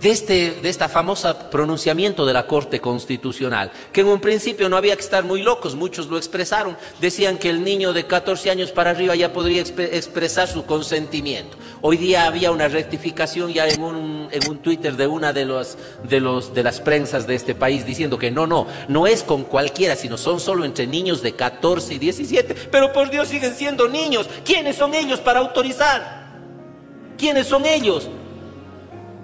de, 0.00 0.10
este, 0.10 0.52
de 0.62 0.68
esta 0.68 0.88
famosa 0.88 1.50
pronunciamiento 1.50 2.24
de 2.24 2.32
la 2.32 2.46
Corte 2.46 2.80
Constitucional, 2.80 3.70
que 3.92 4.02
en 4.02 4.08
un 4.08 4.20
principio 4.20 4.68
no 4.68 4.76
había 4.76 4.94
que 4.94 5.02
estar 5.02 5.24
muy 5.24 5.42
locos, 5.42 5.74
muchos 5.74 6.06
lo 6.06 6.16
expresaron, 6.16 6.76
decían 7.00 7.38
que 7.38 7.50
el 7.50 7.64
niño 7.64 7.92
de 7.92 8.06
14 8.06 8.50
años 8.50 8.70
para 8.70 8.90
arriba 8.90 9.14
ya 9.16 9.32
podría 9.32 9.62
expresar 9.62 10.48
su 10.48 10.64
consentimiento. 10.64 11.56
Hoy 11.80 11.96
día 11.96 12.26
había 12.26 12.50
una 12.50 12.68
rectificación 12.68 13.52
ya 13.52 13.66
en 13.68 13.82
un, 13.82 14.28
en 14.30 14.50
un 14.50 14.58
Twitter 14.58 14.96
de 14.96 15.06
una 15.06 15.32
de, 15.32 15.44
los, 15.44 15.76
de, 16.04 16.20
los, 16.20 16.54
de 16.54 16.62
las 16.62 16.80
prensas 16.80 17.26
de 17.26 17.34
este 17.34 17.54
país 17.54 17.84
diciendo 17.84 18.18
que 18.18 18.30
no, 18.30 18.46
no, 18.46 18.66
no 18.88 19.06
es 19.06 19.22
con 19.22 19.44
cualquiera, 19.44 19.96
sino 19.96 20.16
son 20.16 20.40
solo 20.40 20.64
entre 20.64 20.86
niños 20.86 21.22
de 21.22 21.32
14 21.32 21.94
y 21.94 21.98
17, 21.98 22.54
pero 22.70 22.92
por 22.92 23.10
Dios 23.10 23.28
siguen 23.28 23.54
siendo 23.54 23.88
niños. 23.88 24.28
¿Quiénes 24.44 24.76
son 24.76 24.94
ellos 24.94 25.20
para 25.20 25.40
autorizar? 25.40 26.28
¿Quiénes 27.16 27.46
son 27.46 27.66
ellos? 27.66 28.08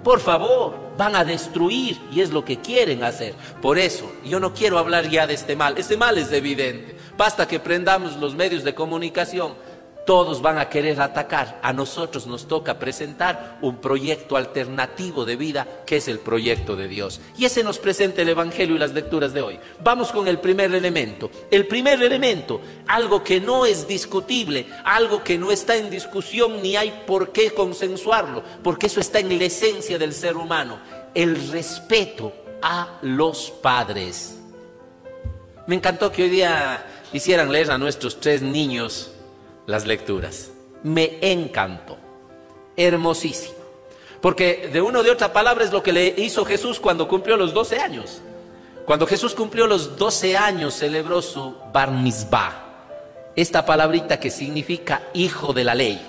Por 0.05 0.19
favor, 0.19 0.75
van 0.99 1.15
a 1.15 1.25
destruir 1.25 1.99
y 2.11 2.21
es 2.21 2.29
lo 2.29 2.45
que 2.45 2.57
quieren 2.57 3.03
hacer. 3.03 3.33
Por 3.59 3.79
eso, 3.79 4.05
yo 4.23 4.39
no 4.39 4.53
quiero 4.53 4.77
hablar 4.77 5.09
ya 5.09 5.25
de 5.25 5.33
este 5.33 5.55
mal. 5.55 5.79
Este 5.79 5.97
mal 5.97 6.19
es 6.19 6.31
evidente. 6.31 6.95
Basta 7.17 7.47
que 7.47 7.59
prendamos 7.59 8.15
los 8.17 8.35
medios 8.35 8.63
de 8.63 8.75
comunicación 8.75 9.55
todos 10.05 10.41
van 10.41 10.57
a 10.57 10.69
querer 10.69 11.01
atacar. 11.01 11.59
A 11.61 11.73
nosotros 11.73 12.27
nos 12.27 12.47
toca 12.47 12.79
presentar 12.79 13.57
un 13.61 13.77
proyecto 13.77 14.37
alternativo 14.37 15.25
de 15.25 15.35
vida 15.35 15.67
que 15.85 15.97
es 15.97 16.07
el 16.07 16.19
proyecto 16.19 16.75
de 16.75 16.87
Dios. 16.87 17.19
Y 17.37 17.45
ese 17.45 17.63
nos 17.63 17.79
presenta 17.79 18.21
el 18.21 18.29
Evangelio 18.29 18.75
y 18.75 18.79
las 18.79 18.93
lecturas 18.93 19.33
de 19.33 19.41
hoy. 19.41 19.59
Vamos 19.83 20.11
con 20.11 20.27
el 20.27 20.39
primer 20.39 20.73
elemento. 20.73 21.29
El 21.49 21.67
primer 21.67 22.01
elemento, 22.01 22.61
algo 22.87 23.23
que 23.23 23.41
no 23.41 23.65
es 23.65 23.87
discutible, 23.87 24.67
algo 24.83 25.23
que 25.23 25.37
no 25.37 25.51
está 25.51 25.75
en 25.75 25.89
discusión 25.89 26.61
ni 26.61 26.75
hay 26.75 27.03
por 27.05 27.31
qué 27.31 27.51
consensuarlo, 27.51 28.43
porque 28.63 28.87
eso 28.87 28.99
está 28.99 29.19
en 29.19 29.37
la 29.37 29.45
esencia 29.45 29.97
del 29.97 30.13
ser 30.13 30.37
humano, 30.37 30.79
el 31.13 31.49
respeto 31.51 32.33
a 32.61 32.99
los 33.01 33.49
padres. 33.49 34.39
Me 35.67 35.75
encantó 35.75 36.11
que 36.11 36.23
hoy 36.23 36.29
día 36.29 36.85
hicieran 37.11 37.51
leer 37.51 37.71
a 37.71 37.77
nuestros 37.77 38.19
tres 38.19 38.41
niños 38.41 39.14
las 39.65 39.85
lecturas. 39.85 40.51
Me 40.83 41.17
encantó. 41.21 41.97
Hermosísimo. 42.77 43.55
Porque 44.21 44.69
de 44.71 44.81
una 44.81 44.99
o 44.99 45.03
de 45.03 45.11
otra 45.11 45.31
palabra 45.33 45.63
es 45.63 45.71
lo 45.71 45.83
que 45.83 45.93
le 45.93 46.07
hizo 46.17 46.45
Jesús 46.45 46.79
cuando 46.79 47.07
cumplió 47.07 47.37
los 47.37 47.53
12 47.53 47.79
años. 47.79 48.21
Cuando 48.85 49.07
Jesús 49.07 49.33
cumplió 49.33 49.67
los 49.67 49.97
12 49.97 50.37
años 50.37 50.73
celebró 50.73 51.21
su 51.21 51.55
bar. 51.73 52.65
Esta 53.35 53.65
palabrita 53.65 54.19
que 54.19 54.29
significa 54.29 55.03
hijo 55.13 55.53
de 55.53 55.63
la 55.63 55.75
ley. 55.75 56.01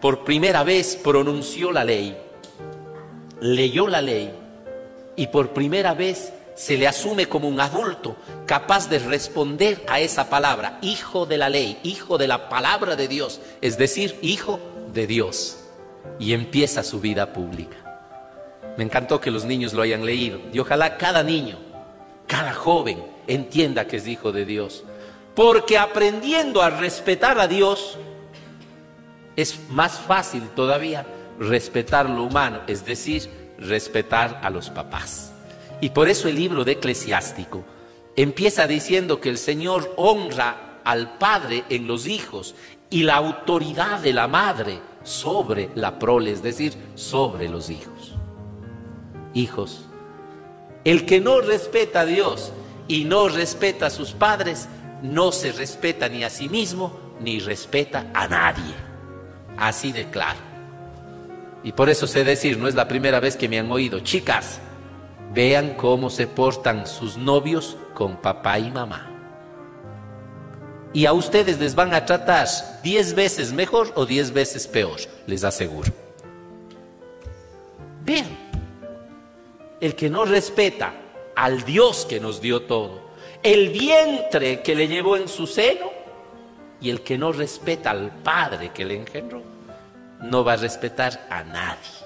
Por 0.00 0.24
primera 0.24 0.64
vez 0.64 0.96
pronunció 0.96 1.72
la 1.72 1.84
ley. 1.84 2.16
Leyó 3.40 3.88
la 3.88 4.00
ley. 4.00 4.32
Y 5.16 5.26
por 5.28 5.50
primera 5.50 5.94
vez 5.94 6.32
se 6.58 6.76
le 6.76 6.88
asume 6.88 7.26
como 7.26 7.46
un 7.46 7.60
adulto 7.60 8.16
capaz 8.44 8.88
de 8.88 8.98
responder 8.98 9.84
a 9.86 10.00
esa 10.00 10.28
palabra, 10.28 10.80
hijo 10.82 11.24
de 11.24 11.38
la 11.38 11.48
ley, 11.48 11.78
hijo 11.84 12.18
de 12.18 12.26
la 12.26 12.48
palabra 12.48 12.96
de 12.96 13.06
Dios, 13.06 13.40
es 13.60 13.78
decir, 13.78 14.18
hijo 14.22 14.58
de 14.92 15.06
Dios. 15.06 15.60
Y 16.18 16.32
empieza 16.32 16.82
su 16.82 16.98
vida 16.98 17.32
pública. 17.32 17.76
Me 18.76 18.82
encantó 18.82 19.20
que 19.20 19.30
los 19.30 19.44
niños 19.44 19.72
lo 19.72 19.82
hayan 19.82 20.04
leído 20.04 20.40
y 20.52 20.58
ojalá 20.58 20.96
cada 20.98 21.22
niño, 21.22 21.60
cada 22.26 22.52
joven 22.52 23.04
entienda 23.28 23.86
que 23.86 23.98
es 23.98 24.08
hijo 24.08 24.32
de 24.32 24.44
Dios. 24.44 24.82
Porque 25.36 25.78
aprendiendo 25.78 26.60
a 26.60 26.70
respetar 26.70 27.38
a 27.38 27.46
Dios, 27.46 27.98
es 29.36 29.60
más 29.70 29.92
fácil 29.92 30.48
todavía 30.56 31.06
respetar 31.38 32.10
lo 32.10 32.24
humano, 32.24 32.62
es 32.66 32.84
decir, 32.84 33.30
respetar 33.58 34.40
a 34.42 34.50
los 34.50 34.70
papás. 34.70 35.34
Y 35.80 35.90
por 35.90 36.08
eso 36.08 36.28
el 36.28 36.36
libro 36.36 36.64
de 36.64 36.72
Eclesiástico 36.72 37.64
empieza 38.16 38.66
diciendo 38.66 39.20
que 39.20 39.28
el 39.28 39.38
Señor 39.38 39.94
honra 39.96 40.80
al 40.84 41.18
padre 41.18 41.64
en 41.68 41.86
los 41.86 42.06
hijos 42.06 42.54
y 42.90 43.02
la 43.02 43.16
autoridad 43.16 44.00
de 44.00 44.12
la 44.12 44.26
madre 44.26 44.80
sobre 45.04 45.70
la 45.74 45.98
prole, 45.98 46.32
es 46.32 46.42
decir, 46.42 46.74
sobre 46.94 47.48
los 47.48 47.70
hijos. 47.70 48.14
Hijos, 49.34 49.84
el 50.84 51.06
que 51.06 51.20
no 51.20 51.40
respeta 51.40 52.00
a 52.00 52.06
Dios 52.06 52.52
y 52.88 53.04
no 53.04 53.28
respeta 53.28 53.86
a 53.86 53.90
sus 53.90 54.12
padres, 54.12 54.68
no 55.02 55.30
se 55.30 55.52
respeta 55.52 56.08
ni 56.08 56.24
a 56.24 56.30
sí 56.30 56.48
mismo 56.48 56.98
ni 57.20 57.38
respeta 57.38 58.10
a 58.14 58.26
nadie. 58.26 58.74
Así 59.56 59.92
de 59.92 60.08
claro. 60.10 60.38
Y 61.62 61.72
por 61.72 61.88
eso 61.88 62.06
sé 62.06 62.24
decir, 62.24 62.58
no 62.58 62.68
es 62.68 62.74
la 62.74 62.88
primera 62.88 63.20
vez 63.20 63.36
que 63.36 63.48
me 63.48 63.58
han 63.58 63.70
oído, 63.70 64.00
chicas, 64.00 64.60
Vean 65.32 65.74
cómo 65.74 66.10
se 66.10 66.26
portan 66.26 66.86
sus 66.86 67.16
novios 67.16 67.76
con 67.94 68.16
papá 68.16 68.58
y 68.58 68.70
mamá. 68.70 69.10
Y 70.92 71.04
a 71.06 71.12
ustedes 71.12 71.58
les 71.60 71.74
van 71.74 71.92
a 71.92 72.06
tratar 72.06 72.48
diez 72.82 73.14
veces 73.14 73.52
mejor 73.52 73.92
o 73.94 74.06
diez 74.06 74.32
veces 74.32 74.66
peor, 74.66 74.98
les 75.26 75.44
aseguro. 75.44 75.92
Vean, 78.04 78.26
el 79.80 79.94
que 79.94 80.08
no 80.08 80.24
respeta 80.24 80.94
al 81.36 81.64
Dios 81.64 82.06
que 82.08 82.20
nos 82.20 82.40
dio 82.40 82.62
todo, 82.62 83.08
el 83.42 83.68
vientre 83.68 84.62
que 84.62 84.74
le 84.74 84.88
llevó 84.88 85.16
en 85.16 85.28
su 85.28 85.46
seno 85.46 85.90
y 86.80 86.90
el 86.90 87.02
que 87.02 87.18
no 87.18 87.32
respeta 87.32 87.90
al 87.90 88.10
Padre 88.22 88.70
que 88.72 88.84
le 88.84 88.96
engendró, 88.96 89.42
no 90.20 90.42
va 90.42 90.54
a 90.54 90.56
respetar 90.56 91.26
a 91.30 91.44
nadie. 91.44 91.97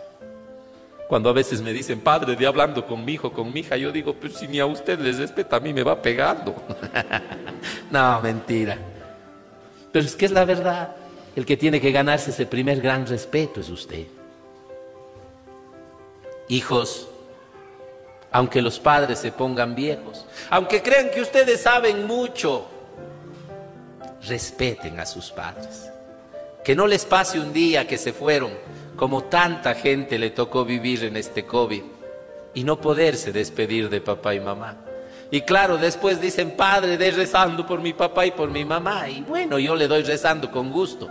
Cuando 1.12 1.28
a 1.28 1.34
veces 1.34 1.60
me 1.60 1.74
dicen, 1.74 2.00
padre, 2.00 2.36
de 2.36 2.46
hablando 2.46 2.86
con 2.86 3.04
mi 3.04 3.12
hijo, 3.12 3.34
con 3.34 3.52
mi 3.52 3.60
hija, 3.60 3.76
yo 3.76 3.92
digo, 3.92 4.14
pues 4.14 4.32
si 4.32 4.48
ni 4.48 4.60
a 4.60 4.64
usted 4.64 4.98
les 4.98 5.18
respeta, 5.18 5.56
a 5.56 5.60
mí 5.60 5.74
me 5.74 5.82
va 5.82 6.00
pegando. 6.00 6.54
no, 7.90 8.22
mentira. 8.22 8.78
Pero 9.92 10.06
es 10.06 10.16
que 10.16 10.24
es 10.24 10.30
la 10.30 10.46
verdad. 10.46 10.96
El 11.36 11.44
que 11.44 11.58
tiene 11.58 11.82
que 11.82 11.92
ganarse 11.92 12.30
ese 12.30 12.46
primer 12.46 12.80
gran 12.80 13.06
respeto 13.06 13.60
es 13.60 13.68
usted. 13.68 14.06
Hijos, 16.48 17.06
aunque 18.30 18.62
los 18.62 18.80
padres 18.80 19.18
se 19.18 19.32
pongan 19.32 19.74
viejos, 19.74 20.24
aunque 20.48 20.80
crean 20.80 21.10
que 21.10 21.20
ustedes 21.20 21.60
saben 21.60 22.06
mucho, 22.06 22.66
respeten 24.26 24.98
a 24.98 25.04
sus 25.04 25.30
padres. 25.30 25.90
Que 26.64 26.74
no 26.74 26.86
les 26.86 27.04
pase 27.04 27.38
un 27.38 27.52
día 27.52 27.86
que 27.86 27.98
se 27.98 28.14
fueron 28.14 28.52
como 29.02 29.24
tanta 29.24 29.74
gente 29.74 30.16
le 30.16 30.30
tocó 30.30 30.64
vivir 30.64 31.02
en 31.02 31.16
este 31.16 31.44
COVID 31.44 31.82
y 32.54 32.62
no 32.62 32.80
poderse 32.80 33.32
despedir 33.32 33.90
de 33.90 34.00
papá 34.00 34.32
y 34.32 34.38
mamá. 34.38 34.76
Y 35.28 35.40
claro, 35.40 35.76
después 35.76 36.20
dicen, 36.20 36.52
Padre, 36.52 36.96
de 36.96 37.10
rezando 37.10 37.66
por 37.66 37.80
mi 37.80 37.94
papá 37.94 38.26
y 38.26 38.30
por 38.30 38.48
mi 38.50 38.64
mamá. 38.64 39.08
Y 39.08 39.22
bueno, 39.22 39.58
yo 39.58 39.74
le 39.74 39.88
doy 39.88 40.04
rezando 40.04 40.52
con 40.52 40.70
gusto. 40.70 41.08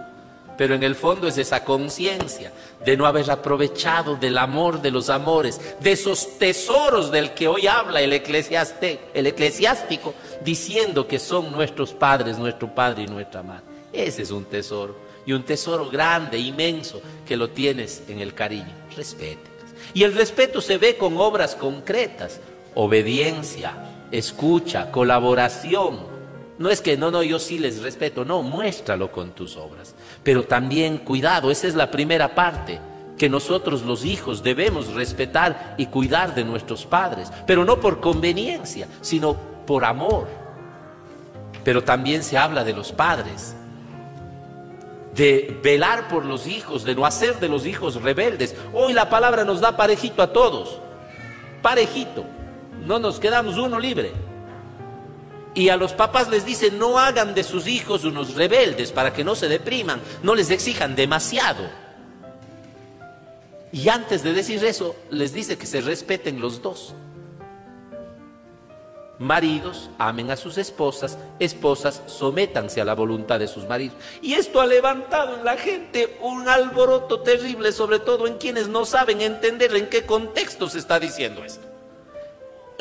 Pero 0.57 0.74
en 0.74 0.84
el 0.84 0.96
fondo 0.96 1.28
es 1.28 1.38
esa 1.38 1.66
conciencia 1.66 2.53
de 2.85 2.96
no 2.96 3.06
haber 3.06 3.30
aprovechado 3.30 4.16
del 4.16 4.38
amor 4.38 4.81
de 4.81 4.91
los 4.91 5.09
amores, 5.09 5.59
de 5.81 5.91
esos 5.91 6.38
tesoros 6.38 7.12
del 7.12 7.34
que 7.34 7.50
hoy 7.50 7.68
habla 7.68 8.00
el, 8.00 8.13
el 8.13 9.28
eclesiástico, 9.28 10.13
diciendo 10.46 11.09
que 11.09 11.19
son 11.19 11.51
nuestros 11.51 11.91
padres, 11.91 12.38
nuestro 12.38 12.74
padre 12.74 13.03
y 13.03 13.07
nuestra 13.07 13.44
madre. 13.44 13.66
Ese 13.91 14.22
es 14.22 14.31
un 14.31 14.46
tesoro 14.46 15.11
y 15.26 15.34
un 15.34 15.44
tesoro 15.44 15.90
grande, 15.90 16.38
inmenso, 16.38 17.02
que 17.26 17.38
lo 17.38 17.50
tienes 17.50 18.04
en 18.08 18.20
el 18.20 18.34
cariño. 18.34 18.72
Respete. 18.96 19.52
Y 19.94 20.04
el 20.04 20.14
respeto 20.14 20.62
se 20.62 20.78
ve 20.78 20.98
con 20.98 21.18
obras 21.18 21.56
concretas, 21.56 22.40
obediencia, 22.76 23.74
escucha, 24.12 24.92
colaboración. 24.92 26.00
No 26.58 26.70
es 26.70 26.81
que 26.81 26.98
no, 26.98 27.12
no, 27.12 27.24
yo 27.24 27.40
sí 27.40 27.58
les 27.58 27.81
respeto, 27.81 28.24
no, 28.24 28.42
muéstralo 28.44 29.12
con 29.12 29.31
tus 29.31 29.58
obras. 29.58 29.96
Pero 30.24 30.44
también 30.44 31.00
cuidado, 31.00 31.52
esa 31.52 31.68
es 31.68 31.76
la 31.76 31.90
primera 31.90 32.36
parte, 32.36 32.80
que 33.18 33.30
nosotros 33.30 33.84
los 33.84 34.06
hijos 34.06 34.44
debemos 34.44 34.94
respetar 34.94 35.76
y 35.78 35.88
cuidar 35.88 36.36
de 36.36 36.44
nuestros 36.44 36.86
padres, 36.86 37.31
pero 37.45 37.66
no 37.66 37.80
por 37.80 38.00
conveniencia, 38.00 38.88
sino 39.01 39.36
por 39.66 39.86
amor. 39.86 40.28
Pero 41.63 41.84
también 41.84 42.24
se 42.24 42.38
habla 42.38 42.63
de 42.63 42.74
los 42.74 42.92
padres, 42.92 43.56
de 45.16 45.60
velar 45.62 46.08
por 46.08 46.25
los 46.25 46.48
hijos, 46.48 46.84
de 46.84 46.96
no 46.96 47.06
hacer 47.06 47.40
de 47.40 47.50
los 47.50 47.66
hijos 47.66 48.02
rebeldes. 48.02 48.56
Hoy 48.74 48.94
la 48.94 49.10
palabra 49.10 49.44
nos 49.44 49.60
da 49.60 49.75
parejito 49.75 50.22
a 50.22 50.31
todos, 50.31 50.80
parejito, 51.62 52.25
no 52.86 53.00
nos 53.00 53.19
quedamos 53.19 53.58
uno 53.58 53.80
libre. 53.80 54.12
Y 55.54 55.68
a 55.68 55.75
los 55.75 55.92
papás 55.92 56.30
les 56.30 56.46
dice, 56.46 56.72
no 56.72 56.98
hagan 56.98 57.34
de 57.34 57.44
sus 57.44 57.68
hijos 57.68 58.06
unos 58.06 58.36
rebeldes 58.36 58.92
para 58.94 59.12
que 59.12 59.24
no 59.24 59.36
se 59.36 59.50
depriman, 59.50 60.00
no 60.24 60.34
les 60.34 60.50
exijan 60.50 60.96
demasiado. 60.96 61.69
Y 63.74 63.90
antes 63.90 64.24
de 64.24 64.34
decir 64.34 64.64
eso, 64.64 64.96
les 65.10 65.34
dice 65.34 65.57
que 65.57 65.66
se 65.66 65.81
respeten 65.81 66.40
los 66.40 66.62
dos. 66.62 66.94
Maridos 69.21 69.89
amen 69.97 70.31
a 70.31 70.35
sus 70.35 70.57
esposas, 70.57 71.18
esposas 71.39 72.01
sométanse 72.07 72.81
a 72.81 72.85
la 72.85 72.95
voluntad 72.95 73.39
de 73.39 73.47
sus 73.47 73.65
maridos. 73.68 73.95
Y 74.21 74.33
esto 74.33 74.59
ha 74.59 74.65
levantado 74.65 75.38
en 75.38 75.45
la 75.45 75.57
gente 75.57 76.18
un 76.21 76.50
alboroto 76.50 77.21
terrible, 77.21 77.71
sobre 77.71 78.00
todo 78.00 78.27
en 78.27 78.38
quienes 78.38 78.68
no 78.68 78.83
saben 78.83 79.21
entender 79.21 79.75
en 79.75 79.88
qué 79.88 80.06
contexto 80.06 80.68
se 80.68 80.79
está 80.79 81.00
diciendo 81.00 81.44
esto 81.44 81.71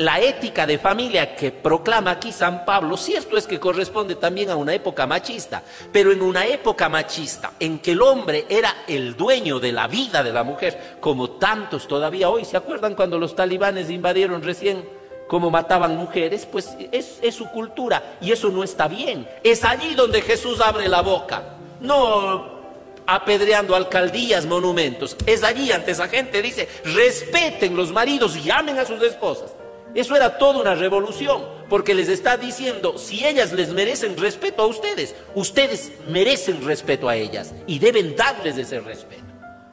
la 0.00 0.18
ética 0.18 0.66
de 0.66 0.78
familia 0.78 1.36
que 1.36 1.50
proclama 1.50 2.12
aquí 2.12 2.32
San 2.32 2.64
Pablo, 2.64 2.96
cierto 2.96 3.36
es 3.36 3.46
que 3.46 3.60
corresponde 3.60 4.14
también 4.14 4.48
a 4.48 4.56
una 4.56 4.72
época 4.72 5.06
machista, 5.06 5.62
pero 5.92 6.10
en 6.10 6.22
una 6.22 6.46
época 6.46 6.88
machista 6.88 7.52
en 7.60 7.80
que 7.80 7.92
el 7.92 8.00
hombre 8.00 8.46
era 8.48 8.84
el 8.88 9.14
dueño 9.14 9.60
de 9.60 9.72
la 9.72 9.88
vida 9.88 10.22
de 10.22 10.32
la 10.32 10.42
mujer, 10.42 10.96
como 11.00 11.32
tantos 11.32 11.86
todavía 11.86 12.30
hoy, 12.30 12.46
¿se 12.46 12.56
acuerdan 12.56 12.94
cuando 12.94 13.18
los 13.18 13.36
talibanes 13.36 13.90
invadieron 13.90 14.42
recién 14.42 14.99
cómo 15.30 15.48
mataban 15.48 15.96
mujeres? 15.96 16.44
Pues 16.44 16.76
es, 16.90 17.20
su 17.32 17.48
cultura 17.50 18.16
y 18.20 18.32
eso 18.32 18.50
no 18.50 18.64
está 18.64 18.88
bien. 18.88 19.28
Es 19.44 19.62
allí 19.62 19.94
donde 19.94 20.22
Jesús 20.22 20.60
abre 20.60 20.88
la 20.88 21.02
boca, 21.02 21.54
no 21.80 22.58
apedreando 23.06 23.76
alcaldías, 23.76 24.44
monumentos. 24.44 25.16
Es 25.26 25.44
allí 25.44 25.70
ante 25.70 25.92
esa 25.92 26.08
gente, 26.08 26.42
dice, 26.42 26.68
respeten 26.82 27.76
los 27.76 27.92
maridos 27.92 28.36
y 28.36 28.50
a 28.50 28.84
sus 28.84 29.00
esposas. 29.02 29.52
Eso 29.94 30.16
era 30.16 30.36
toda 30.36 30.60
una 30.60 30.74
revolución, 30.74 31.44
porque 31.68 31.94
les 31.94 32.08
está 32.08 32.36
diciendo, 32.36 32.98
si 32.98 33.24
ellas 33.24 33.52
les 33.52 33.68
merecen 33.68 34.16
respeto 34.16 34.62
a 34.62 34.66
ustedes, 34.66 35.14
ustedes 35.36 35.92
merecen 36.08 36.64
respeto 36.64 37.08
a 37.08 37.14
ellas 37.14 37.54
y 37.68 37.78
deben 37.78 38.16
darles 38.16 38.56
ese 38.56 38.80
respeto. 38.80 39.29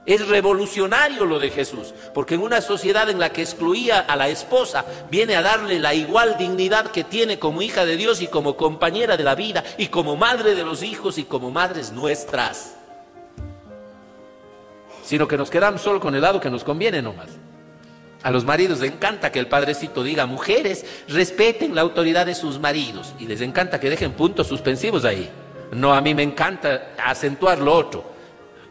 Es 0.08 0.26
revolucionario 0.26 1.26
lo 1.26 1.38
de 1.38 1.50
Jesús, 1.50 1.94
porque 2.14 2.36
en 2.36 2.42
una 2.42 2.62
sociedad 2.62 3.10
en 3.10 3.20
la 3.20 3.34
que 3.34 3.42
excluía 3.42 4.00
a 4.00 4.16
la 4.16 4.30
esposa, 4.30 4.86
viene 5.12 5.36
a 5.36 5.42
darle 5.42 5.80
la 5.80 5.94
igual 5.94 6.38
dignidad 6.38 6.92
que 6.92 7.04
tiene 7.04 7.40
como 7.40 7.62
hija 7.62 7.86
de 7.86 7.98
Dios 7.98 8.22
y 8.22 8.28
como 8.28 8.56
compañera 8.56 9.18
de 9.18 9.26
la 9.26 9.36
vida 9.36 9.66
y 9.78 9.88
como 9.88 10.16
madre 10.16 10.56
de 10.56 10.64
los 10.64 10.82
hijos 10.82 11.18
y 11.18 11.26
como 11.26 11.52
madres 11.52 11.92
nuestras. 11.92 12.78
Sino 15.04 15.28
que 15.28 15.38
nos 15.38 15.50
quedamos 15.50 15.82
solo 15.82 16.00
con 16.00 16.16
el 16.16 16.22
lado 16.22 16.40
que 16.40 16.50
nos 16.50 16.64
conviene 16.64 17.02
nomás. 17.02 17.28
A 18.24 18.32
los 18.32 18.46
maridos 18.46 18.80
les 18.80 18.94
encanta 18.94 19.30
que 19.30 19.40
el 19.40 19.48
padrecito 19.48 20.04
diga, 20.04 20.26
mujeres, 20.26 20.86
respeten 21.10 21.76
la 21.76 21.82
autoridad 21.82 22.26
de 22.26 22.34
sus 22.34 22.60
maridos. 22.60 23.14
Y 23.20 23.28
les 23.28 23.42
encanta 23.42 23.82
que 23.82 23.90
dejen 23.90 24.14
puntos 24.14 24.48
suspensivos 24.48 25.04
ahí. 25.04 25.30
No, 25.74 25.94
a 25.94 26.00
mí 26.00 26.16
me 26.16 26.24
encanta 26.24 26.94
acentuar 26.98 27.60
lo 27.60 27.74
otro. 27.74 28.17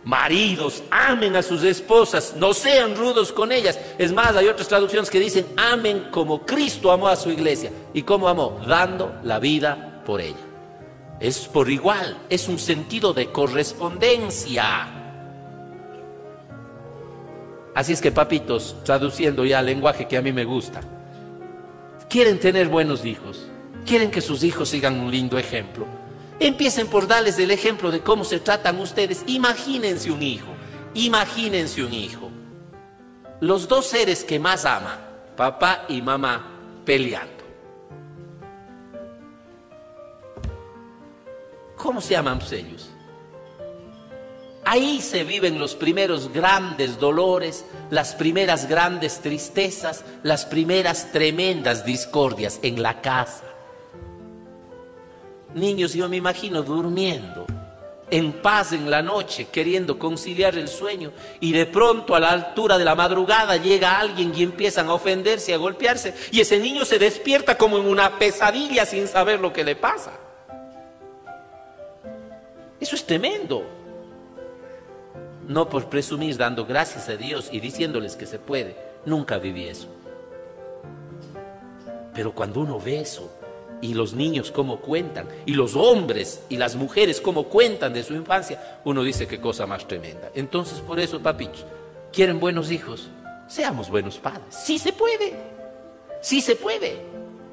Maridos, 0.06 0.85
amen 0.88 1.35
a 1.35 1.43
sus 1.43 1.64
esposas, 1.64 2.37
no 2.37 2.55
sean 2.55 2.94
rudos 2.94 3.32
con 3.32 3.50
ellas. 3.50 3.76
Es 3.99 4.12
más, 4.12 4.37
hay 4.37 4.47
otras 4.47 4.69
traducciones 4.69 5.11
que 5.11 5.19
dicen, 5.19 5.44
amen 5.56 6.11
como 6.12 6.47
Cristo 6.47 6.93
amó 6.93 7.08
a 7.08 7.17
su 7.17 7.29
iglesia. 7.29 7.73
¿Y 7.93 8.03
cómo 8.03 8.29
amó? 8.29 8.61
Dando 8.69 9.17
la 9.25 9.41
vida 9.41 10.05
por 10.06 10.20
ella. 10.20 10.37
Es 11.19 11.49
por 11.49 11.69
igual, 11.69 12.19
es 12.29 12.47
un 12.47 12.61
sentido 12.61 13.12
de 13.14 13.32
correspondencia. 13.32 14.87
Así 17.75 17.93
es 17.93 18.00
que, 18.00 18.12
papitos, 18.12 18.76
traduciendo 18.85 19.44
ya 19.44 19.58
al 19.58 19.67
lenguaje 19.67 20.06
que 20.06 20.17
a 20.17 20.23
mí 20.23 20.32
me 20.32 20.44
gusta, 20.44 20.82
quieren 22.08 22.38
tener 22.38 22.69
buenos 22.69 23.05
hijos, 23.05 23.49
quieren 23.85 24.12
que 24.12 24.20
sus 24.20 24.44
hijos 24.44 24.69
sigan 24.69 25.00
un 25.00 25.11
lindo 25.11 25.37
ejemplo. 25.37 26.06
Empiecen 26.38 26.88
por 26.88 27.06
darles 27.06 27.38
el 27.38 27.50
ejemplo 27.50 27.91
de 27.91 28.00
cómo 28.00 28.25
se 28.25 28.41
tratan 28.41 28.79
ustedes. 28.79 29.25
Imagínense 29.27 30.11
un 30.11 30.23
hijo, 30.23 30.53
imagínense 30.94 31.83
un 31.83 31.93
hijo. 31.93 32.31
Los 33.41 33.69
dos 33.69 33.87
seres 33.87 34.25
que 34.25 34.38
más 34.38 34.65
ama, 34.65 34.99
papá 35.37 35.85
y 35.88 36.03
mamá, 36.03 36.47
peleando. 36.85 37.44
¿Cómo 41.77 42.00
se 42.00 42.15
llaman 42.15 42.41
ellos? 42.50 42.91
Ahí 44.65 45.00
se 45.00 45.23
viven 45.23 45.61
los 45.61 45.77
primeros 45.77 46.32
grandes 46.32 46.99
dolores, 46.99 47.65
las 47.91 48.15
primeras 48.17 48.69
grandes 48.69 49.21
tristezas, 49.21 50.05
las 50.25 50.44
primeras 50.44 51.12
tremendas 51.12 51.85
discordias 51.85 52.59
en 52.62 52.82
la 52.82 53.00
casa. 53.00 53.44
Niños, 55.56 55.94
yo 55.94 56.08
me 56.08 56.17
imagino 56.17 56.62
durmiendo 56.62 57.47
en 58.11 58.35
paz 58.35 58.73
en 58.73 58.88
la 58.91 59.03
noche, 59.03 59.49
queriendo 59.50 59.99
conciliar 59.99 60.56
el 60.56 60.69
sueño, 60.69 61.12
y 61.41 61.50
de 61.53 61.67
pronto 61.67 62.14
a 62.14 62.20
la 62.20 62.31
altura 62.31 62.79
de 62.79 62.85
la 62.85 62.94
madrugada 62.94 63.56
llega 63.56 63.99
alguien 63.99 64.32
y 64.37 64.43
empiezan 64.43 64.88
a 64.88 64.94
ofenderse, 64.94 65.55
a 65.55 65.56
golpearse, 65.56 66.14
y 66.31 66.41
ese 66.41 66.61
niño 66.61 66.85
se 66.85 66.99
despierta 66.99 67.58
como 67.58 67.79
en 67.79 67.87
una 67.87 68.19
pesadilla 68.19 68.87
sin 68.87 69.08
saber 69.08 69.41
lo 69.41 69.53
que 69.53 69.64
le 69.64 69.75
pasa. 69.75 70.12
Eso 72.79 72.94
es 72.94 73.05
tremendo 73.05 73.64
no 75.49 75.69
por 75.69 75.88
presumir 75.88 76.37
dando 76.37 76.67
gracias 76.67 77.08
a 77.08 77.17
Dios 77.17 77.49
y 77.50 77.61
diciéndoles 77.61 78.17
que 78.17 78.26
se 78.26 78.38
puede. 78.38 78.76
Nunca 79.05 79.38
viví 79.38 79.64
eso. 79.64 79.88
Pero 82.14 82.35
cuando 82.35 82.61
uno 82.61 82.81
ve 82.81 83.00
eso, 83.00 83.31
y 83.81 83.94
los 83.94 84.14
niños 84.14 84.50
cómo 84.50 84.81
cuentan, 84.81 85.28
y 85.44 85.55
los 85.55 85.76
hombres 85.76 86.43
y 86.49 86.56
las 86.56 86.76
mujeres 86.76 87.20
cómo 87.20 87.44
cuentan 87.44 87.93
de 87.93 88.02
su 88.02 88.14
infancia, 88.14 88.81
uno 88.84 89.02
dice 89.02 89.26
qué 89.26 89.40
cosa 89.40 89.67
más 89.67 89.87
tremenda. 89.87 90.31
Entonces, 90.34 90.81
por 90.81 91.00
eso, 91.00 91.20
papichos, 91.20 91.67
¿quieren 92.12 92.40
buenos 92.40 92.70
hijos? 92.70 93.08
Seamos 93.49 93.90
buenos 93.90 94.19
padres. 94.19 94.43
Sí 94.50 94.78
se 94.78 94.93
puede. 94.93 95.34
Sí 96.20 96.40
se 96.40 96.56
puede. 96.56 97.00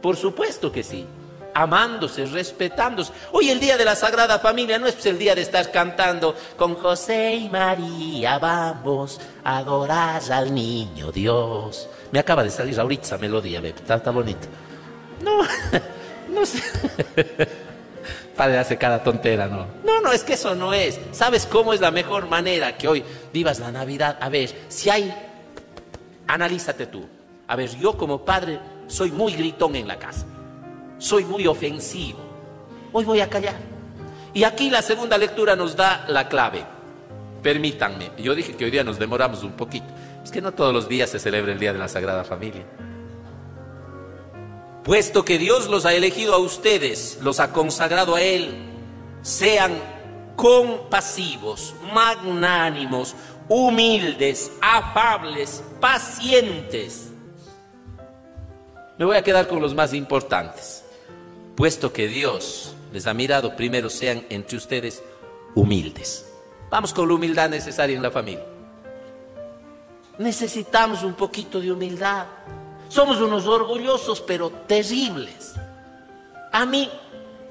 Por 0.01 0.15
supuesto 0.15 0.71
que 0.71 0.83
sí 0.83 1.05
amándose, 1.53 2.25
respetándose. 2.25 3.11
Hoy 3.31 3.49
el 3.49 3.59
día 3.59 3.77
de 3.77 3.85
la 3.85 3.95
Sagrada 3.95 4.39
Familia 4.39 4.79
no 4.79 4.87
es 4.87 5.05
el 5.05 5.17
día 5.17 5.35
de 5.35 5.41
estar 5.41 5.71
cantando 5.71 6.35
con 6.57 6.75
José 6.75 7.35
y 7.35 7.49
María, 7.49 8.39
vamos 8.39 9.19
a 9.43 9.57
adorar 9.57 10.21
al 10.31 10.53
niño 10.53 11.11
Dios. 11.11 11.89
Me 12.11 12.19
acaba 12.19 12.43
de 12.43 12.49
salir 12.49 12.79
ahorita 12.79 13.03
esa 13.03 13.17
melodía, 13.17 13.59
está, 13.59 13.95
está 13.95 14.11
bonito. 14.11 14.47
No, 15.21 15.41
no 16.33 16.45
sé. 16.45 16.61
Padre 18.35 18.57
hace 18.57 18.77
cada 18.77 19.03
tontera, 19.03 19.47
¿no? 19.47 19.67
No, 19.83 20.01
no, 20.01 20.11
es 20.11 20.23
que 20.23 20.33
eso 20.33 20.55
no 20.55 20.73
es. 20.73 20.99
¿Sabes 21.11 21.45
cómo 21.45 21.73
es 21.73 21.79
la 21.79 21.91
mejor 21.91 22.27
manera 22.27 22.75
que 22.77 22.87
hoy 22.87 23.03
vivas 23.31 23.59
la 23.59 23.71
Navidad? 23.71 24.17
A 24.19 24.29
ver, 24.29 24.53
si 24.69 24.89
hay, 24.89 25.13
analízate 26.27 26.87
tú. 26.87 27.05
A 27.47 27.55
ver, 27.55 27.69
yo 27.77 27.95
como 27.95 28.25
padre 28.25 28.59
soy 28.87 29.11
muy 29.11 29.33
gritón 29.33 29.75
en 29.75 29.87
la 29.87 29.99
casa 29.99 30.25
soy 31.03 31.25
muy 31.25 31.45
ofensivo. 31.47 32.19
Hoy 32.93 33.03
voy 33.03 33.19
a 33.19 33.29
callar. 33.29 33.55
Y 34.33 34.45
aquí 34.45 34.69
la 34.69 34.81
segunda 34.81 35.17
lectura 35.17 35.55
nos 35.55 35.75
da 35.75 36.05
la 36.07 36.29
clave. 36.29 36.63
Permítanme, 37.43 38.11
yo 38.17 38.33
dije 38.33 38.55
que 38.55 38.65
hoy 38.65 38.71
día 38.71 38.85
nos 38.85 38.97
demoramos 38.97 39.43
un 39.43 39.51
poquito. 39.51 39.85
Es 40.23 40.31
que 40.31 40.41
no 40.41 40.53
todos 40.53 40.73
los 40.73 40.87
días 40.87 41.09
se 41.09 41.19
celebra 41.19 41.51
el 41.51 41.59
Día 41.59 41.73
de 41.73 41.79
la 41.79 41.89
Sagrada 41.89 42.23
Familia. 42.23 42.63
Puesto 44.83 45.23
que 45.23 45.37
Dios 45.37 45.69
los 45.69 45.85
ha 45.85 45.93
elegido 45.93 46.33
a 46.33 46.37
ustedes, 46.37 47.19
los 47.21 47.39
ha 47.39 47.53
consagrado 47.53 48.15
a 48.15 48.21
Él, 48.21 48.53
sean 49.21 49.73
compasivos, 50.35 51.73
magnánimos, 51.93 53.15
humildes, 53.47 54.51
afables, 54.61 55.63
pacientes. 55.79 57.09
Me 58.97 59.05
voy 59.05 59.17
a 59.17 59.23
quedar 59.23 59.47
con 59.47 59.61
los 59.61 59.73
más 59.73 59.93
importantes 59.93 60.83
puesto 61.55 61.93
que 61.93 62.07
Dios 62.07 62.75
les 62.91 63.07
ha 63.07 63.13
mirado, 63.13 63.55
primero 63.55 63.89
sean 63.89 64.25
entre 64.29 64.57
ustedes 64.57 65.03
humildes. 65.55 66.29
Vamos 66.69 66.93
con 66.93 67.07
la 67.07 67.13
humildad 67.13 67.49
necesaria 67.49 67.95
en 67.95 68.01
la 68.01 68.11
familia. 68.11 68.45
Necesitamos 70.17 71.03
un 71.03 71.13
poquito 71.13 71.59
de 71.59 71.71
humildad. 71.71 72.25
Somos 72.93 73.19
unos 73.19 73.47
orgullosos, 73.47 74.21
pero 74.21 74.51
terribles. 74.51 75.53
A 76.51 76.63
mí, 76.67 76.87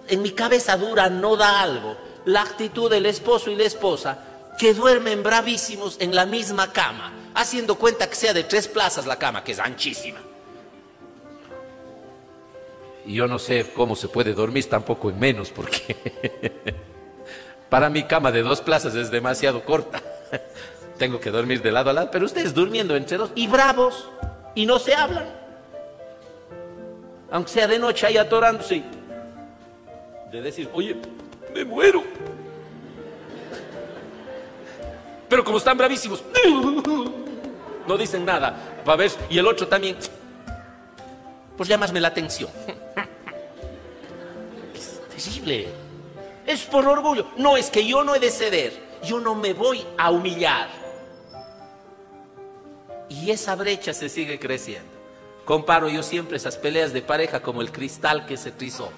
en 0.07 0.23
mi 0.23 0.31
cabeza 0.31 0.77
dura, 0.77 1.11
no 1.11 1.35
da 1.35 1.61
algo 1.61 1.97
la 2.27 2.43
actitud 2.43 2.89
del 2.89 3.07
esposo 3.07 3.51
y 3.51 3.57
la 3.57 3.65
esposa 3.65 4.19
que 4.57 4.73
duermen 4.73 5.25
bravísimos 5.25 5.97
en 5.99 6.15
la 6.15 6.27
misma 6.27 6.73
cama, 6.73 7.13
haciendo 7.35 7.75
cuenta 7.75 8.09
que 8.09 8.15
sea 8.15 8.33
de 8.33 8.45
tres 8.45 8.69
plazas 8.69 9.05
la 9.05 9.19
cama, 9.19 9.43
que 9.43 9.51
es 9.51 9.59
anchísima. 9.59 10.21
Y 13.05 13.15
yo 13.15 13.27
no 13.27 13.41
sé 13.41 13.69
cómo 13.75 13.97
se 13.97 14.07
puede 14.07 14.35
dormir 14.35 14.69
tampoco 14.69 15.11
en 15.11 15.19
menos, 15.19 15.51
porque 15.51 15.97
para 17.69 17.91
mi 17.91 18.05
cama 18.05 18.31
de 18.31 18.43
dos 18.43 18.61
plazas 18.61 18.95
es 18.95 19.11
demasiado 19.11 19.65
corta. 19.65 20.01
Tengo 20.99 21.19
que 21.19 21.33
dormir 21.33 21.63
de 21.63 21.73
lado 21.73 21.91
a 21.91 21.95
lado, 21.95 22.11
pero 22.13 22.27
ustedes 22.27 22.55
durmiendo 22.55 22.95
entre 22.95 23.17
dos 23.17 23.33
y 23.35 23.49
bravos 23.49 24.07
y 24.55 24.67
no 24.67 24.79
se 24.79 24.95
hablan. 24.95 25.27
Aunque 27.31 27.51
sea 27.51 27.67
de 27.67 27.79
noche 27.79 28.07
ahí 28.07 28.17
atorándose. 28.17 28.83
De 30.31 30.41
decir, 30.41 30.69
oye, 30.73 30.97
me 31.55 31.65
muero. 31.65 32.03
Pero 35.29 35.45
como 35.45 35.59
están 35.59 35.79
bravísimos, 35.79 36.23
no 37.87 37.97
dicen 37.97 38.25
nada. 38.25 38.55
Va 38.87 38.93
a 38.93 38.97
ver, 38.97 39.11
y 39.31 39.39
el 39.39 39.47
otro 39.47 39.67
también 39.67 39.97
por 41.57 41.67
llamarme 41.67 42.01
la 42.01 42.09
atención. 42.09 42.51
Es 44.75 45.01
terrible. 45.25 45.69
Es 46.47 46.63
por 46.63 46.87
orgullo. 46.87 47.29
No, 47.37 47.57
es 47.57 47.71
que 47.71 47.87
yo 47.87 48.03
no 48.03 48.15
he 48.17 48.19
de 48.19 48.31
ceder. 48.31 48.73
Yo 49.05 49.21
no 49.21 49.35
me 49.35 49.53
voy 49.53 49.87
a 49.97 50.11
humillar. 50.11 50.82
Y 53.13 53.31
esa 53.31 53.55
brecha 53.57 53.93
se 53.93 54.09
sigue 54.09 54.39
creciendo. 54.39 54.91
Comparo 55.45 55.91
yo 55.91 56.03
siempre 56.03 56.39
esas 56.39 56.57
peleas 56.57 56.95
de 56.95 57.03
pareja 57.03 57.43
como 57.43 57.61
el 57.61 57.71
cristal 57.71 58.25
que 58.25 58.39
se 58.39 58.53
trizó. 58.53 58.91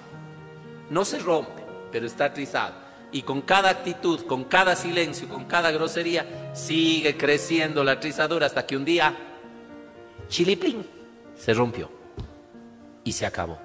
No 0.89 1.03
se 1.03 1.19
rompe, 1.19 1.63
pero 1.91 2.05
está 2.05 2.33
trizado. 2.33 2.75
Y 3.11 3.23
con 3.23 3.41
cada 3.41 3.69
actitud, 3.69 4.21
con 4.25 4.45
cada 4.45 4.77
silencio, 4.77 5.27
con 5.27 5.45
cada 5.45 5.71
grosería, 5.71 6.51
sigue 6.53 7.17
creciendo 7.17 7.83
la 7.83 7.99
trizadura 7.99 8.45
hasta 8.45 8.65
que 8.65 8.77
un 8.77 8.85
día, 8.85 9.13
chiliplín, 10.29 10.85
se 11.35 11.53
rompió. 11.53 11.89
Y 13.03 13.11
se 13.11 13.25
acabó. 13.25 13.59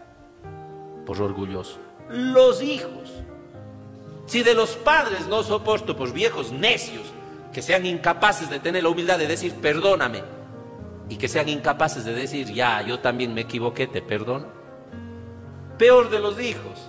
Por 1.07 1.23
orgulloso. 1.23 1.78
Los 2.09 2.61
hijos. 2.61 3.11
Si 4.26 4.42
de 4.42 4.54
los 4.54 4.71
padres 4.71 5.28
no 5.28 5.45
soporto 5.45 5.97
por 5.97 6.12
viejos 6.12 6.50
necios 6.50 7.07
que 7.52 7.62
sean 7.62 7.87
incapaces 7.87 8.50
de 8.50 8.59
tener 8.59 8.83
la 8.83 8.88
humildad 8.88 9.19
de 9.19 9.26
decir 9.26 9.54
perdóname 9.54 10.39
y 11.11 11.17
que 11.17 11.29
sean 11.29 11.49
incapaces 11.49 12.05
de 12.05 12.14
decir 12.14 12.50
ya, 12.55 12.81
yo 12.83 13.00
también 13.00 13.35
me 13.35 13.43
equivoqué, 13.43 13.87
te 13.88 14.00
perdono. 14.00 14.47
Peor 15.76 16.09
de 16.09 16.21
los 16.21 16.40
hijos, 16.40 16.88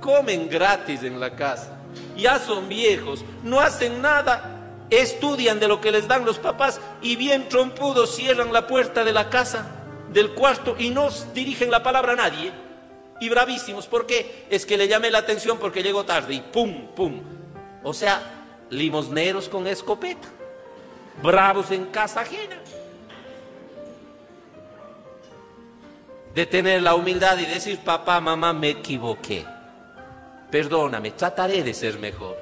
comen 0.00 0.48
gratis 0.48 1.02
en 1.02 1.20
la 1.20 1.36
casa, 1.36 1.78
ya 2.16 2.38
son 2.38 2.68
viejos, 2.68 3.24
no 3.44 3.60
hacen 3.60 4.00
nada, 4.00 4.86
estudian 4.88 5.60
de 5.60 5.68
lo 5.68 5.80
que 5.80 5.92
les 5.92 6.08
dan 6.08 6.24
los 6.24 6.38
papás 6.38 6.80
y 7.02 7.16
bien 7.16 7.48
trompudos 7.48 8.16
cierran 8.16 8.52
la 8.52 8.66
puerta 8.66 9.04
de 9.04 9.12
la 9.12 9.28
casa, 9.28 9.66
del 10.10 10.30
cuarto 10.32 10.74
y 10.78 10.88
no 10.88 11.10
dirigen 11.34 11.70
la 11.70 11.82
palabra 11.82 12.14
a 12.14 12.16
nadie 12.16 12.52
y 13.20 13.28
bravísimos. 13.28 13.86
¿Por 13.86 14.06
qué? 14.06 14.46
Es 14.48 14.64
que 14.64 14.78
le 14.78 14.88
llamé 14.88 15.10
la 15.10 15.18
atención 15.18 15.58
porque 15.58 15.82
llegó 15.82 16.04
tarde 16.04 16.34
y 16.34 16.40
pum, 16.40 16.86
pum. 16.94 17.20
O 17.82 17.92
sea, 17.92 18.22
limosneros 18.70 19.48
con 19.48 19.66
escopeta, 19.66 20.28
bravos 21.22 21.70
en 21.70 21.86
casa 21.86 22.20
ajena. 22.20 22.56
De 26.36 26.44
tener 26.44 26.82
la 26.82 26.94
humildad 26.94 27.38
y 27.38 27.46
decir, 27.46 27.78
papá, 27.78 28.20
mamá, 28.20 28.52
me 28.52 28.68
equivoqué. 28.68 29.46
Perdóname, 30.50 31.12
trataré 31.12 31.62
de 31.62 31.72
ser 31.72 31.98
mejor. 31.98 32.36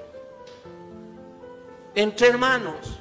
Entre 1.95 2.27
hermanos. 2.27 2.99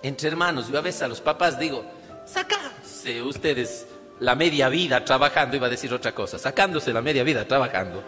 Entre 0.00 0.28
hermanos, 0.28 0.68
yo 0.70 0.78
a 0.78 0.80
veces 0.80 1.02
a 1.02 1.08
los 1.08 1.20
papás 1.20 1.58
digo, 1.58 1.84
sácanse 2.24 3.20
ustedes 3.20 3.88
la 4.20 4.36
media 4.36 4.68
vida 4.68 5.04
trabajando, 5.04 5.56
iba 5.56 5.66
a 5.66 5.70
decir 5.70 5.92
otra 5.92 6.14
cosa, 6.14 6.38
sacándose 6.38 6.92
la 6.92 7.02
media 7.02 7.24
vida 7.24 7.48
trabajando, 7.48 8.00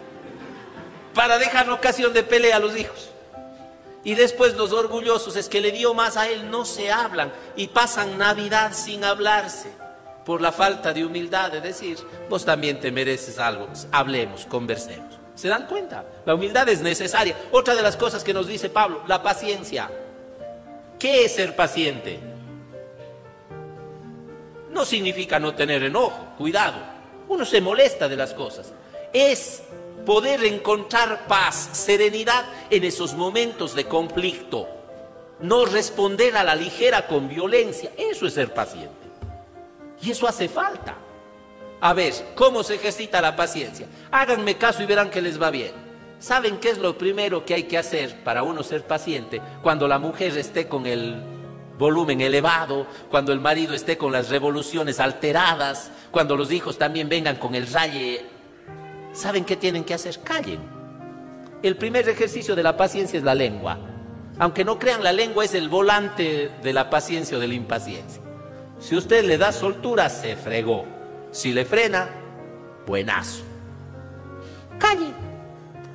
para 1.13 1.37
dejar 1.37 1.69
ocasión 1.69 2.13
de 2.13 2.23
pelea 2.23 2.55
a 2.55 2.59
los 2.59 2.77
hijos. 2.77 3.09
Y 4.05 4.15
después 4.15 4.55
los 4.55 4.71
orgullosos 4.71 5.35
es 5.35 5.49
que 5.49 5.59
le 5.59 5.73
dio 5.73 5.93
más 5.93 6.15
a 6.15 6.29
él, 6.29 6.49
no 6.49 6.63
se 6.63 6.93
hablan 6.93 7.33
y 7.57 7.67
pasan 7.67 8.17
Navidad 8.17 8.71
sin 8.71 9.03
hablarse 9.03 9.85
por 10.27 10.41
la 10.41 10.51
falta 10.51 10.91
de 10.91 11.05
humildad 11.05 11.53
de 11.53 11.61
decir, 11.61 11.97
vos 12.29 12.43
también 12.43 12.81
te 12.81 12.91
mereces 12.91 13.39
algo, 13.39 13.69
hablemos, 13.93 14.45
conversemos. 14.45 15.17
¿Se 15.35 15.47
dan 15.47 15.67
cuenta? 15.67 16.03
La 16.25 16.35
humildad 16.35 16.67
es 16.67 16.81
necesaria. 16.81 17.35
Otra 17.51 17.73
de 17.75 17.81
las 17.81 17.95
cosas 17.95 18.25
que 18.25 18.33
nos 18.33 18.45
dice 18.45 18.69
Pablo, 18.69 19.03
la 19.07 19.23
paciencia. 19.23 19.89
¿Qué 20.99 21.23
es 21.23 21.35
ser 21.35 21.55
paciente? 21.55 22.19
no 24.77 24.85
significa 24.85 25.39
no 25.39 25.55
tener 25.55 25.81
enojo, 25.81 26.35
cuidado. 26.37 26.77
Uno 27.29 27.45
se 27.45 27.61
molesta 27.61 28.07
de 28.07 28.15
las 28.15 28.35
cosas. 28.35 28.73
Es 29.11 29.63
poder 30.05 30.45
encontrar 30.45 31.25
paz, 31.25 31.69
serenidad 31.71 32.45
en 32.69 32.83
esos 32.83 33.15
momentos 33.15 33.73
de 33.73 33.85
conflicto. 33.85 34.67
No 35.39 35.65
responder 35.65 36.37
a 36.37 36.43
la 36.43 36.53
ligera 36.53 37.07
con 37.07 37.27
violencia. 37.27 37.91
Eso 37.97 38.27
es 38.27 38.33
ser 38.33 38.53
paciente. 38.53 39.06
Y 40.01 40.11
eso 40.11 40.27
hace 40.27 40.47
falta. 40.47 40.95
A 41.79 41.93
ver, 41.93 42.13
¿cómo 42.35 42.63
se 42.63 42.75
ejercita 42.75 43.21
la 43.21 43.35
paciencia? 43.35 43.87
Háganme 44.11 44.57
caso 44.57 44.81
y 44.81 44.85
verán 44.85 45.09
que 45.09 45.21
les 45.21 45.41
va 45.41 45.51
bien. 45.51 45.71
¿Saben 46.19 46.57
qué 46.57 46.71
es 46.71 46.79
lo 46.79 46.97
primero 46.97 47.45
que 47.45 47.53
hay 47.53 47.63
que 47.63 47.77
hacer 47.77 48.23
para 48.23 48.41
uno 48.41 48.63
ser 48.63 48.83
paciente 48.83 49.39
cuando 49.61 49.87
la 49.87 49.99
mujer 49.99 50.35
esté 50.35 50.67
con 50.67 50.87
el 50.87 51.21
volumen 51.77 52.21
elevado, 52.21 52.87
cuando 53.11 53.31
el 53.31 53.39
marido 53.39 53.75
esté 53.75 53.97
con 53.97 54.11
las 54.11 54.29
revoluciones 54.29 54.99
alteradas, 54.99 55.91
cuando 56.09 56.35
los 56.35 56.51
hijos 56.51 56.79
también 56.79 57.07
vengan 57.07 57.35
con 57.35 57.53
el 57.53 57.71
raye. 57.71 58.25
¿Saben 59.13 59.45
qué 59.45 59.55
tienen 59.55 59.83
que 59.83 59.93
hacer? 59.93 60.19
Callen. 60.21 60.59
El 61.61 61.75
primer 61.75 62.09
ejercicio 62.09 62.55
de 62.55 62.63
la 62.63 62.75
paciencia 62.75 63.17
es 63.17 63.23
la 63.23 63.35
lengua. 63.35 63.77
Aunque 64.39 64.65
no 64.65 64.79
crean, 64.79 65.03
la 65.03 65.11
lengua 65.11 65.45
es 65.45 65.53
el 65.53 65.69
volante 65.69 66.51
de 66.61 66.73
la 66.73 66.89
paciencia 66.89 67.37
o 67.37 67.39
de 67.39 67.47
la 67.47 67.53
impaciencia. 67.53 68.21
Si 68.79 68.95
usted 68.95 69.25
le 69.25 69.37
da 69.37 69.51
soltura, 69.51 70.09
se 70.09 70.35
fregó. 70.35 70.85
Si 71.31 71.53
le 71.53 71.65
frena, 71.65 72.09
buenazo. 72.85 73.43
Calle. 74.79 75.11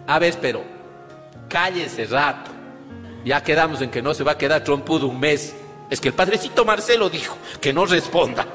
A 0.07 0.19
ver, 0.19 0.37
pero 0.41 0.63
cállese 1.49 2.07
rato. 2.07 2.51
Ya 3.25 3.43
quedamos 3.43 3.81
en 3.81 3.91
que 3.91 4.03
no 4.03 4.15
se 4.15 4.25
va 4.25 4.33
a 4.33 4.39
quedar 4.39 4.65
trompudo 4.65 5.07
un 5.07 5.21
mes 5.21 5.55
es 5.93 6.01
que 6.01 6.09
el 6.09 6.15
padrecito 6.15 6.65
Marcelo 6.65 7.11
dijo 7.11 7.37
que 7.61 7.71
no 7.71 7.85
responda. 7.85 8.47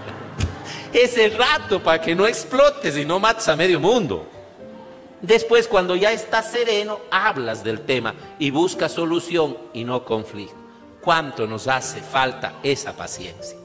Ese 0.92 1.28
rato 1.28 1.82
para 1.82 2.00
que 2.00 2.14
no 2.14 2.26
explotes 2.26 2.96
y 2.96 3.04
no 3.04 3.20
mates 3.20 3.46
a 3.48 3.56
medio 3.56 3.78
mundo. 3.78 4.26
Después, 5.20 5.68
cuando 5.68 5.96
ya 5.96 6.12
estás 6.12 6.50
sereno, 6.50 7.00
hablas 7.10 7.62
del 7.62 7.82
tema 7.82 8.14
y 8.38 8.48
buscas 8.48 8.92
solución 8.92 9.58
y 9.74 9.84
no 9.84 10.06
conflicto. 10.06 10.56
¿Cuánto 11.06 11.46
nos 11.46 11.68
hace 11.68 12.00
falta 12.00 12.54
esa 12.64 12.92
paciencia? 12.96 13.56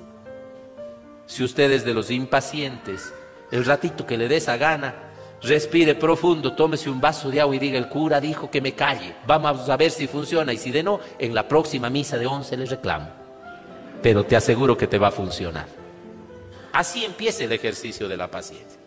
Si 1.26 1.44
usted 1.44 1.72
es 1.72 1.84
de 1.84 1.92
los 1.92 2.12
impacientes, 2.12 3.12
el 3.50 3.66
ratito 3.66 4.06
que 4.06 4.16
le 4.16 4.28
des 4.28 4.48
a 4.48 4.58
gana, 4.58 4.94
respire 5.42 5.96
profundo, 5.96 6.54
tómese 6.54 6.88
un 6.88 7.02
vaso 7.02 7.32
de 7.32 7.42
agua 7.42 7.56
y 7.56 7.58
diga, 7.58 7.80
el 7.80 7.90
cura 7.90 8.22
dijo 8.22 8.52
que 8.52 8.62
me 8.62 8.74
calle, 8.74 9.16
vamos 9.26 9.68
a 9.68 9.76
ver 9.76 9.90
si 9.90 10.06
funciona 10.06 10.54
y 10.54 10.58
si 10.58 10.70
de 10.70 10.84
no, 10.84 11.00
en 11.18 11.34
la 11.34 11.48
próxima 11.48 11.90
misa 11.90 12.20
de 12.20 12.28
once 12.28 12.56
le 12.56 12.68
reclamo. 12.68 13.10
Pero 14.04 14.24
te 14.24 14.36
aseguro 14.36 14.78
que 14.78 14.86
te 14.86 15.00
va 15.00 15.08
a 15.08 15.12
funcionar. 15.12 15.66
Así 16.74 17.04
empieza 17.04 17.46
el 17.46 17.54
ejercicio 17.54 18.08
de 18.08 18.18
la 18.18 18.30
paciencia. 18.30 18.80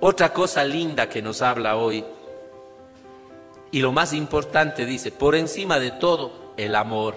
Otra 0.00 0.32
cosa 0.32 0.64
linda 0.64 1.08
que 1.08 1.22
nos 1.22 1.42
habla 1.42 1.76
hoy, 1.76 2.04
y 3.70 3.78
lo 3.78 3.92
más 3.92 4.12
importante 4.12 4.84
dice, 4.84 5.12
por 5.12 5.36
encima 5.36 5.78
de 5.78 5.92
todo, 5.92 6.45
el 6.56 6.74
amor. 6.74 7.14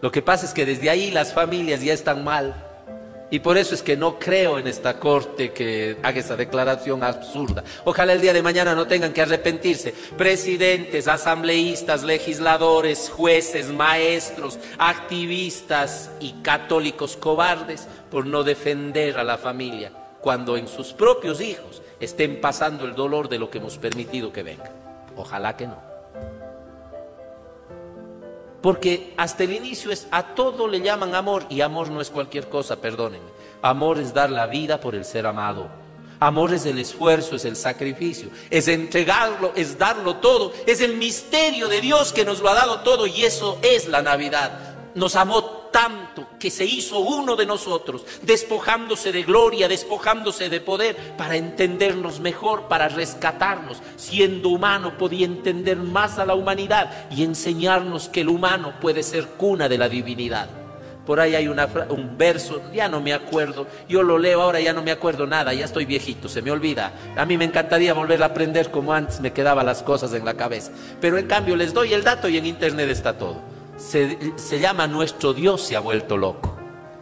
Lo 0.00 0.10
que 0.10 0.22
pasa 0.22 0.46
es 0.46 0.54
que 0.54 0.64
desde 0.64 0.88
ahí 0.88 1.10
las 1.10 1.32
familias 1.32 1.82
ya 1.82 1.92
están 1.92 2.24
mal 2.24 2.66
y 3.30 3.38
por 3.38 3.56
eso 3.56 3.74
es 3.74 3.82
que 3.82 3.96
no 3.96 4.18
creo 4.18 4.58
en 4.58 4.66
esta 4.66 4.98
corte 4.98 5.52
que 5.52 5.96
haga 6.02 6.18
esa 6.18 6.36
declaración 6.36 7.04
absurda. 7.04 7.62
Ojalá 7.84 8.12
el 8.14 8.20
día 8.20 8.32
de 8.32 8.42
mañana 8.42 8.74
no 8.74 8.88
tengan 8.88 9.12
que 9.12 9.22
arrepentirse. 9.22 9.94
Presidentes, 10.18 11.06
asambleístas, 11.06 12.02
legisladores, 12.02 13.08
jueces, 13.08 13.68
maestros, 13.68 14.58
activistas 14.78 16.10
y 16.18 16.32
católicos 16.42 17.16
cobardes 17.16 17.86
por 18.10 18.26
no 18.26 18.42
defender 18.42 19.16
a 19.16 19.24
la 19.24 19.38
familia 19.38 19.92
cuando 20.20 20.56
en 20.56 20.66
sus 20.66 20.92
propios 20.92 21.40
hijos 21.40 21.82
estén 22.00 22.40
pasando 22.40 22.84
el 22.84 22.94
dolor 22.94 23.28
de 23.28 23.38
lo 23.38 23.48
que 23.48 23.58
hemos 23.58 23.78
permitido 23.78 24.32
que 24.32 24.42
venga. 24.42 24.70
Ojalá 25.16 25.56
que 25.56 25.66
no. 25.66 25.89
Porque 28.60 29.14
hasta 29.16 29.44
el 29.44 29.52
inicio 29.52 29.90
es 29.90 30.06
a 30.10 30.34
todo 30.34 30.68
le 30.68 30.80
llaman 30.80 31.14
amor 31.14 31.46
y 31.48 31.62
amor 31.62 31.90
no 31.90 32.00
es 32.00 32.10
cualquier 32.10 32.48
cosa, 32.48 32.76
perdónenme. 32.76 33.30
Amor 33.62 33.98
es 33.98 34.12
dar 34.12 34.30
la 34.30 34.46
vida 34.46 34.80
por 34.80 34.94
el 34.94 35.04
ser 35.04 35.26
amado. 35.26 35.68
Amor 36.18 36.52
es 36.52 36.66
el 36.66 36.78
esfuerzo, 36.78 37.36
es 37.36 37.46
el 37.46 37.56
sacrificio, 37.56 38.28
es 38.50 38.68
entregarlo, 38.68 39.52
es 39.56 39.78
darlo 39.78 40.16
todo, 40.16 40.52
es 40.66 40.82
el 40.82 40.98
misterio 40.98 41.66
de 41.66 41.80
Dios 41.80 42.12
que 42.12 42.26
nos 42.26 42.40
lo 42.40 42.50
ha 42.50 42.54
dado 42.54 42.80
todo 42.80 43.06
y 43.06 43.24
eso 43.24 43.58
es 43.62 43.88
la 43.88 44.02
Navidad. 44.02 44.69
Nos 44.94 45.16
amó 45.16 45.60
tanto 45.70 46.26
que 46.38 46.50
se 46.50 46.64
hizo 46.64 46.98
uno 46.98 47.36
de 47.36 47.46
nosotros, 47.46 48.04
despojándose 48.22 49.12
de 49.12 49.22
gloria, 49.22 49.68
despojándose 49.68 50.48
de 50.48 50.60
poder, 50.60 50.96
para 51.16 51.36
entendernos 51.36 52.20
mejor, 52.20 52.68
para 52.68 52.88
rescatarnos. 52.88 53.78
Siendo 53.96 54.48
humano 54.48 54.98
podía 54.98 55.26
entender 55.26 55.76
más 55.76 56.18
a 56.18 56.26
la 56.26 56.34
humanidad 56.34 57.08
y 57.10 57.22
enseñarnos 57.22 58.08
que 58.08 58.22
el 58.22 58.28
humano 58.28 58.74
puede 58.80 59.02
ser 59.02 59.26
cuna 59.28 59.68
de 59.68 59.78
la 59.78 59.88
divinidad. 59.88 60.48
Por 61.06 61.18
ahí 61.18 61.34
hay 61.34 61.48
un 61.48 62.16
verso, 62.16 62.62
ya 62.72 62.88
no 62.88 63.00
me 63.00 63.12
acuerdo, 63.12 63.66
yo 63.88 64.02
lo 64.02 64.18
leo 64.18 64.42
ahora, 64.42 64.60
ya 64.60 64.72
no 64.72 64.82
me 64.82 64.92
acuerdo 64.92 65.26
nada, 65.26 65.52
ya 65.52 65.64
estoy 65.64 65.84
viejito, 65.84 66.28
se 66.28 66.42
me 66.42 66.50
olvida. 66.52 66.92
A 67.16 67.24
mí 67.24 67.36
me 67.36 67.46
encantaría 67.46 67.94
volver 67.94 68.22
a 68.22 68.26
aprender 68.26 68.70
como 68.70 68.92
antes 68.92 69.20
me 69.20 69.32
quedaban 69.32 69.66
las 69.66 69.82
cosas 69.82 70.12
en 70.12 70.24
la 70.24 70.34
cabeza. 70.34 70.70
Pero 71.00 71.18
en 71.18 71.26
cambio 71.26 71.56
les 71.56 71.74
doy 71.74 71.94
el 71.94 72.04
dato 72.04 72.28
y 72.28 72.36
en 72.36 72.46
internet 72.46 72.90
está 72.90 73.18
todo. 73.18 73.49
Se, 73.80 74.60
llama 74.60 74.86
Nuestro 74.86 75.32
Dios 75.32 75.62
se 75.62 75.74
ha 75.76 75.80
vuelto 75.80 76.16
loco. 76.16 76.56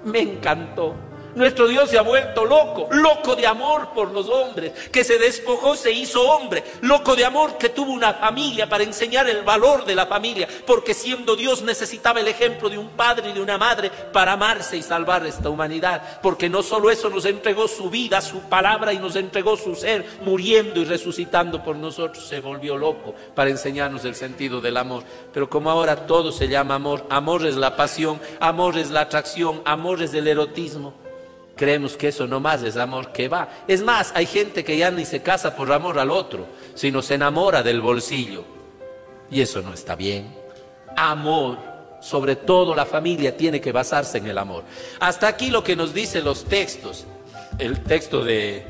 Me 0.04 0.20
encantó. 0.20 0.94
Nuestro 1.34 1.68
Dios 1.68 1.90
se 1.90 1.98
ha 1.98 2.02
vuelto 2.02 2.44
loco, 2.44 2.88
loco 2.90 3.36
de 3.36 3.46
amor 3.46 3.90
por 3.94 4.10
los 4.10 4.28
hombres, 4.28 4.72
que 4.90 5.04
se 5.04 5.18
despojó, 5.18 5.76
se 5.76 5.92
hizo 5.92 6.22
hombre, 6.22 6.64
loco 6.80 7.14
de 7.14 7.24
amor 7.24 7.58
que 7.58 7.68
tuvo 7.68 7.92
una 7.92 8.14
familia 8.14 8.68
para 8.68 8.84
enseñar 8.84 9.28
el 9.28 9.42
valor 9.42 9.84
de 9.84 9.94
la 9.94 10.06
familia, 10.06 10.48
porque 10.66 10.94
siendo 10.94 11.36
Dios 11.36 11.62
necesitaba 11.62 12.20
el 12.20 12.28
ejemplo 12.28 12.68
de 12.68 12.78
un 12.78 12.88
padre 12.90 13.30
y 13.30 13.32
de 13.32 13.40
una 13.40 13.58
madre 13.58 13.90
para 14.12 14.32
amarse 14.32 14.76
y 14.76 14.82
salvar 14.82 15.26
esta 15.26 15.50
humanidad, 15.50 16.20
porque 16.22 16.48
no 16.48 16.62
solo 16.62 16.90
eso 16.90 17.08
nos 17.10 17.24
entregó 17.24 17.68
su 17.68 17.90
vida, 17.90 18.20
su 18.20 18.40
palabra 18.42 18.92
y 18.92 18.98
nos 18.98 19.16
entregó 19.16 19.56
su 19.56 19.74
ser, 19.74 20.04
muriendo 20.24 20.80
y 20.80 20.84
resucitando 20.84 21.62
por 21.62 21.76
nosotros, 21.76 22.26
se 22.26 22.40
volvió 22.40 22.76
loco 22.76 23.14
para 23.34 23.50
enseñarnos 23.50 24.04
el 24.04 24.14
sentido 24.14 24.60
del 24.60 24.76
amor. 24.76 25.02
Pero 25.32 25.48
como 25.48 25.70
ahora 25.70 26.06
todo 26.06 26.32
se 26.32 26.48
llama 26.48 26.76
amor, 26.76 27.06
amor 27.10 27.46
es 27.46 27.56
la 27.56 27.76
pasión, 27.76 28.20
amor 28.40 28.78
es 28.78 28.90
la 28.90 29.02
atracción, 29.02 29.62
amor 29.64 30.02
es 30.02 30.14
el 30.14 30.26
erotismo. 30.26 31.07
Creemos 31.58 31.96
que 31.96 32.08
eso 32.08 32.28
no 32.28 32.38
más 32.38 32.62
es 32.62 32.76
amor 32.76 33.10
que 33.10 33.26
va. 33.26 33.48
Es 33.66 33.82
más, 33.82 34.12
hay 34.14 34.26
gente 34.26 34.62
que 34.62 34.76
ya 34.76 34.92
ni 34.92 35.04
se 35.04 35.22
casa 35.22 35.56
por 35.56 35.72
amor 35.72 35.98
al 35.98 36.12
otro, 36.12 36.46
sino 36.74 37.02
se 37.02 37.14
enamora 37.14 37.64
del 37.64 37.80
bolsillo. 37.80 38.44
Y 39.28 39.40
eso 39.40 39.60
no 39.60 39.74
está 39.74 39.96
bien. 39.96 40.32
Amor, 40.96 41.58
sobre 42.00 42.36
todo 42.36 42.76
la 42.76 42.86
familia, 42.86 43.36
tiene 43.36 43.60
que 43.60 43.72
basarse 43.72 44.18
en 44.18 44.28
el 44.28 44.38
amor. 44.38 44.62
Hasta 45.00 45.26
aquí 45.26 45.50
lo 45.50 45.64
que 45.64 45.74
nos 45.74 45.92
dicen 45.92 46.24
los 46.24 46.44
textos. 46.44 47.06
El 47.58 47.82
texto 47.82 48.22
de, 48.22 48.64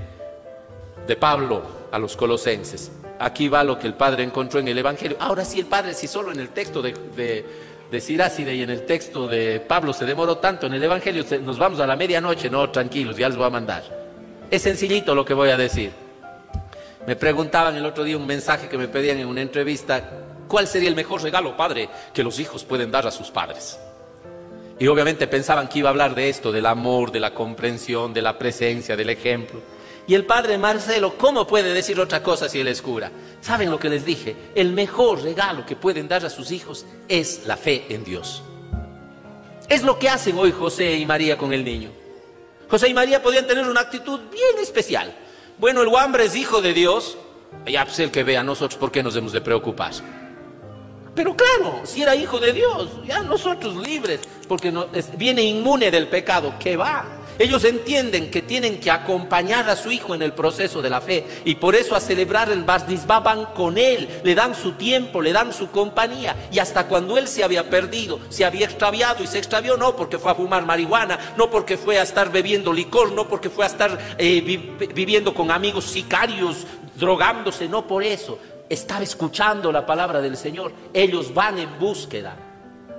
de 1.06 1.16
Pablo 1.16 1.62
a 1.92 1.98
los 1.98 2.16
colosenses. 2.16 2.90
Aquí 3.18 3.48
va 3.48 3.64
lo 3.64 3.78
que 3.78 3.86
el 3.86 3.94
Padre 3.94 4.22
encontró 4.22 4.60
en 4.60 4.68
el 4.68 4.78
Evangelio. 4.78 5.18
Ahora 5.20 5.44
sí, 5.44 5.60
el 5.60 5.66
Padre, 5.66 5.92
si 5.92 6.08
solo 6.08 6.32
en 6.32 6.40
el 6.40 6.48
texto 6.48 6.80
de, 6.80 6.94
de 7.14 7.44
de 7.90 8.00
Siráside 8.00 8.54
y 8.54 8.62
en 8.62 8.70
el 8.70 8.84
texto 8.84 9.26
de 9.26 9.60
Pablo 9.60 9.92
se 9.92 10.04
demoró 10.04 10.38
tanto, 10.38 10.66
en 10.66 10.74
el 10.74 10.82
Evangelio 10.82 11.24
nos 11.42 11.58
vamos 11.58 11.80
a 11.80 11.86
la 11.86 11.96
medianoche, 11.96 12.50
no, 12.50 12.70
tranquilos, 12.70 13.16
ya 13.16 13.28
les 13.28 13.36
voy 13.36 13.46
a 13.46 13.50
mandar. 13.50 13.82
Es 14.50 14.62
sencillito 14.62 15.14
lo 15.14 15.24
que 15.24 15.34
voy 15.34 15.50
a 15.50 15.56
decir. 15.56 15.92
Me 17.06 17.16
preguntaban 17.16 17.74
el 17.76 17.86
otro 17.86 18.04
día 18.04 18.16
un 18.16 18.26
mensaje 18.26 18.68
que 18.68 18.76
me 18.76 18.88
pedían 18.88 19.18
en 19.18 19.26
una 19.26 19.40
entrevista, 19.40 20.10
¿cuál 20.46 20.66
sería 20.66 20.88
el 20.88 20.94
mejor 20.94 21.22
regalo, 21.22 21.56
padre, 21.56 21.88
que 22.12 22.22
los 22.22 22.38
hijos 22.38 22.64
pueden 22.64 22.90
dar 22.90 23.06
a 23.06 23.10
sus 23.10 23.30
padres? 23.30 23.78
Y 24.78 24.86
obviamente 24.86 25.26
pensaban 25.26 25.68
que 25.68 25.80
iba 25.80 25.88
a 25.88 25.92
hablar 25.92 26.14
de 26.14 26.28
esto, 26.28 26.52
del 26.52 26.66
amor, 26.66 27.10
de 27.10 27.20
la 27.20 27.34
comprensión, 27.34 28.12
de 28.12 28.22
la 28.22 28.38
presencia, 28.38 28.96
del 28.96 29.10
ejemplo. 29.10 29.60
Y 30.08 30.14
el 30.14 30.24
padre 30.24 30.56
Marcelo, 30.56 31.18
¿cómo 31.18 31.46
puede 31.46 31.74
decir 31.74 32.00
otra 32.00 32.22
cosa 32.22 32.48
si 32.48 32.58
él 32.58 32.68
es 32.68 32.80
cura? 32.80 33.12
¿Saben 33.42 33.70
lo 33.70 33.78
que 33.78 33.90
les 33.90 34.06
dije? 34.06 34.34
El 34.54 34.72
mejor 34.72 35.22
regalo 35.22 35.66
que 35.66 35.76
pueden 35.76 36.08
dar 36.08 36.24
a 36.24 36.30
sus 36.30 36.50
hijos 36.50 36.86
es 37.08 37.42
la 37.44 37.58
fe 37.58 37.84
en 37.90 38.04
Dios. 38.04 38.42
Es 39.68 39.82
lo 39.82 39.98
que 39.98 40.08
hacen 40.08 40.38
hoy 40.38 40.50
José 40.50 40.96
y 40.96 41.04
María 41.04 41.36
con 41.36 41.52
el 41.52 41.62
niño. 41.62 41.90
José 42.70 42.88
y 42.88 42.94
María 42.94 43.22
podían 43.22 43.46
tener 43.46 43.68
una 43.68 43.82
actitud 43.82 44.18
bien 44.30 44.62
especial. 44.62 45.14
Bueno, 45.58 45.82
el 45.82 45.88
hombre 45.88 46.24
es 46.24 46.34
hijo 46.34 46.62
de 46.62 46.72
Dios. 46.72 47.18
Ya 47.66 47.84
pues 47.84 47.98
el 47.98 48.10
que 48.10 48.24
vea 48.24 48.42
nosotros, 48.42 48.80
¿por 48.80 48.90
qué 48.90 49.02
nos 49.02 49.14
hemos 49.14 49.32
de 49.32 49.42
preocupar? 49.42 49.92
Pero 51.14 51.36
claro, 51.36 51.82
si 51.84 52.00
era 52.00 52.16
hijo 52.16 52.38
de 52.38 52.54
Dios, 52.54 52.88
ya 53.04 53.20
nosotros 53.20 53.76
libres, 53.76 54.20
porque 54.48 54.72
viene 55.18 55.42
inmune 55.42 55.90
del 55.90 56.08
pecado, 56.08 56.54
¿qué 56.58 56.78
va? 56.78 57.17
Ellos 57.38 57.62
entienden 57.64 58.30
que 58.30 58.42
tienen 58.42 58.80
que 58.80 58.90
acompañar 58.90 59.70
a 59.70 59.76
su 59.76 59.92
hijo 59.92 60.14
en 60.14 60.22
el 60.22 60.32
proceso 60.32 60.82
de 60.82 60.90
la 60.90 61.00
fe 61.00 61.24
y 61.44 61.54
por 61.54 61.76
eso 61.76 61.94
a 61.94 62.00
celebrar 62.00 62.50
el 62.50 62.64
Basdisbá 62.64 63.20
van 63.20 63.46
con 63.46 63.78
él, 63.78 64.08
le 64.24 64.34
dan 64.34 64.56
su 64.56 64.72
tiempo, 64.72 65.22
le 65.22 65.32
dan 65.32 65.52
su 65.52 65.70
compañía 65.70 66.34
y 66.50 66.58
hasta 66.58 66.88
cuando 66.88 67.16
él 67.16 67.28
se 67.28 67.44
había 67.44 67.70
perdido, 67.70 68.18
se 68.28 68.44
había 68.44 68.66
extraviado 68.66 69.22
y 69.22 69.28
se 69.28 69.38
extravió 69.38 69.76
no 69.76 69.94
porque 69.94 70.18
fue 70.18 70.32
a 70.32 70.34
fumar 70.34 70.66
marihuana, 70.66 71.34
no 71.36 71.48
porque 71.48 71.76
fue 71.76 71.98
a 71.98 72.02
estar 72.02 72.32
bebiendo 72.32 72.72
licor, 72.72 73.12
no 73.12 73.28
porque 73.28 73.50
fue 73.50 73.64
a 73.64 73.68
estar 73.68 74.16
eh, 74.18 74.40
viviendo 74.92 75.32
con 75.32 75.52
amigos 75.52 75.84
sicarios, 75.84 76.66
drogándose, 76.96 77.68
no 77.68 77.86
por 77.86 78.02
eso. 78.02 78.38
Estaba 78.68 79.02
escuchando 79.02 79.70
la 79.70 79.86
palabra 79.86 80.20
del 80.20 80.36
Señor. 80.36 80.72
Ellos 80.92 81.32
van 81.32 81.58
en 81.58 81.78
búsqueda 81.78 82.47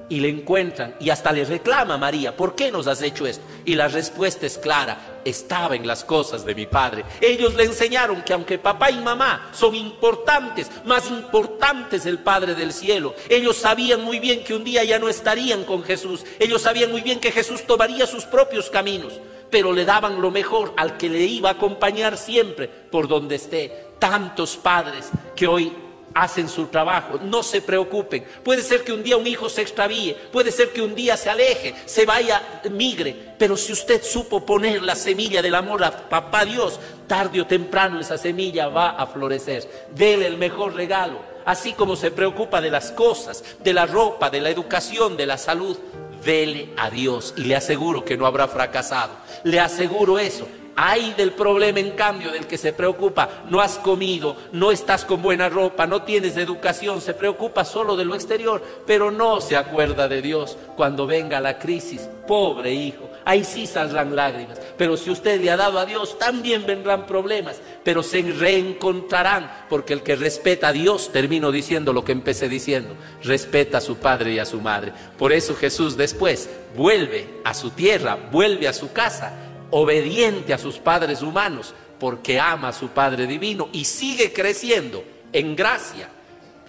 y 0.10 0.20
le 0.20 0.30
encuentran 0.30 0.96
y 1.00 1.12
hasta 1.12 1.32
le 1.32 1.46
reclama 1.46 1.98
María, 1.98 2.36
¿por 2.36 2.56
qué 2.56 2.72
nos 2.72 2.88
has 2.88 3.02
hecho 3.02 3.28
esto? 3.28 3.44
Y 3.64 3.76
la 3.76 3.88
respuesta 3.88 4.46
es 4.46 4.58
clara, 4.58 5.22
estaba 5.24 5.76
en 5.76 5.86
las 5.86 6.04
cosas 6.04 6.44
de 6.44 6.56
mi 6.56 6.66
padre. 6.66 7.06
Ellos 7.22 7.54
le 7.56 7.64
enseñaron 7.64 8.24
que 8.24 8.34
aunque 8.34 8.58
papá 8.58 8.90
y 8.90 9.00
mamá 9.00 9.52
son 9.54 9.76
importantes, 9.76 10.70
más 10.86 11.10
importantes 11.10 12.06
el 12.06 12.20
Padre 12.20 12.56
del 12.56 12.74
cielo, 12.74 13.14
ellos 13.30 13.58
sabían 13.58 14.04
muy 14.04 14.20
bien 14.20 14.44
que 14.44 14.56
un 14.56 14.64
día 14.64 14.84
ya 14.84 15.00
no 15.00 15.10
estarían 15.10 15.64
con 15.64 15.84
Jesús, 15.84 16.26
ellos 16.40 16.62
sabían 16.62 16.92
muy 16.92 17.02
bien 17.02 17.20
que 17.20 17.32
Jesús 17.32 17.64
tomaría 17.66 18.08
sus 18.08 18.26
propios 18.26 18.70
caminos, 18.70 19.14
pero 19.52 19.74
le 19.74 19.86
daban 19.86 20.22
lo 20.22 20.32
mejor 20.32 20.74
al 20.78 20.98
que 20.98 21.10
le 21.10 21.22
iba 21.22 21.50
a 21.50 21.54
acompañar 21.54 22.18
siempre 22.18 22.68
por 22.68 23.08
donde 23.08 23.36
esté. 23.36 23.86
Tantos 24.00 24.56
padres 24.56 25.10
que 25.36 25.46
hoy 25.46 25.74
hacen 26.22 26.50
su 26.50 26.68
trabajo, 26.68 27.20
no 27.24 27.44
se 27.44 27.62
preocupen. 27.62 28.26
Puede 28.44 28.62
ser 28.62 28.84
que 28.84 28.92
un 28.92 29.04
día 29.04 29.18
un 29.18 29.28
hijo 29.28 29.50
se 29.50 29.62
extravíe, 29.62 30.16
puede 30.32 30.52
ser 30.52 30.72
que 30.72 30.82
un 30.82 30.94
día 30.94 31.16
se 31.16 31.30
aleje, 31.30 31.74
se 31.86 32.06
vaya, 32.06 32.62
migre, 32.72 33.16
pero 33.38 33.56
si 33.56 33.72
usted 33.72 34.04
supo 34.04 34.46
poner 34.46 34.84
la 34.84 34.96
semilla 34.96 35.42
del 35.42 35.56
amor 35.56 35.84
a 35.84 36.10
papá 36.10 36.44
Dios, 36.44 36.80
tarde 37.08 37.42
o 37.42 37.48
temprano 37.48 38.00
esa 38.00 38.18
semilla 38.18 38.68
va 38.68 38.92
a 38.92 39.08
florecer. 39.08 39.88
Dele 39.96 40.28
el 40.28 40.38
mejor 40.38 40.76
regalo, 40.76 41.20
así 41.46 41.74
como 41.74 41.96
se 41.96 42.12
preocupa 42.12 42.60
de 42.60 42.70
las 42.70 42.92
cosas, 42.92 43.44
de 43.64 43.74
la 43.74 43.86
ropa, 43.86 44.30
de 44.30 44.42
la 44.42 44.50
educación, 44.50 45.16
de 45.16 45.26
la 45.26 45.38
salud. 45.38 45.78
Dele 46.24 46.74
a 46.76 46.90
Dios 46.90 47.34
y 47.38 47.44
le 47.44 47.56
aseguro 47.56 48.04
que 48.04 48.18
no 48.18 48.26
habrá 48.26 48.50
fracasado. 48.50 49.14
Le 49.46 49.62
aseguro 49.62 50.20
eso. 50.20 50.46
Hay 50.82 51.12
del 51.12 51.34
problema, 51.34 51.82
en 51.82 51.92
cambio, 51.92 52.32
del 52.32 52.48
que 52.48 52.58
se 52.58 52.72
preocupa. 52.72 53.44
No 53.50 53.60
has 53.60 53.78
comido, 53.78 54.38
no 54.54 54.72
estás 54.72 55.04
con 55.04 55.22
buena 55.22 55.50
ropa, 55.50 55.86
no 55.86 56.04
tienes 56.04 56.38
educación, 56.38 57.02
se 57.02 57.14
preocupa 57.14 57.66
solo 57.66 57.98
de 57.98 58.06
lo 58.06 58.16
exterior, 58.16 58.64
pero 58.88 59.12
no 59.12 59.42
se 59.42 59.58
acuerda 59.58 60.08
de 60.08 60.22
Dios 60.22 60.56
cuando 60.78 61.06
venga 61.06 61.42
la 61.42 61.60
crisis. 61.60 62.08
Pobre 62.26 62.72
hijo, 62.72 63.10
ahí 63.26 63.44
sí 63.44 63.68
saldrán 63.68 64.16
lágrimas. 64.16 64.58
Pero 64.78 64.96
si 64.96 65.10
usted 65.10 65.42
le 65.42 65.52
ha 65.52 65.58
dado 65.58 65.80
a 65.80 65.86
Dios, 65.86 66.18
también 66.18 66.66
vendrán 66.66 67.06
problemas, 67.06 67.60
pero 67.84 68.02
se 68.02 68.22
reencontrarán, 68.22 69.52
porque 69.68 69.92
el 69.92 70.02
que 70.02 70.16
respeta 70.16 70.70
a 70.70 70.72
Dios, 70.72 71.12
termino 71.12 71.52
diciendo 71.52 71.92
lo 71.92 72.06
que 72.06 72.14
empecé 72.14 72.48
diciendo, 72.48 72.96
respeta 73.22 73.80
a 73.80 73.82
su 73.82 73.98
padre 73.98 74.32
y 74.32 74.40
a 74.40 74.46
su 74.46 74.62
madre. 74.62 74.94
Por 75.18 75.34
eso 75.34 75.56
Jesús 75.56 75.98
después 75.98 76.50
vuelve 76.74 77.42
a 77.44 77.54
su 77.54 77.72
tierra, 77.72 78.18
vuelve 78.32 78.70
a 78.70 78.74
su 78.74 78.94
casa 78.94 79.49
obediente 79.72 80.54
a 80.54 80.58
sus 80.58 80.78
padres 80.78 81.22
humanos, 81.22 81.74
porque 82.00 82.40
ama 82.40 82.70
a 82.70 82.74
su 82.74 82.90
Padre 82.90 83.28
Divino 83.28 83.70
y 83.72 83.86
sigue 83.86 84.32
creciendo 84.32 85.04
en 85.34 85.56
gracia. 85.56 86.10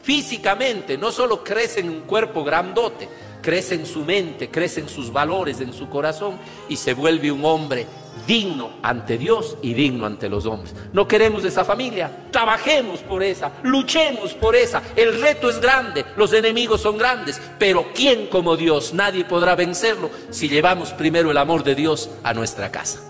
Físicamente, 0.02 0.96
no 0.98 1.12
solo 1.12 1.44
crece 1.44 1.80
en 1.80 1.90
un 1.90 2.00
cuerpo 2.00 2.42
grandote, 2.42 3.08
crece 3.42 3.74
en 3.74 3.86
su 3.86 4.04
mente, 4.04 4.50
crece 4.50 4.80
en 4.80 4.88
sus 4.88 5.12
valores, 5.12 5.60
en 5.60 5.72
su 5.72 5.88
corazón 5.88 6.38
y 6.68 6.76
se 6.76 6.94
vuelve 6.94 7.30
un 7.30 7.44
hombre 7.44 7.86
digno 8.30 8.70
ante 8.84 9.18
Dios 9.18 9.56
y 9.60 9.74
digno 9.74 10.06
ante 10.06 10.28
los 10.28 10.46
hombres. 10.46 10.72
No 10.92 11.08
queremos 11.08 11.44
esa 11.44 11.64
familia, 11.64 12.28
trabajemos 12.30 13.00
por 13.00 13.24
esa, 13.24 13.50
luchemos 13.64 14.34
por 14.34 14.54
esa. 14.54 14.84
El 14.94 15.20
reto 15.20 15.50
es 15.50 15.60
grande, 15.60 16.04
los 16.16 16.32
enemigos 16.32 16.80
son 16.80 16.96
grandes, 16.96 17.40
pero 17.58 17.86
¿quién 17.92 18.28
como 18.28 18.56
Dios? 18.56 18.94
Nadie 18.94 19.24
podrá 19.24 19.56
vencerlo 19.56 20.10
si 20.30 20.48
llevamos 20.48 20.92
primero 20.92 21.32
el 21.32 21.38
amor 21.38 21.64
de 21.64 21.74
Dios 21.74 22.08
a 22.22 22.32
nuestra 22.32 22.70
casa. 22.70 23.09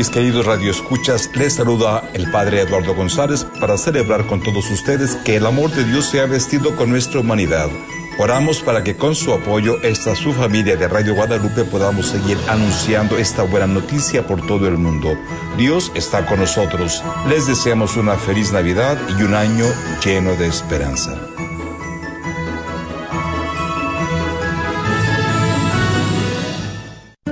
Mis 0.00 0.08
queridos 0.08 0.46
radioescuchas, 0.46 1.30
les 1.34 1.56
saluda 1.56 2.08
el 2.14 2.30
Padre 2.30 2.62
Eduardo 2.62 2.94
González 2.94 3.46
para 3.60 3.76
celebrar 3.76 4.26
con 4.26 4.42
todos 4.42 4.70
ustedes 4.70 5.14
que 5.26 5.36
el 5.36 5.44
amor 5.44 5.70
de 5.72 5.84
Dios 5.84 6.06
se 6.06 6.20
ha 6.20 6.24
vestido 6.26 6.74
con 6.74 6.88
nuestra 6.88 7.20
humanidad. 7.20 7.68
Oramos 8.18 8.60
para 8.60 8.82
que 8.82 8.96
con 8.96 9.14
su 9.14 9.30
apoyo, 9.34 9.78
esta 9.82 10.16
su 10.16 10.32
familia 10.32 10.74
de 10.76 10.88
Radio 10.88 11.14
Guadalupe 11.14 11.64
podamos 11.64 12.06
seguir 12.06 12.38
anunciando 12.48 13.18
esta 13.18 13.42
buena 13.42 13.66
noticia 13.66 14.26
por 14.26 14.46
todo 14.46 14.66
el 14.68 14.78
mundo. 14.78 15.18
Dios 15.58 15.92
está 15.94 16.24
con 16.24 16.40
nosotros. 16.40 17.04
Les 17.28 17.46
deseamos 17.46 17.98
una 17.98 18.16
feliz 18.16 18.52
Navidad 18.52 18.96
y 19.18 19.22
un 19.22 19.34
año 19.34 19.66
lleno 20.02 20.34
de 20.34 20.46
esperanza. 20.46 21.20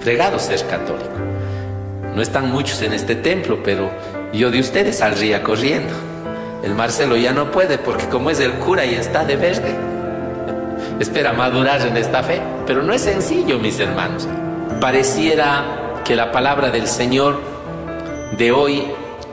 Fregado 0.00 0.38
ser 0.38 0.66
católico. 0.66 1.10
No 2.14 2.22
están 2.22 2.50
muchos 2.50 2.80
en 2.80 2.94
este 2.94 3.14
templo, 3.16 3.62
pero 3.62 3.90
yo 4.32 4.50
de 4.50 4.60
ustedes 4.60 4.98
saldría 4.98 5.42
corriendo. 5.42 6.17
El 6.62 6.74
Marcelo 6.74 7.16
ya 7.16 7.32
no 7.32 7.50
puede 7.50 7.78
porque 7.78 8.08
como 8.08 8.30
es 8.30 8.40
el 8.40 8.52
cura 8.54 8.84
y 8.84 8.94
está 8.94 9.24
de 9.24 9.36
verde. 9.36 9.74
espera 10.98 11.32
madurar 11.32 11.80
en 11.86 11.96
esta 11.96 12.22
fe, 12.22 12.40
pero 12.66 12.82
no 12.82 12.92
es 12.92 13.02
sencillo, 13.02 13.58
mis 13.58 13.78
hermanos. 13.78 14.26
Pareciera 14.80 16.00
que 16.04 16.16
la 16.16 16.32
palabra 16.32 16.70
del 16.70 16.88
Señor 16.88 17.40
de 18.36 18.50
hoy 18.50 18.84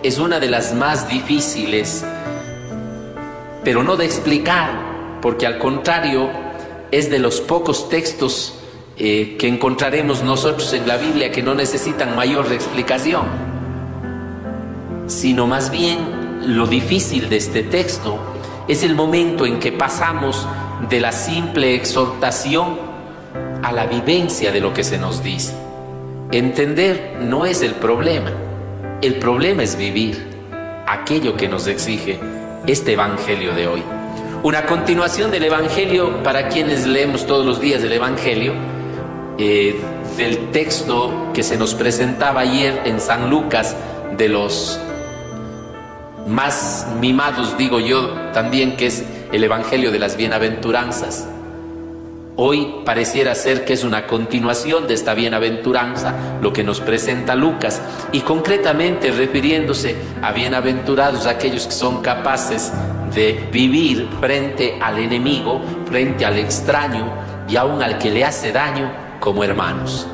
es 0.03 0.19
una 0.19 0.39
de 0.39 0.49
las 0.49 0.73
más 0.75 1.09
difíciles, 1.09 2.05
pero 3.63 3.81
no 3.81 3.97
de 3.97 4.05
explicar, 4.05 4.69
porque 5.21 5.47
al 5.47 5.57
contrario 5.57 6.29
es 6.91 7.09
de 7.09 7.17
los 7.17 7.41
pocos 7.41 7.89
textos 7.89 8.59
eh, 8.97 9.35
que 9.39 9.47
encontraremos 9.47 10.21
nosotros 10.23 10.71
en 10.73 10.87
la 10.87 10.97
Biblia 10.97 11.31
que 11.31 11.41
no 11.41 11.55
necesitan 11.55 12.15
mayor 12.15 12.51
explicación, 12.53 13.23
sino 15.07 15.47
más 15.47 15.71
bien 15.71 16.14
lo 16.45 16.67
difícil 16.67 17.29
de 17.29 17.37
este 17.37 17.63
texto 17.63 18.19
es 18.67 18.83
el 18.83 18.95
momento 18.95 19.45
en 19.45 19.59
que 19.59 19.71
pasamos 19.71 20.47
de 20.89 20.99
la 20.99 21.11
simple 21.11 21.75
exhortación 21.75 22.77
a 23.63 23.71
la 23.71 23.85
vivencia 23.85 24.51
de 24.51 24.61
lo 24.61 24.73
que 24.73 24.83
se 24.83 24.97
nos 24.97 25.23
dice. 25.23 25.53
Entender 26.31 27.17
no 27.21 27.45
es 27.45 27.61
el 27.61 27.73
problema, 27.73 28.31
el 29.01 29.15
problema 29.15 29.63
es 29.63 29.75
vivir 29.75 30.27
aquello 30.87 31.35
que 31.35 31.47
nos 31.47 31.67
exige 31.67 32.19
este 32.67 32.93
Evangelio 32.93 33.53
de 33.53 33.67
hoy. 33.67 33.83
Una 34.43 34.65
continuación 34.65 35.31
del 35.31 35.43
Evangelio 35.43 36.21
para 36.23 36.49
quienes 36.49 36.85
leemos 36.85 37.25
todos 37.25 37.45
los 37.45 37.59
días 37.59 37.83
el 37.83 37.93
Evangelio, 37.93 38.53
eh, 39.37 39.79
del 40.17 40.51
texto 40.51 41.31
que 41.33 41.43
se 41.43 41.57
nos 41.57 41.73
presentaba 41.73 42.41
ayer 42.41 42.83
en 42.85 42.99
San 42.99 43.29
Lucas 43.29 43.75
de 44.17 44.29
los 44.29 44.79
más 46.25 46.87
mimados, 46.99 47.57
digo 47.57 47.79
yo 47.79 48.09
también, 48.33 48.75
que 48.77 48.87
es 48.87 49.03
el 49.31 49.43
Evangelio 49.43 49.91
de 49.91 49.99
las 49.99 50.17
Bienaventuranzas. 50.17 51.27
Hoy 52.37 52.81
pareciera 52.83 53.33
ser 53.33 53.63
que 53.63 53.73
es 53.73 53.85
una 53.85 54.07
continuación 54.07 54.87
de 54.87 54.93
esta 54.93 55.13
bienaventuranza, 55.13 56.37
lo 56.41 56.51
que 56.51 56.65
nos 56.65 56.81
presenta 56.81 57.33
Lucas, 57.33 57.81
y 58.11 58.19
concretamente 58.21 59.11
refiriéndose 59.11 59.95
a 60.21 60.33
bienaventurados 60.33 61.27
aquellos 61.27 61.65
que 61.67 61.71
son 61.71 62.01
capaces 62.01 62.73
de 63.13 63.47
vivir 63.53 64.09
frente 64.19 64.77
al 64.81 64.99
enemigo, 64.99 65.61
frente 65.85 66.25
al 66.25 66.37
extraño 66.37 67.13
y 67.47 67.55
aún 67.55 67.81
al 67.81 67.97
que 67.99 68.11
le 68.11 68.25
hace 68.25 68.51
daño 68.51 68.91
como 69.21 69.43
hermanos. 69.45 70.05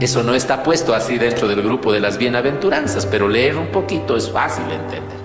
Eso 0.00 0.22
no 0.22 0.34
está 0.34 0.62
puesto 0.62 0.94
así 0.94 1.18
dentro 1.18 1.46
del 1.46 1.62
grupo 1.62 1.92
de 1.92 2.00
las 2.00 2.18
bienaventuranzas, 2.18 3.06
pero 3.06 3.28
leer 3.28 3.56
un 3.56 3.68
poquito 3.68 4.16
es 4.16 4.28
fácil 4.30 4.64
entender. 4.64 5.24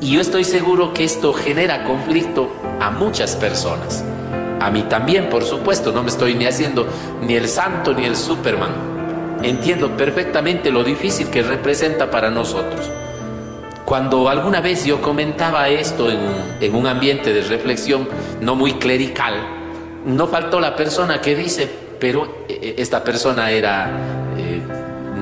Y 0.00 0.12
yo 0.12 0.20
estoy 0.20 0.44
seguro 0.44 0.94
que 0.94 1.04
esto 1.04 1.32
genera 1.32 1.84
conflicto 1.84 2.50
a 2.80 2.90
muchas 2.90 3.36
personas. 3.36 4.04
A 4.60 4.70
mí 4.70 4.82
también, 4.82 5.28
por 5.28 5.44
supuesto, 5.44 5.92
no 5.92 6.02
me 6.02 6.10
estoy 6.10 6.34
ni 6.34 6.46
haciendo 6.46 6.86
ni 7.20 7.34
el 7.34 7.48
santo 7.48 7.92
ni 7.94 8.04
el 8.04 8.16
Superman. 8.16 9.40
Entiendo 9.42 9.96
perfectamente 9.96 10.70
lo 10.70 10.84
difícil 10.84 11.28
que 11.28 11.42
representa 11.42 12.10
para 12.10 12.30
nosotros. 12.30 12.90
Cuando 13.84 14.28
alguna 14.28 14.60
vez 14.60 14.86
yo 14.86 15.02
comentaba 15.02 15.68
esto 15.68 16.08
en, 16.10 16.74
un 16.74 16.86
ambiente 16.86 17.34
de 17.34 17.42
reflexión 17.42 18.08
no 18.40 18.54
muy 18.54 18.74
clerical, 18.74 19.34
no 20.06 20.26
faltó 20.26 20.60
la 20.60 20.76
persona 20.76 21.20
que 21.20 21.36
dice, 21.36 21.83
pero 22.04 22.44
eh, 22.50 22.58
eh, 22.60 22.74
esta 22.76 23.02
persona 23.02 23.50
era, 23.50 23.88
eh, 24.36 24.60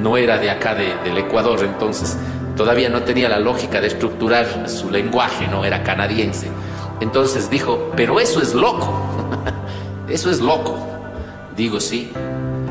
no 0.02 0.16
era 0.16 0.36
de 0.38 0.50
acá 0.50 0.74
del 0.74 1.16
Ecuador, 1.16 1.60
entonces 1.62 2.18
todavía 2.56 2.88
no 2.88 3.04
tenía 3.04 3.28
la 3.28 3.38
lógica 3.38 3.80
de 3.80 3.86
estructurar 3.86 4.68
su 4.68 4.90
lenguaje, 4.90 5.46
no 5.46 5.64
era 5.64 5.84
canadiense. 5.84 6.48
Entonces 6.98 7.48
dijo, 7.48 7.92
pero 7.94 8.18
eso 8.18 8.42
es 8.42 8.52
loco, 8.52 9.00
eso 10.08 10.28
es 10.28 10.40
loco. 10.40 10.76
Digo, 11.56 11.78
sí, 11.78 12.10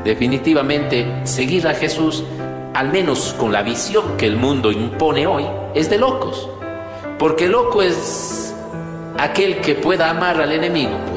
definitivamente 0.04 1.22
seguir 1.24 1.66
a 1.70 1.74
Jesús, 1.74 2.26
al 2.74 2.92
menos 2.92 3.34
con 3.40 3.54
la 3.54 3.62
visión 3.62 4.18
que 4.18 4.26
el 4.26 4.36
mundo 4.36 4.74
impone 4.74 5.26
hoy, 5.26 5.46
es 5.74 5.90
de 5.90 5.98
locos. 5.98 6.50
Porque 7.18 7.48
loco 7.48 7.82
es 7.82 8.54
aquel 9.18 9.62
que 9.62 9.76
pueda 9.76 10.10
amar 10.10 10.42
al 10.42 10.52
enemigo. 10.52 11.11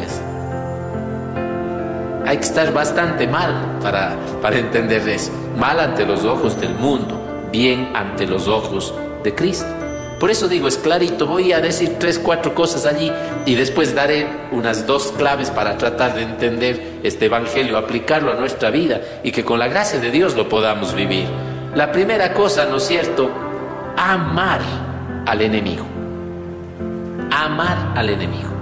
Hay 2.27 2.39
que 2.39 2.45
estar 2.45 2.73
bastante 2.73 3.27
mal 3.27 3.79
para, 3.83 4.17
para 4.41 4.59
entender 4.59 5.09
eso. 5.09 5.31
Mal 5.59 5.79
ante 5.81 6.07
los 6.07 6.25
ojos 6.25 6.61
del 6.61 6.75
mundo 6.75 7.25
bien 7.55 7.93
ante 7.95 8.27
los 8.27 8.49
ojos 8.49 8.93
de 9.23 9.33
Cristo. 9.33 9.69
Por 10.19 10.31
eso 10.31 10.49
digo, 10.49 10.67
es 10.67 10.77
clarito, 10.77 11.27
voy 11.27 11.53
a 11.53 11.61
decir 11.61 11.99
tres, 12.01 12.19
cuatro 12.19 12.53
cosas 12.53 12.85
allí 12.85 13.13
y 13.47 13.55
después 13.55 13.95
daré 13.95 14.27
unas 14.51 14.87
dos 14.89 15.13
claves 15.17 15.51
para 15.51 15.79
tratar 15.79 16.17
de 16.17 16.23
entender 16.23 17.01
este 17.05 17.27
Evangelio, 17.27 17.79
aplicarlo 17.79 18.33
a 18.33 18.35
nuestra 18.35 18.71
vida 18.71 19.01
y 19.23 19.31
que 19.31 19.45
con 19.45 19.61
la 19.61 19.69
gracia 19.69 20.01
de 20.01 20.11
Dios 20.11 20.35
lo 20.35 20.49
podamos 20.49 20.95
vivir. 20.95 21.27
La 21.77 21.93
primera 21.93 22.35
cosa, 22.35 22.65
¿no 22.65 22.79
es 22.79 22.85
cierto? 22.85 23.31
Amar 23.97 24.61
al 25.27 25.41
enemigo. 25.41 25.85
Amar 27.31 27.93
al 27.95 28.09
enemigo. 28.09 28.54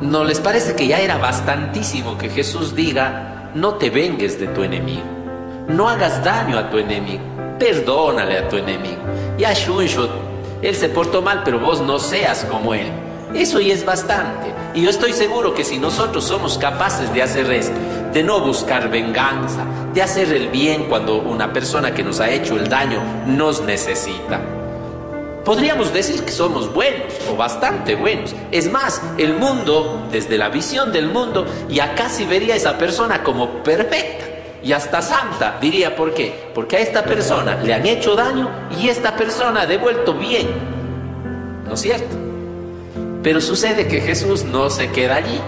¿No 0.00 0.24
les 0.24 0.40
parece 0.40 0.74
que 0.74 0.86
ya 0.86 1.00
era 1.00 1.18
bastantísimo 1.18 2.16
que 2.16 2.30
Jesús 2.30 2.74
diga, 2.74 3.50
no 3.54 3.74
te 3.74 3.90
vengues 3.90 4.40
de 4.40 4.46
tu 4.48 4.62
enemigo? 4.62 5.04
No 5.68 5.88
hagas 5.88 6.24
daño 6.24 6.58
a 6.58 6.70
tu 6.70 6.78
enemigo 6.78 7.30
perdónale 7.60 8.38
a 8.38 8.48
tu 8.48 8.56
enemigo. 8.56 9.02
Ya 9.38 9.52
Shunshot, 9.52 10.10
él 10.62 10.74
se 10.74 10.88
portó 10.88 11.22
mal, 11.22 11.42
pero 11.44 11.60
vos 11.60 11.80
no 11.80 12.00
seas 12.00 12.44
como 12.50 12.74
él. 12.74 12.90
Eso 13.34 13.60
ya 13.60 13.74
es 13.74 13.84
bastante. 13.84 14.52
Y 14.74 14.82
yo 14.82 14.90
estoy 14.90 15.12
seguro 15.12 15.54
que 15.54 15.62
si 15.62 15.78
nosotros 15.78 16.24
somos 16.24 16.58
capaces 16.58 17.12
de 17.12 17.22
hacer 17.22 17.52
esto, 17.52 17.76
de 18.12 18.24
no 18.24 18.40
buscar 18.40 18.90
venganza, 18.90 19.64
de 19.94 20.02
hacer 20.02 20.32
el 20.32 20.48
bien 20.48 20.86
cuando 20.88 21.18
una 21.18 21.52
persona 21.52 21.94
que 21.94 22.02
nos 22.02 22.18
ha 22.18 22.30
hecho 22.30 22.56
el 22.56 22.68
daño 22.68 23.00
nos 23.26 23.62
necesita, 23.62 24.40
podríamos 25.50 25.92
decir 25.92 26.22
que 26.22 26.30
somos 26.30 26.72
buenos 26.72 27.12
o 27.28 27.34
bastante 27.34 27.96
buenos. 27.96 28.36
Es 28.52 28.70
más, 28.70 29.02
el 29.18 29.34
mundo, 29.34 30.06
desde 30.12 30.38
la 30.38 30.48
visión 30.48 30.92
del 30.92 31.08
mundo, 31.08 31.44
ya 31.68 31.96
casi 31.96 32.24
vería 32.24 32.54
a 32.54 32.56
esa 32.56 32.78
persona 32.78 33.24
como 33.24 33.60
perfecta 33.64 34.26
y 34.62 34.72
hasta 34.72 35.02
santa, 35.02 35.58
diría 35.60 35.96
por 35.96 36.14
qué. 36.14 36.32
Porque 36.54 36.76
a 36.76 36.78
esta 36.78 37.02
persona 37.02 37.56
le 37.64 37.74
han 37.74 37.84
hecho 37.84 38.14
daño 38.14 38.48
y 38.80 38.90
esta 38.90 39.16
persona 39.16 39.62
ha 39.62 39.66
devuelto 39.66 40.14
bien. 40.14 40.46
¿No 41.66 41.74
es 41.74 41.80
cierto? 41.80 42.14
Pero 43.20 43.40
sucede 43.40 43.88
que 43.88 44.02
Jesús 44.02 44.44
no 44.44 44.70
se 44.70 44.92
queda 44.92 45.16
allí. 45.16 45.40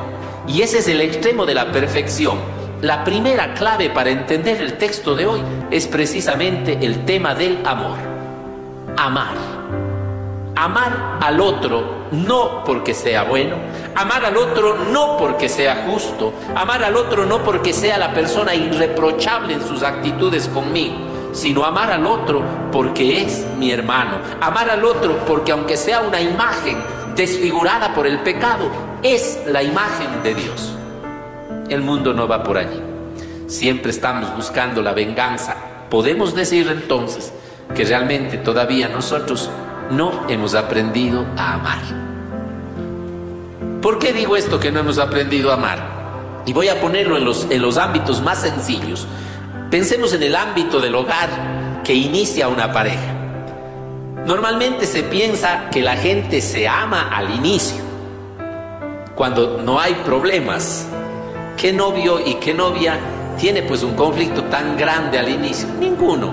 Y 0.48 0.62
ese 0.62 0.78
es 0.78 0.88
el 0.88 1.00
extremo 1.00 1.46
de 1.46 1.54
la 1.54 1.70
perfección. 1.70 2.38
La 2.80 3.04
primera 3.04 3.54
clave 3.54 3.88
para 3.88 4.10
entender 4.10 4.60
el 4.60 4.78
texto 4.78 5.14
de 5.14 5.26
hoy 5.26 5.40
es 5.70 5.86
precisamente 5.86 6.76
el 6.82 7.04
tema 7.04 7.36
del 7.36 7.64
amor. 7.64 7.98
Amar. 8.96 9.61
Amar 10.54 11.18
al 11.20 11.40
otro 11.40 12.08
no 12.12 12.62
porque 12.64 12.92
sea 12.92 13.24
bueno, 13.24 13.56
amar 13.94 14.24
al 14.24 14.36
otro 14.36 14.76
no 14.92 15.16
porque 15.16 15.48
sea 15.48 15.86
justo, 15.86 16.34
amar 16.54 16.84
al 16.84 16.94
otro 16.96 17.24
no 17.24 17.42
porque 17.42 17.72
sea 17.72 17.96
la 17.96 18.12
persona 18.12 18.54
irreprochable 18.54 19.54
en 19.54 19.66
sus 19.66 19.82
actitudes 19.82 20.48
conmigo, 20.48 20.94
sino 21.32 21.64
amar 21.64 21.90
al 21.90 22.06
otro 22.06 22.42
porque 22.70 23.22
es 23.22 23.46
mi 23.58 23.70
hermano, 23.72 24.18
amar 24.40 24.68
al 24.68 24.84
otro 24.84 25.16
porque 25.26 25.52
aunque 25.52 25.78
sea 25.78 26.00
una 26.00 26.20
imagen 26.20 26.76
desfigurada 27.16 27.94
por 27.94 28.06
el 28.06 28.18
pecado, 28.20 28.70
es 29.02 29.40
la 29.46 29.62
imagen 29.62 30.22
de 30.22 30.34
Dios. 30.34 30.74
El 31.68 31.80
mundo 31.80 32.12
no 32.12 32.28
va 32.28 32.42
por 32.42 32.58
allí. 32.58 32.80
Siempre 33.46 33.90
estamos 33.90 34.34
buscando 34.36 34.82
la 34.82 34.92
venganza. 34.92 35.56
Podemos 35.90 36.34
decir 36.34 36.68
entonces 36.68 37.32
que 37.74 37.84
realmente 37.84 38.38
todavía 38.38 38.88
nosotros 38.88 39.50
no 39.92 40.26
hemos 40.28 40.54
aprendido 40.54 41.26
a 41.36 41.54
amar. 41.54 41.82
¿Por 43.82 43.98
qué 43.98 44.12
digo 44.12 44.36
esto 44.36 44.58
que 44.58 44.72
no 44.72 44.80
hemos 44.80 44.98
aprendido 44.98 45.50
a 45.50 45.54
amar? 45.54 46.42
Y 46.46 46.52
voy 46.52 46.68
a 46.68 46.80
ponerlo 46.80 47.16
en 47.16 47.24
los, 47.24 47.46
en 47.50 47.62
los 47.62 47.76
ámbitos 47.76 48.22
más 48.22 48.40
sencillos. 48.40 49.06
Pensemos 49.70 50.12
en 50.14 50.22
el 50.22 50.34
ámbito 50.34 50.80
del 50.80 50.94
hogar 50.94 51.28
que 51.84 51.94
inicia 51.94 52.48
una 52.48 52.72
pareja. 52.72 53.12
Normalmente 54.26 54.86
se 54.86 55.02
piensa 55.02 55.68
que 55.70 55.82
la 55.82 55.96
gente 55.96 56.40
se 56.40 56.68
ama 56.68 57.08
al 57.14 57.34
inicio, 57.34 57.82
cuando 59.14 59.60
no 59.62 59.80
hay 59.80 59.94
problemas. 60.04 60.86
¿Qué 61.56 61.72
novio 61.72 62.20
y 62.24 62.34
qué 62.34 62.54
novia 62.54 62.98
tiene 63.38 63.62
pues 63.62 63.82
un 63.82 63.94
conflicto 63.94 64.44
tan 64.44 64.76
grande 64.76 65.18
al 65.18 65.28
inicio? 65.28 65.68
Ninguno. 65.78 66.32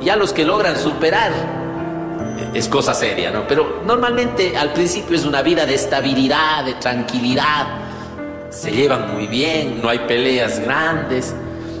Ya 0.00 0.16
los 0.16 0.32
que 0.32 0.44
logran 0.44 0.76
superar 0.76 1.63
es 2.52 2.68
cosa 2.68 2.94
seria, 2.94 3.30
¿no? 3.30 3.46
Pero 3.46 3.82
normalmente 3.84 4.56
al 4.56 4.72
principio 4.72 5.16
es 5.16 5.24
una 5.24 5.42
vida 5.42 5.66
de 5.66 5.74
estabilidad, 5.74 6.64
de 6.64 6.74
tranquilidad, 6.74 7.66
se 8.50 8.70
llevan 8.70 9.12
muy 9.12 9.26
bien, 9.26 9.80
no 9.82 9.88
hay 9.88 10.00
peleas 10.00 10.60
grandes, 10.60 11.34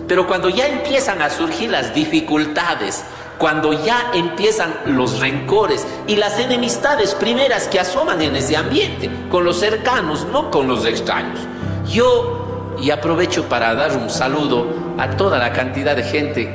pero 0.08 0.26
cuando 0.26 0.48
ya 0.48 0.66
empiezan 0.66 1.22
a 1.22 1.30
surgir 1.30 1.70
las 1.70 1.94
dificultades, 1.94 3.04
cuando 3.38 3.72
ya 3.84 4.10
empiezan 4.14 4.74
los 4.86 5.20
rencores 5.20 5.86
y 6.06 6.16
las 6.16 6.38
enemistades 6.38 7.14
primeras 7.14 7.68
que 7.68 7.80
asoman 7.80 8.20
en 8.22 8.36
ese 8.36 8.56
ambiente, 8.56 9.10
con 9.30 9.44
los 9.44 9.58
cercanos, 9.58 10.26
no 10.32 10.50
con 10.50 10.68
los 10.68 10.84
extraños. 10.84 11.40
Yo, 11.88 12.76
y 12.80 12.90
aprovecho 12.90 13.48
para 13.48 13.74
dar 13.74 13.96
un 13.96 14.10
saludo 14.10 14.66
a 14.98 15.10
toda 15.10 15.38
la 15.38 15.52
cantidad 15.52 15.96
de 15.96 16.04
gente 16.04 16.54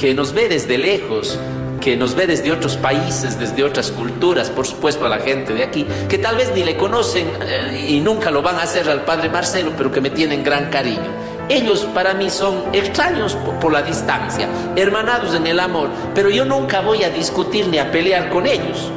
que 0.00 0.14
nos 0.14 0.32
ve 0.32 0.48
desde 0.48 0.78
lejos, 0.78 1.38
que 1.86 1.96
nos 1.96 2.16
ve 2.16 2.26
desde 2.26 2.50
otros 2.50 2.76
países, 2.76 3.38
desde 3.38 3.62
otras 3.62 3.92
culturas, 3.92 4.50
por 4.50 4.66
supuesto 4.66 5.06
a 5.06 5.08
la 5.08 5.18
gente 5.18 5.54
de 5.54 5.62
aquí, 5.62 5.86
que 6.08 6.18
tal 6.18 6.34
vez 6.34 6.50
ni 6.52 6.64
le 6.64 6.76
conocen 6.76 7.28
eh, 7.40 7.86
y 7.90 8.00
nunca 8.00 8.32
lo 8.32 8.42
van 8.42 8.56
a 8.56 8.62
hacer 8.62 8.90
al 8.90 9.04
padre 9.04 9.28
Marcelo, 9.28 9.70
pero 9.78 9.92
que 9.92 10.00
me 10.00 10.10
tienen 10.10 10.42
gran 10.42 10.68
cariño. 10.68 11.06
Ellos 11.48 11.86
para 11.94 12.12
mí 12.12 12.28
son 12.28 12.64
extraños 12.72 13.36
por, 13.60 13.72
la 13.72 13.82
distancia, 13.82 14.48
hermanados 14.74 15.36
en 15.36 15.46
el 15.46 15.60
amor, 15.60 15.88
pero 16.12 16.28
yo 16.28 16.44
nunca 16.44 16.80
voy 16.80 17.04
a 17.04 17.10
discutir 17.10 17.68
ni 17.68 17.78
a 17.78 17.92
pelear 17.92 18.30
con 18.30 18.48
ellos. 18.48 18.90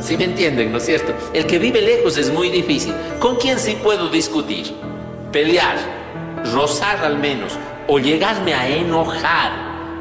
¿Sí 0.00 0.16
me 0.16 0.24
entienden, 0.24 0.72
no 0.72 0.78
es 0.78 0.86
cierto? 0.86 1.12
El 1.34 1.44
que 1.44 1.58
vive 1.58 1.82
lejos 1.82 2.16
es 2.16 2.32
muy 2.32 2.48
difícil. 2.48 2.94
¿Con 3.20 3.36
quién 3.36 3.58
sí 3.58 3.76
puedo 3.82 4.08
discutir? 4.08 4.74
Pelear, 5.30 5.76
rozar 6.54 7.04
al 7.04 7.18
menos, 7.18 7.52
o 7.86 7.98
llegarme 7.98 8.54
a 8.54 8.66
enojar, 8.66 9.52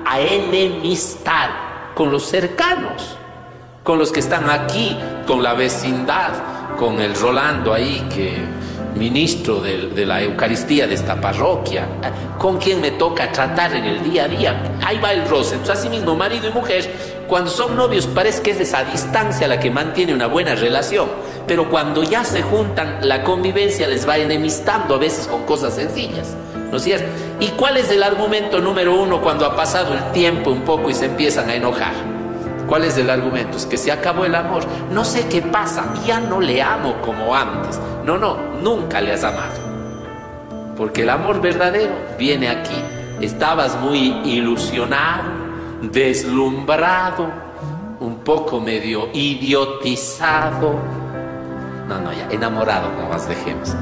a 0.06 0.22
enemistar 0.22 1.65
con 1.96 2.12
los 2.12 2.28
cercanos, 2.28 3.18
con 3.84 3.98
los 3.98 4.12
que 4.12 4.20
están 4.20 4.50
aquí, 4.50 4.96
con 5.26 5.42
la 5.42 5.54
vecindad, 5.54 6.34
con 6.78 7.00
el 7.00 7.16
Rolando 7.16 7.74
ahí 7.74 8.06
que 8.14 8.44
ministro 8.96 9.62
de, 9.62 10.06
la 10.06 10.22
Eucaristía 10.22 10.88
de 10.88 10.96
esta 10.96 11.20
parroquia, 11.20 11.88
con 12.38 12.58
quien 12.58 12.82
me 12.82 12.92
toca 12.92 13.32
tratar 13.32 13.74
en 13.76 13.86
el 13.86 14.04
día 14.04 14.26
a 14.26 14.28
día. 14.28 14.78
Ahí 14.84 15.00
va 15.00 15.12
el 15.14 15.28
roce. 15.28 15.56
Entonces, 15.56 15.80
así 15.80 15.90
mismo, 15.90 16.16
marido 16.16 16.48
y 16.48 16.52
mujer, 16.52 16.90
cuando 17.28 17.50
son 17.50 17.76
novios, 17.76 18.08
parece 18.08 18.42
que 18.42 18.52
es 18.52 18.60
esa 18.60 18.84
distancia 18.84 19.48
la 19.48 19.60
que 19.60 19.72
mantiene 19.72 20.14
una 20.14 20.28
buena 20.28 20.56
relación. 20.56 21.10
Pero 21.48 21.70
cuando 21.70 22.04
ya 22.04 22.24
se 22.24 22.42
juntan, 22.42 23.00
la 23.02 23.24
convivencia 23.24 23.88
les 23.88 24.08
va 24.08 24.18
enemistando 24.18 24.96
a 24.96 24.98
veces 24.98 25.28
con 25.28 25.44
cosas 25.44 25.76
sencillas. 25.76 26.36
¿No 26.72 26.80
cierto? 26.80 27.08
¿Y 27.40 27.48
cuál 27.50 27.78
es 27.78 27.90
el 27.92 28.04
argumento 28.04 28.60
número 28.60 29.00
uno 29.00 29.22
cuando 29.22 29.46
ha 29.46 29.56
pasado 29.56 29.94
el 29.94 30.12
tiempo 30.12 30.52
un 30.52 30.62
poco 30.62 30.90
y 30.90 30.94
se 30.94 31.06
empiezan 31.06 31.50
a 31.50 31.56
enojar? 31.56 31.94
¿Cuál 32.68 32.84
es 32.84 32.98
el 32.98 33.10
argumento? 33.10 33.58
Es 33.58 33.66
que 33.66 33.78
se 33.78 33.92
acabó 33.92 34.26
el 34.26 34.34
amor. 34.34 34.64
No 34.92 35.06
sé 35.06 35.28
qué 35.28 35.42
pasa, 35.42 35.94
ya 36.06 36.20
no 36.20 36.42
le 36.42 36.62
amo 36.62 36.96
como 37.02 37.36
antes. 37.36 37.80
No, 38.04 38.18
no, 38.18 38.38
nunca 38.62 39.02
le 39.02 39.14
has 39.14 39.24
amado. 39.24 39.54
Porque 40.76 41.04
el 41.04 41.10
amor 41.10 41.42
verdadero 41.42 41.94
viene 42.18 42.50
aquí. 42.50 42.76
Estabas 43.22 43.80
muy 43.80 44.08
ilusionado, 44.26 45.30
deslumbrado, 45.82 47.30
un 48.00 48.18
poco 48.18 48.60
medio 48.60 49.10
idiotizado. 49.14 50.76
No, 51.88 52.02
no, 52.02 52.12
ya, 52.12 52.28
enamorado, 52.32 52.90
no 53.00 53.10
más 53.10 53.28
dejemos. 53.30 53.74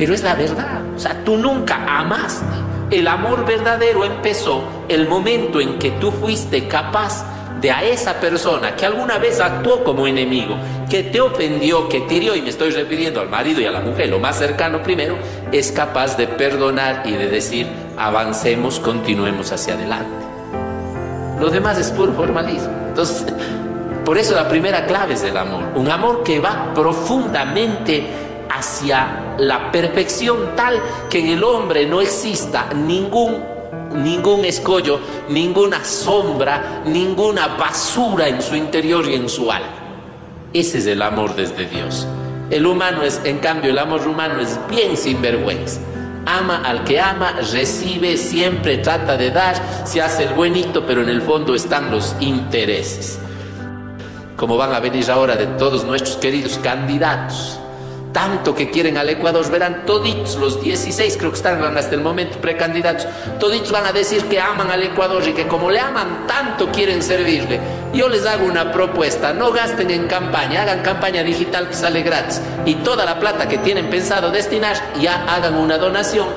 Pero 0.00 0.14
es 0.14 0.22
la 0.22 0.34
verdad. 0.34 0.80
O 0.96 0.98
sea, 0.98 1.22
tú 1.24 1.36
nunca 1.36 1.84
amaste. 1.86 2.46
El 2.90 3.06
amor 3.06 3.44
verdadero 3.44 4.02
empezó 4.02 4.64
el 4.88 5.06
momento 5.06 5.60
en 5.60 5.78
que 5.78 5.90
tú 5.90 6.10
fuiste 6.10 6.66
capaz 6.66 7.22
de 7.60 7.70
a 7.70 7.84
esa 7.84 8.14
persona 8.14 8.74
que 8.74 8.86
alguna 8.86 9.18
vez 9.18 9.40
actuó 9.40 9.84
como 9.84 10.06
enemigo, 10.06 10.56
que 10.88 11.02
te 11.02 11.20
ofendió, 11.20 11.86
que 11.86 12.00
te 12.00 12.14
hirió, 12.14 12.34
y 12.34 12.40
me 12.40 12.48
estoy 12.48 12.70
refiriendo 12.70 13.20
al 13.20 13.28
marido 13.28 13.60
y 13.60 13.66
a 13.66 13.70
la 13.70 13.82
mujer, 13.82 14.08
lo 14.08 14.18
más 14.18 14.38
cercano 14.38 14.82
primero, 14.82 15.18
es 15.52 15.70
capaz 15.70 16.16
de 16.16 16.26
perdonar 16.26 17.02
y 17.04 17.12
de 17.12 17.28
decir, 17.28 17.66
avancemos, 17.98 18.80
continuemos 18.80 19.52
hacia 19.52 19.74
adelante. 19.74 20.24
Lo 21.38 21.50
demás 21.50 21.76
es 21.78 21.90
puro 21.90 22.14
formalismo. 22.14 22.72
Entonces, 22.88 23.26
por 24.06 24.16
eso 24.16 24.34
la 24.34 24.48
primera 24.48 24.86
clave 24.86 25.12
es 25.12 25.22
el 25.24 25.36
amor, 25.36 25.64
un 25.74 25.90
amor 25.90 26.22
que 26.22 26.40
va 26.40 26.72
profundamente 26.74 28.29
hacia 28.50 29.36
la 29.38 29.70
perfección 29.70 30.54
tal 30.56 30.80
que 31.08 31.20
en 31.20 31.28
el 31.28 31.44
hombre 31.44 31.86
no 31.86 32.00
exista 32.00 32.68
ningún 32.74 33.50
ningún 33.94 34.44
escollo, 34.44 35.00
ninguna 35.28 35.84
sombra, 35.84 36.82
ninguna 36.86 37.48
basura 37.48 38.28
en 38.28 38.40
su 38.40 38.54
interior 38.54 39.08
y 39.08 39.14
en 39.14 39.28
su 39.28 39.50
alma. 39.50 39.68
Ese 40.52 40.78
es 40.78 40.86
el 40.86 41.02
amor 41.02 41.34
desde 41.34 41.66
Dios. 41.66 42.06
El 42.50 42.66
humano 42.66 43.02
es, 43.02 43.20
en 43.24 43.38
cambio, 43.38 43.70
el 43.70 43.78
amor 43.78 44.06
humano 44.06 44.40
es 44.40 44.58
bien 44.68 44.96
sinvergüenza. 44.96 45.80
Ama 46.26 46.62
al 46.64 46.84
que 46.84 47.00
ama, 47.00 47.32
recibe, 47.52 48.16
siempre 48.16 48.78
trata 48.78 49.16
de 49.16 49.30
dar, 49.30 49.56
se 49.84 50.00
hace 50.00 50.24
el 50.24 50.34
buenito, 50.34 50.84
pero 50.86 51.02
en 51.02 51.08
el 51.08 51.22
fondo 51.22 51.54
están 51.54 51.90
los 51.90 52.14
intereses. 52.20 53.18
Como 54.36 54.56
van 54.56 54.72
a 54.72 54.80
venir 54.80 55.10
ahora 55.10 55.36
de 55.36 55.46
todos 55.46 55.84
nuestros 55.84 56.16
queridos 56.16 56.58
candidatos 56.62 57.59
tanto 58.12 58.54
que 58.54 58.70
quieren 58.70 58.96
al 58.96 59.08
Ecuador, 59.08 59.48
verán 59.50 59.84
toditos 59.86 60.36
los 60.36 60.62
16, 60.62 61.16
creo 61.16 61.30
que 61.30 61.36
están 61.36 61.76
hasta 61.76 61.94
el 61.94 62.00
momento 62.00 62.38
precandidatos, 62.40 63.06
toditos 63.38 63.70
van 63.70 63.86
a 63.86 63.92
decir 63.92 64.24
que 64.24 64.40
aman 64.40 64.70
al 64.70 64.82
Ecuador 64.82 65.22
y 65.26 65.32
que 65.32 65.46
como 65.46 65.70
le 65.70 65.80
aman 65.80 66.26
tanto 66.26 66.70
quieren 66.70 67.02
servirle. 67.02 67.60
Yo 67.92 68.08
les 68.08 68.26
hago 68.26 68.46
una 68.46 68.72
propuesta, 68.72 69.32
no 69.32 69.52
gasten 69.52 69.90
en 69.90 70.06
campaña, 70.06 70.62
hagan 70.62 70.82
campaña 70.82 71.22
digital 71.22 71.68
que 71.68 71.74
sale 71.74 72.02
gratis. 72.02 72.40
Y 72.64 72.76
toda 72.76 73.04
la 73.04 73.18
plata 73.18 73.48
que 73.48 73.58
tienen 73.58 73.90
pensado 73.90 74.30
destinar 74.30 74.76
ya 75.00 75.24
hagan 75.24 75.54
una 75.54 75.78
donación 75.78 76.28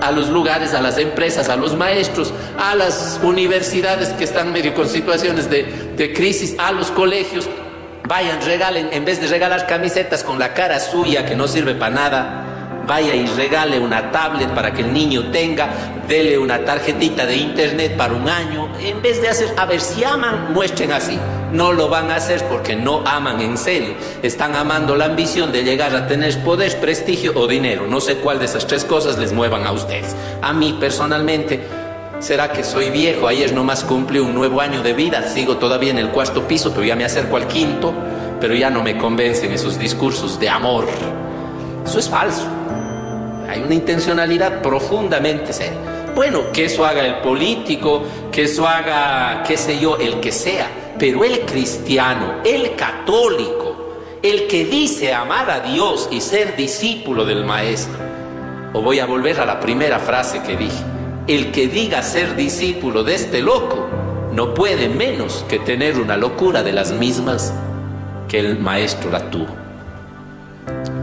a 0.00 0.10
los 0.10 0.28
lugares, 0.28 0.74
a 0.74 0.82
las 0.82 0.98
empresas, 0.98 1.48
a 1.48 1.56
los 1.56 1.74
maestros, 1.76 2.32
a 2.58 2.74
las 2.74 3.20
universidades 3.22 4.10
que 4.10 4.24
están 4.24 4.52
medio 4.52 4.74
con 4.74 4.88
situaciones 4.88 5.48
de, 5.48 5.64
de 5.96 6.12
crisis, 6.12 6.54
a 6.58 6.72
los 6.72 6.90
colegios, 6.90 7.48
Vayan, 8.06 8.42
regalen, 8.44 8.90
en 8.92 9.06
vez 9.06 9.18
de 9.18 9.28
regalar 9.28 9.66
camisetas 9.66 10.22
con 10.22 10.38
la 10.38 10.52
cara 10.52 10.78
suya 10.78 11.24
que 11.24 11.34
no 11.34 11.48
sirve 11.48 11.74
para 11.74 11.94
nada, 11.94 12.84
vaya 12.86 13.14
y 13.14 13.24
regale 13.28 13.80
una 13.80 14.12
tablet 14.12 14.50
para 14.50 14.74
que 14.74 14.82
el 14.82 14.92
niño 14.92 15.30
tenga, 15.30 15.70
dele 16.06 16.36
una 16.36 16.62
tarjetita 16.66 17.24
de 17.24 17.36
internet 17.36 17.96
para 17.96 18.12
un 18.12 18.28
año. 18.28 18.68
En 18.78 19.00
vez 19.00 19.22
de 19.22 19.30
hacer, 19.30 19.54
a 19.56 19.64
ver, 19.64 19.80
si 19.80 20.04
aman, 20.04 20.52
muestren 20.52 20.92
así. 20.92 21.18
No 21.50 21.72
lo 21.72 21.88
van 21.88 22.10
a 22.10 22.16
hacer 22.16 22.44
porque 22.44 22.76
no 22.76 23.02
aman 23.06 23.40
en 23.40 23.56
serio. 23.56 23.94
Están 24.22 24.54
amando 24.54 24.96
la 24.96 25.06
ambición 25.06 25.50
de 25.50 25.62
llegar 25.64 25.96
a 25.96 26.06
tener 26.06 26.38
poder, 26.44 26.78
prestigio 26.80 27.32
o 27.34 27.46
dinero. 27.46 27.86
No 27.86 28.02
sé 28.02 28.16
cuál 28.16 28.38
de 28.38 28.44
esas 28.44 28.66
tres 28.66 28.84
cosas 28.84 29.16
les 29.16 29.32
muevan 29.32 29.66
a 29.66 29.72
ustedes. 29.72 30.14
A 30.42 30.52
mí 30.52 30.76
personalmente 30.78 31.83
¿Será 32.24 32.50
que 32.50 32.64
soy 32.64 32.88
viejo? 32.88 33.28
Ayer 33.28 33.52
nomás 33.52 33.84
cumplí 33.84 34.18
un 34.18 34.34
nuevo 34.34 34.62
año 34.62 34.82
de 34.82 34.94
vida, 34.94 35.28
sigo 35.28 35.58
todavía 35.58 35.90
en 35.90 35.98
el 35.98 36.08
cuarto 36.08 36.48
piso, 36.48 36.70
pero 36.72 36.82
ya 36.82 36.96
me 36.96 37.04
acerco 37.04 37.36
al 37.36 37.46
quinto, 37.46 37.92
pero 38.40 38.54
ya 38.54 38.70
no 38.70 38.82
me 38.82 38.96
convencen 38.96 39.52
esos 39.52 39.78
discursos 39.78 40.40
de 40.40 40.48
amor. 40.48 40.86
Eso 41.84 41.98
es 41.98 42.08
falso. 42.08 42.46
Hay 43.46 43.60
una 43.60 43.74
intencionalidad 43.74 44.62
profundamente 44.62 45.52
seria. 45.52 45.78
Bueno, 46.14 46.50
que 46.50 46.64
eso 46.64 46.86
haga 46.86 47.04
el 47.04 47.16
político, 47.16 48.02
que 48.32 48.44
eso 48.44 48.66
haga, 48.66 49.42
qué 49.46 49.58
sé 49.58 49.78
yo, 49.78 49.98
el 49.98 50.18
que 50.20 50.32
sea, 50.32 50.94
pero 50.98 51.24
el 51.24 51.40
cristiano, 51.40 52.36
el 52.42 52.74
católico, 52.74 53.98
el 54.22 54.46
que 54.46 54.64
dice 54.64 55.12
amar 55.12 55.50
a 55.50 55.60
Dios 55.60 56.08
y 56.10 56.22
ser 56.22 56.56
discípulo 56.56 57.26
del 57.26 57.44
Maestro. 57.44 57.98
O 58.72 58.80
voy 58.80 58.98
a 58.98 59.04
volver 59.04 59.38
a 59.40 59.44
la 59.44 59.60
primera 59.60 59.98
frase 59.98 60.40
que 60.40 60.56
dije 60.56 60.93
el 61.26 61.52
que 61.52 61.68
diga 61.68 62.02
ser 62.02 62.36
discípulo 62.36 63.02
de 63.02 63.14
este 63.14 63.40
loco 63.40 63.86
no 64.32 64.52
puede 64.52 64.88
menos 64.88 65.44
que 65.48 65.58
tener 65.58 65.98
una 65.98 66.16
locura 66.16 66.62
de 66.62 66.72
las 66.72 66.92
mismas 66.92 67.54
que 68.28 68.40
el 68.40 68.58
maestro 68.58 69.10
la 69.10 69.30
tuvo. 69.30 69.54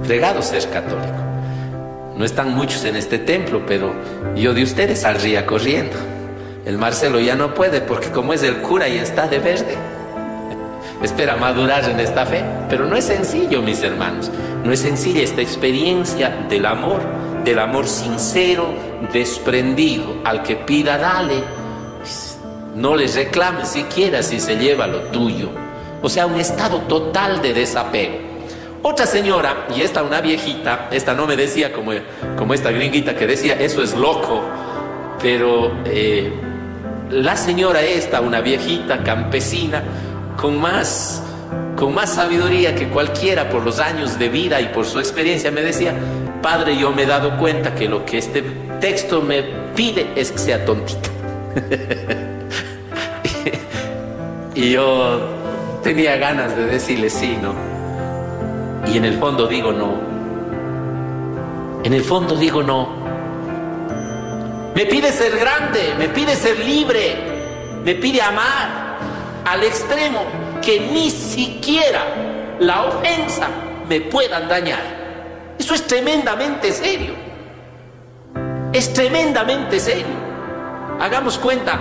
Fregado 0.04 0.42
ser 0.42 0.70
católico. 0.70 1.16
No 2.18 2.26
están 2.26 2.54
muchos 2.54 2.84
en 2.86 2.98
este 2.98 3.18
templo, 3.18 3.64
pero 3.66 3.94
yo 4.36 4.54
de 4.54 4.62
ustedes 4.62 5.02
saldría 5.02 5.46
corriendo. 5.46 5.96
El 6.66 6.78
Marcelo 6.78 7.20
ya 7.20 7.36
no 7.36 7.56
puede 7.56 7.82
porque 7.82 8.12
como 8.12 8.34
es 8.34 8.44
el 8.44 8.58
cura 8.58 8.88
y 8.88 8.98
está 8.98 9.28
de 9.28 9.40
verde. 9.40 9.76
Espera 11.02 11.36
madurar 11.36 11.90
en 11.90 12.00
esta 12.00 12.28
fe, 12.28 12.44
pero 12.70 12.86
no 12.86 12.96
es 12.96 13.06
sencillo, 13.06 13.64
mis 13.64 13.82
hermanos. 13.82 14.30
No 14.64 14.72
es 14.72 14.82
sencilla 14.82 15.24
esta 15.24 15.42
experiencia 15.42 16.46
del 16.48 16.68
amor 16.68 17.02
del 17.44 17.60
amor 17.60 17.88
sincero, 17.88 18.68
desprendido. 19.12 20.22
Al 20.24 20.44
que 20.44 20.56
pida, 20.56 20.98
dale. 20.98 21.44
No 22.76 22.96
les 22.96 23.16
reclame 23.16 23.66
siquiera 23.66 24.24
si 24.24 24.40
se 24.40 24.56
lleva 24.56 24.88
lo 24.88 25.00
tuyo. 25.04 25.50
O 26.02 26.10
sea, 26.10 26.26
un 26.26 26.40
estado 26.40 26.80
total 26.82 27.42
de 27.42 27.54
desapego. 27.54 28.32
Otra 28.84 29.06
señora, 29.06 29.68
y 29.76 29.82
esta 29.82 30.02
una 30.02 30.22
viejita, 30.22 30.88
esta 30.92 31.14
no 31.14 31.28
me 31.28 31.36
decía 31.36 31.72
como, 31.72 31.92
como 32.36 32.56
esta 32.56 32.72
gringuita 32.72 33.16
que 33.16 33.28
decía, 33.28 33.54
eso 33.54 33.84
es 33.84 33.96
loco, 33.96 34.42
pero 35.22 35.72
eh, 35.86 36.34
la 37.12 37.36
señora 37.36 37.84
esta, 37.84 38.22
una 38.22 38.42
viejita 38.42 39.04
campesina, 39.04 39.84
con 40.36 40.60
más, 40.60 41.22
con 41.78 41.94
más 41.94 42.16
sabiduría 42.16 42.74
que 42.74 42.88
cualquiera 42.88 43.50
por 43.50 43.64
los 43.64 43.80
años 43.80 44.18
de 44.18 44.30
vida 44.30 44.60
y 44.60 44.70
por 44.70 44.88
su 44.88 44.98
experiencia, 44.98 45.52
me 45.52 45.62
decía, 45.62 45.94
Padre, 46.42 46.78
yo 46.78 46.92
me 46.92 47.04
he 47.04 47.06
dado 47.06 47.38
cuenta 47.38 47.76
que 47.76 47.88
lo 47.88 48.06
que 48.06 48.18
este 48.18 48.42
texto 48.80 49.22
me 49.22 49.44
pide 49.76 50.08
es 50.16 50.32
que 50.32 50.38
sea 50.38 50.66
tontita. 50.66 51.10
Y 54.54 54.72
yo 54.72 55.20
tenía 55.82 56.18
ganas 56.18 56.56
de 56.56 56.66
decirle 56.66 57.10
sí, 57.10 57.38
¿no? 57.42 57.56
Y 58.92 58.98
en 58.98 59.06
el 59.06 59.18
fondo 59.18 59.48
digo 59.48 59.72
no. 59.72 59.94
En 61.84 61.94
el 61.94 62.04
fondo 62.04 62.36
digo 62.36 62.62
no. 62.62 62.90
Me 64.76 64.86
pide 64.86 65.12
ser 65.12 65.38
grande, 65.38 65.96
me 65.98 66.10
pide 66.10 66.36
ser 66.36 66.60
libre, 66.60 67.16
me 67.84 67.96
pide 67.96 68.22
amar 68.22 68.98
al 69.46 69.64
extremo 69.64 70.26
que 70.62 70.80
ni 70.92 71.10
siquiera 71.10 72.04
la 72.60 72.86
ofensa 72.86 73.48
me 73.88 74.02
puedan 74.02 74.48
dañar. 74.48 75.01
Es 75.74 75.88
tremendamente 75.88 76.74
serio. 76.74 77.14
Es 78.74 78.92
tremendamente 78.94 79.80
serio. 79.80 80.06
Hagamos 81.00 81.38
cuenta, 81.38 81.80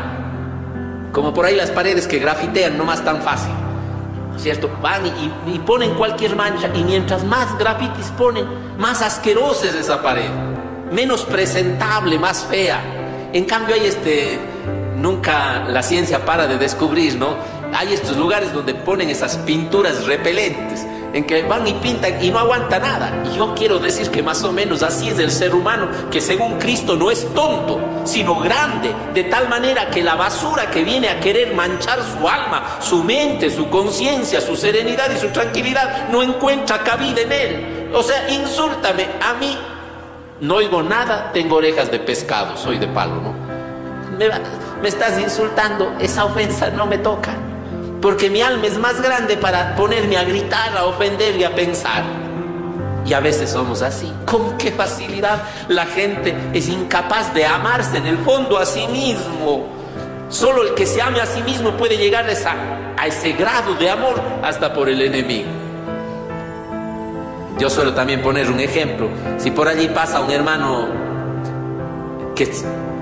como 1.12 1.34
por 1.34 1.44
ahí 1.44 1.56
las 1.56 1.70
paredes 1.70 2.06
que 2.06 2.20
grafitean 2.20 2.78
no 2.78 2.84
más 2.84 3.04
tan 3.04 3.20
fácil. 3.20 3.52
¿Cierto? 4.36 4.70
Van 4.80 5.02
y, 5.06 5.58
ponen 5.58 5.94
cualquier 5.94 6.36
mancha 6.36 6.70
y 6.72 6.84
mientras 6.84 7.24
más 7.24 7.58
grafitis 7.58 8.06
ponen, 8.16 8.46
más 8.78 9.02
asquerosa 9.02 9.66
es 9.66 9.74
esa 9.74 10.00
pared, 10.00 10.30
menos 10.92 11.24
presentable, 11.24 12.18
más 12.18 12.44
fea. 12.44 12.80
En 13.32 13.44
cambio 13.44 13.74
hay 13.74 13.86
este, 13.86 14.38
nunca 14.96 15.64
la 15.68 15.82
ciencia 15.82 16.24
para 16.24 16.46
de 16.46 16.58
descubrir, 16.58 17.16
¿no? 17.16 17.34
Hay 17.74 17.92
estos 17.92 18.16
lugares 18.16 18.52
donde 18.54 18.72
ponen 18.72 19.10
esas 19.10 19.36
pinturas 19.38 20.06
repelentes 20.06 20.86
en 21.12 21.24
que 21.24 21.42
van 21.42 21.66
y 21.66 21.74
pintan 21.74 22.22
y 22.22 22.30
no 22.30 22.38
aguanta 22.38 22.78
nada. 22.78 23.22
Y 23.24 23.36
yo 23.36 23.54
quiero 23.54 23.78
decir 23.78 24.10
que 24.10 24.22
más 24.22 24.42
o 24.44 24.52
menos 24.52 24.82
así 24.82 25.08
es 25.08 25.18
el 25.18 25.30
ser 25.30 25.54
humano, 25.54 25.88
que 26.10 26.20
según 26.20 26.58
Cristo 26.58 26.96
no 26.96 27.10
es 27.10 27.26
tonto, 27.34 27.80
sino 28.04 28.36
grande, 28.36 28.94
de 29.14 29.24
tal 29.24 29.48
manera 29.48 29.90
que 29.90 30.02
la 30.02 30.14
basura 30.14 30.70
que 30.70 30.84
viene 30.84 31.08
a 31.08 31.20
querer 31.20 31.54
manchar 31.54 31.98
su 32.02 32.28
alma, 32.28 32.78
su 32.80 33.02
mente, 33.02 33.50
su 33.50 33.68
conciencia, 33.68 34.40
su 34.40 34.56
serenidad 34.56 35.10
y 35.10 35.18
su 35.18 35.28
tranquilidad, 35.28 36.08
no 36.08 36.22
encuentra 36.22 36.82
cabida 36.82 37.22
en 37.22 37.32
él. 37.32 37.90
O 37.94 38.02
sea, 38.02 38.28
insúltame, 38.30 39.06
a 39.20 39.34
mí 39.34 39.56
no 40.40 40.56
oigo 40.56 40.82
nada, 40.82 41.30
tengo 41.32 41.56
orejas 41.56 41.90
de 41.90 41.98
pescado, 41.98 42.56
soy 42.56 42.78
de 42.78 42.86
palo, 42.86 43.16
¿no? 43.16 43.34
Me, 44.16 44.28
me 44.80 44.88
estás 44.88 45.18
insultando, 45.18 45.94
esa 46.00 46.24
ofensa 46.24 46.70
no 46.70 46.86
me 46.86 46.98
toca 46.98 47.34
porque 48.00 48.30
mi 48.30 48.40
alma 48.40 48.66
es 48.66 48.78
más 48.78 49.00
grande 49.02 49.36
para 49.36 49.76
ponerme 49.76 50.16
a 50.16 50.24
gritar, 50.24 50.76
a 50.76 50.86
ofender 50.86 51.36
y 51.36 51.44
a 51.44 51.54
pensar. 51.54 52.02
Y 53.04 53.12
a 53.12 53.20
veces 53.20 53.50
somos 53.50 53.82
así. 53.82 54.10
¿Con 54.26 54.56
qué 54.56 54.72
facilidad 54.72 55.42
la 55.68 55.86
gente 55.86 56.34
es 56.52 56.68
incapaz 56.68 57.34
de 57.34 57.44
amarse 57.44 57.98
en 57.98 58.06
el 58.06 58.18
fondo 58.18 58.58
a 58.58 58.66
sí 58.66 58.86
mismo? 58.88 59.66
Solo 60.28 60.62
el 60.62 60.74
que 60.74 60.86
se 60.86 61.02
ame 61.02 61.20
a 61.20 61.26
sí 61.26 61.42
mismo 61.42 61.72
puede 61.72 61.96
llegar 61.96 62.24
a, 62.24 63.02
a 63.02 63.06
ese 63.06 63.32
grado 63.32 63.74
de 63.74 63.90
amor 63.90 64.20
hasta 64.42 64.72
por 64.72 64.88
el 64.88 65.02
enemigo. 65.02 65.48
Yo 67.58 67.68
suelo 67.68 67.92
también 67.92 68.22
poner 68.22 68.50
un 68.50 68.60
ejemplo. 68.60 69.08
Si 69.38 69.50
por 69.50 69.68
allí 69.68 69.88
pasa 69.88 70.20
un 70.20 70.30
hermano 70.30 70.88
que 72.34 72.50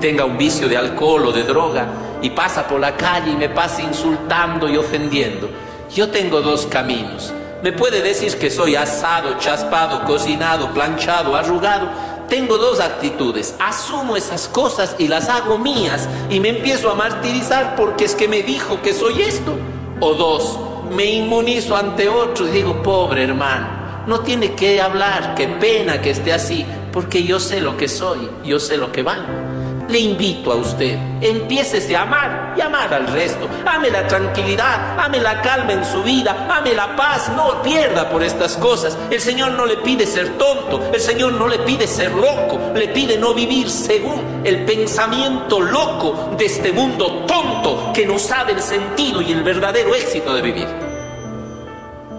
tenga 0.00 0.24
un 0.24 0.36
vicio 0.36 0.68
de 0.68 0.76
alcohol 0.76 1.26
o 1.26 1.32
de 1.32 1.44
droga, 1.44 1.86
y 2.22 2.30
pasa 2.30 2.66
por 2.66 2.80
la 2.80 2.96
calle 2.96 3.30
y 3.32 3.36
me 3.36 3.48
pasa 3.48 3.82
insultando 3.82 4.68
y 4.68 4.76
ofendiendo. 4.76 5.48
Yo 5.94 6.10
tengo 6.10 6.40
dos 6.40 6.66
caminos. 6.66 7.32
Me 7.62 7.72
puede 7.72 8.02
decir 8.02 8.36
que 8.38 8.50
soy 8.50 8.76
asado, 8.76 9.38
chaspado, 9.38 10.04
cocinado, 10.04 10.72
planchado, 10.72 11.34
arrugado. 11.34 11.88
Tengo 12.28 12.58
dos 12.58 12.78
actitudes. 12.80 13.54
Asumo 13.58 14.16
esas 14.16 14.48
cosas 14.48 14.94
y 14.98 15.08
las 15.08 15.28
hago 15.28 15.58
mías 15.58 16.08
y 16.30 16.40
me 16.40 16.50
empiezo 16.50 16.90
a 16.90 16.94
martirizar 16.94 17.74
porque 17.74 18.04
es 18.04 18.14
que 18.14 18.28
me 18.28 18.42
dijo 18.42 18.80
que 18.82 18.92
soy 18.92 19.22
esto. 19.22 19.56
O 20.00 20.14
dos, 20.14 20.58
me 20.94 21.06
inmunizo 21.06 21.76
ante 21.76 22.08
otro 22.08 22.46
y 22.46 22.50
digo, 22.50 22.82
pobre 22.82 23.24
hermano, 23.24 23.66
no 24.06 24.20
tiene 24.20 24.54
que 24.54 24.80
hablar, 24.80 25.34
qué 25.34 25.48
pena 25.48 26.00
que 26.00 26.10
esté 26.10 26.32
así, 26.32 26.64
porque 26.92 27.24
yo 27.24 27.40
sé 27.40 27.60
lo 27.60 27.76
que 27.76 27.88
soy, 27.88 28.30
yo 28.44 28.60
sé 28.60 28.76
lo 28.76 28.92
que 28.92 29.02
valgo 29.02 29.47
le 29.88 29.98
invito 29.98 30.52
a 30.52 30.56
usted, 30.56 30.98
empiécese 31.20 31.96
a 31.96 32.02
amar 32.02 32.54
y 32.56 32.60
amar 32.60 32.92
al 32.92 33.06
resto. 33.06 33.48
Ame 33.66 33.90
la 33.90 34.06
tranquilidad, 34.06 34.98
ame 34.98 35.18
la 35.18 35.40
calma 35.40 35.72
en 35.72 35.84
su 35.84 36.02
vida, 36.02 36.46
ame 36.50 36.74
la 36.74 36.94
paz, 36.94 37.30
no 37.34 37.62
pierda 37.62 38.08
por 38.10 38.22
estas 38.22 38.56
cosas. 38.58 38.96
El 39.10 39.20
Señor 39.20 39.52
no 39.52 39.64
le 39.64 39.78
pide 39.78 40.06
ser 40.06 40.36
tonto, 40.36 40.90
el 40.92 41.00
Señor 41.00 41.32
no 41.32 41.48
le 41.48 41.58
pide 41.60 41.86
ser 41.86 42.12
loco, 42.12 42.60
le 42.74 42.88
pide 42.88 43.16
no 43.16 43.32
vivir 43.32 43.70
según 43.70 44.42
el 44.44 44.64
pensamiento 44.64 45.60
loco 45.60 46.34
de 46.36 46.44
este 46.44 46.72
mundo 46.72 47.24
tonto 47.26 47.92
que 47.94 48.04
no 48.04 48.18
sabe 48.18 48.52
el 48.52 48.60
sentido 48.60 49.22
y 49.22 49.32
el 49.32 49.42
verdadero 49.42 49.94
éxito 49.94 50.34
de 50.34 50.42
vivir. 50.42 50.68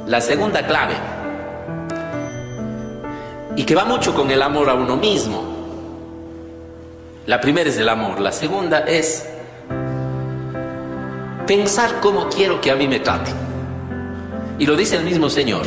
La 0.08 0.20
segunda 0.22 0.66
clave, 0.66 0.96
y 3.56 3.64
que 3.64 3.76
va 3.76 3.86
mucho 3.86 4.16
con 4.16 4.32
el 4.32 4.42
amor 4.42 4.70
a 4.70 4.74
uno 4.74 4.96
mismo, 4.96 5.49
la 7.26 7.40
primera 7.40 7.70
es 7.70 7.78
el 7.78 7.90
amor, 7.90 8.20
la 8.20 8.32
segunda 8.32 8.80
es 8.80 9.28
pensar 11.46 12.00
cómo 12.02 12.30
quiero 12.30 12.62
que 12.62 12.72
a 12.72 12.76
mí 12.76 12.88
me 12.88 13.00
traten. 13.00 13.36
Y 14.58 14.66
lo 14.66 14.76
dice 14.76 14.98
el 14.98 15.04
mismo 15.04 15.30
Señor, 15.30 15.66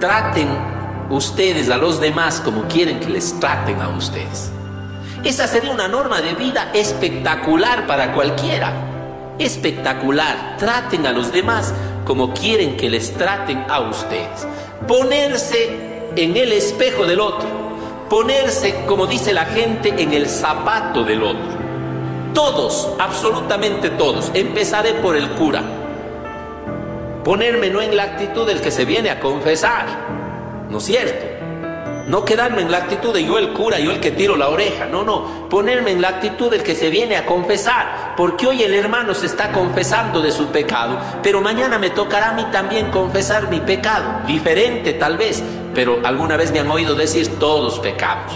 traten 0.00 0.48
ustedes 1.10 1.70
a 1.70 1.76
los 1.76 2.00
demás 2.00 2.40
como 2.40 2.66
quieren 2.68 3.00
que 3.00 3.08
les 3.08 3.38
traten 3.38 3.80
a 3.80 3.88
ustedes. 3.88 4.50
Esa 5.24 5.46
sería 5.46 5.70
una 5.70 5.86
norma 5.86 6.20
de 6.20 6.34
vida 6.34 6.70
espectacular 6.74 7.86
para 7.86 8.12
cualquiera. 8.12 8.72
Espectacular. 9.38 10.56
Traten 10.58 11.06
a 11.06 11.12
los 11.12 11.32
demás 11.32 11.72
como 12.04 12.34
quieren 12.34 12.76
que 12.76 12.90
les 12.90 13.14
traten 13.14 13.64
a 13.68 13.80
ustedes. 13.80 14.46
Ponerse 14.88 16.10
en 16.16 16.36
el 16.36 16.52
espejo 16.52 17.06
del 17.06 17.20
otro 17.20 17.71
ponerse, 18.12 18.84
como 18.86 19.06
dice 19.06 19.32
la 19.32 19.46
gente, 19.46 19.88
en 19.88 20.12
el 20.12 20.28
zapato 20.28 21.02
del 21.02 21.22
otro. 21.22 21.48
Todos, 22.34 22.90
absolutamente 22.98 23.88
todos. 23.88 24.30
Empezaré 24.34 24.92
por 24.92 25.16
el 25.16 25.30
cura. 25.30 25.62
Ponerme 27.24 27.70
no 27.70 27.80
en 27.80 27.96
la 27.96 28.02
actitud 28.02 28.46
del 28.46 28.60
que 28.60 28.70
se 28.70 28.84
viene 28.84 29.08
a 29.08 29.18
confesar, 29.18 29.86
¿no 30.68 30.76
es 30.76 30.84
cierto? 30.84 31.31
No 32.06 32.24
quedarme 32.24 32.62
en 32.62 32.70
la 32.70 32.78
actitud 32.78 33.14
de 33.14 33.24
yo 33.24 33.38
el 33.38 33.52
cura, 33.52 33.78
yo 33.78 33.92
el 33.92 34.00
que 34.00 34.10
tiro 34.10 34.36
la 34.36 34.48
oreja, 34.48 34.86
no, 34.86 35.04
no, 35.04 35.48
ponerme 35.48 35.92
en 35.92 36.02
la 36.02 36.08
actitud 36.08 36.50
del 36.50 36.62
que 36.62 36.74
se 36.74 36.90
viene 36.90 37.16
a 37.16 37.26
confesar, 37.26 38.14
porque 38.16 38.46
hoy 38.46 38.62
el 38.62 38.74
hermano 38.74 39.14
se 39.14 39.26
está 39.26 39.52
confesando 39.52 40.20
de 40.20 40.32
su 40.32 40.48
pecado, 40.48 40.98
pero 41.22 41.40
mañana 41.40 41.78
me 41.78 41.90
tocará 41.90 42.30
a 42.30 42.34
mí 42.34 42.44
también 42.50 42.90
confesar 42.90 43.48
mi 43.50 43.60
pecado, 43.60 44.26
diferente 44.26 44.94
tal 44.94 45.16
vez, 45.16 45.42
pero 45.74 46.00
alguna 46.04 46.36
vez 46.36 46.52
me 46.52 46.58
han 46.58 46.70
oído 46.70 46.94
decir 46.94 47.38
todos 47.38 47.78
pecamos. 47.78 48.32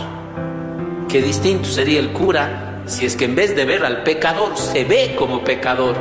Qué 1.09 1.21
distinto 1.21 1.69
sería 1.69 1.99
el 1.99 2.13
cura 2.13 2.83
si 2.87 3.05
es 3.05 3.17
que 3.17 3.25
en 3.25 3.35
vez 3.35 3.57
de 3.57 3.65
ver 3.65 3.85
al 3.85 4.05
pecador 4.05 4.57
se 4.57 4.85
ve 4.85 5.15
como 5.19 5.43
pecador. 5.43 5.97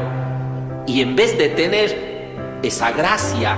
Y 0.88 1.02
en 1.02 1.16
vez 1.16 1.38
de 1.38 1.50
tener 1.50 2.36
esa 2.62 2.92
gracia 2.92 3.58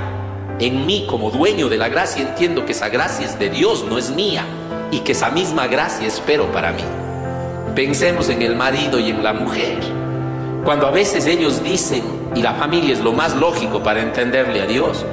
en 0.60 0.86
mí 0.86 1.05
como 1.08 1.32
dueño 1.32 1.70
de 1.70 1.78
la 1.78 1.89
gracia, 1.89 2.22
entiendo 2.22 2.66
que 2.66 2.72
esa 2.72 2.89
gracia 2.89 3.26
es 3.26 3.38
de 3.38 3.49
Dios, 3.49 3.86
no 3.88 3.97
es 3.97 4.10
mía 4.10 4.45
y 4.91 4.99
que 4.99 5.12
esa 5.12 5.30
misma 5.30 5.68
gracia 5.68 6.08
espero 6.08 6.51
para 6.51 6.72
mí. 6.72 6.84
Pensemos 7.76 8.30
en 8.30 8.41
el 8.41 8.55
marido 8.55 8.99
y 8.99 9.10
en 9.10 9.24
la 9.24 9.34
mujer. 9.34 9.78
Cuando 10.64 10.88
a 10.88 10.91
veces 10.91 11.28
ellos 11.28 11.64
dicen, 11.64 12.03
y 12.36 12.41
la 12.41 12.55
familia 12.55 12.93
es 12.93 13.01
lo 13.01 13.14
más 13.14 13.36
lógico 13.36 13.84
para 13.84 14.01
entenderle 14.01 14.62
a 14.62 14.66
Dios, 14.66 15.05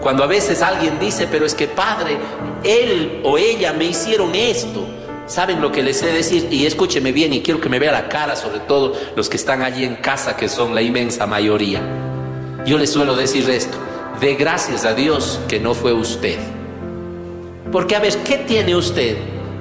cuando 0.00 0.24
a 0.24 0.26
veces 0.26 0.62
alguien 0.62 0.98
dice, 0.98 1.28
pero 1.30 1.44
es 1.44 1.54
que 1.54 1.66
padre, 1.66 2.16
él 2.64 3.20
o 3.24 3.36
ella 3.36 3.72
me 3.72 3.84
hicieron 3.86 4.34
esto. 4.34 4.86
¿Saben 5.26 5.60
lo 5.60 5.70
que 5.70 5.82
les 5.82 6.02
he 6.02 6.12
decir? 6.12 6.48
Y 6.50 6.66
escúcheme 6.66 7.12
bien 7.12 7.32
y 7.32 7.42
quiero 7.42 7.60
que 7.60 7.68
me 7.68 7.78
vea 7.78 7.92
la 7.92 8.08
cara, 8.08 8.34
sobre 8.34 8.60
todo 8.60 8.94
los 9.14 9.28
que 9.28 9.36
están 9.36 9.62
allí 9.62 9.84
en 9.84 9.96
casa, 9.96 10.36
que 10.36 10.48
son 10.48 10.74
la 10.74 10.82
inmensa 10.82 11.26
mayoría. 11.26 11.80
Yo 12.64 12.78
les 12.78 12.90
suelo 12.90 13.14
decir 13.14 13.48
esto, 13.48 13.76
de 14.20 14.34
gracias 14.34 14.84
a 14.84 14.94
Dios 14.94 15.40
que 15.48 15.58
no 15.58 15.74
fue 15.74 15.92
usted. 15.92 16.38
Porque 17.72 17.96
a 17.96 18.00
ver, 18.00 18.16
¿qué 18.18 18.36
tiene 18.38 18.76
usted 18.76 19.16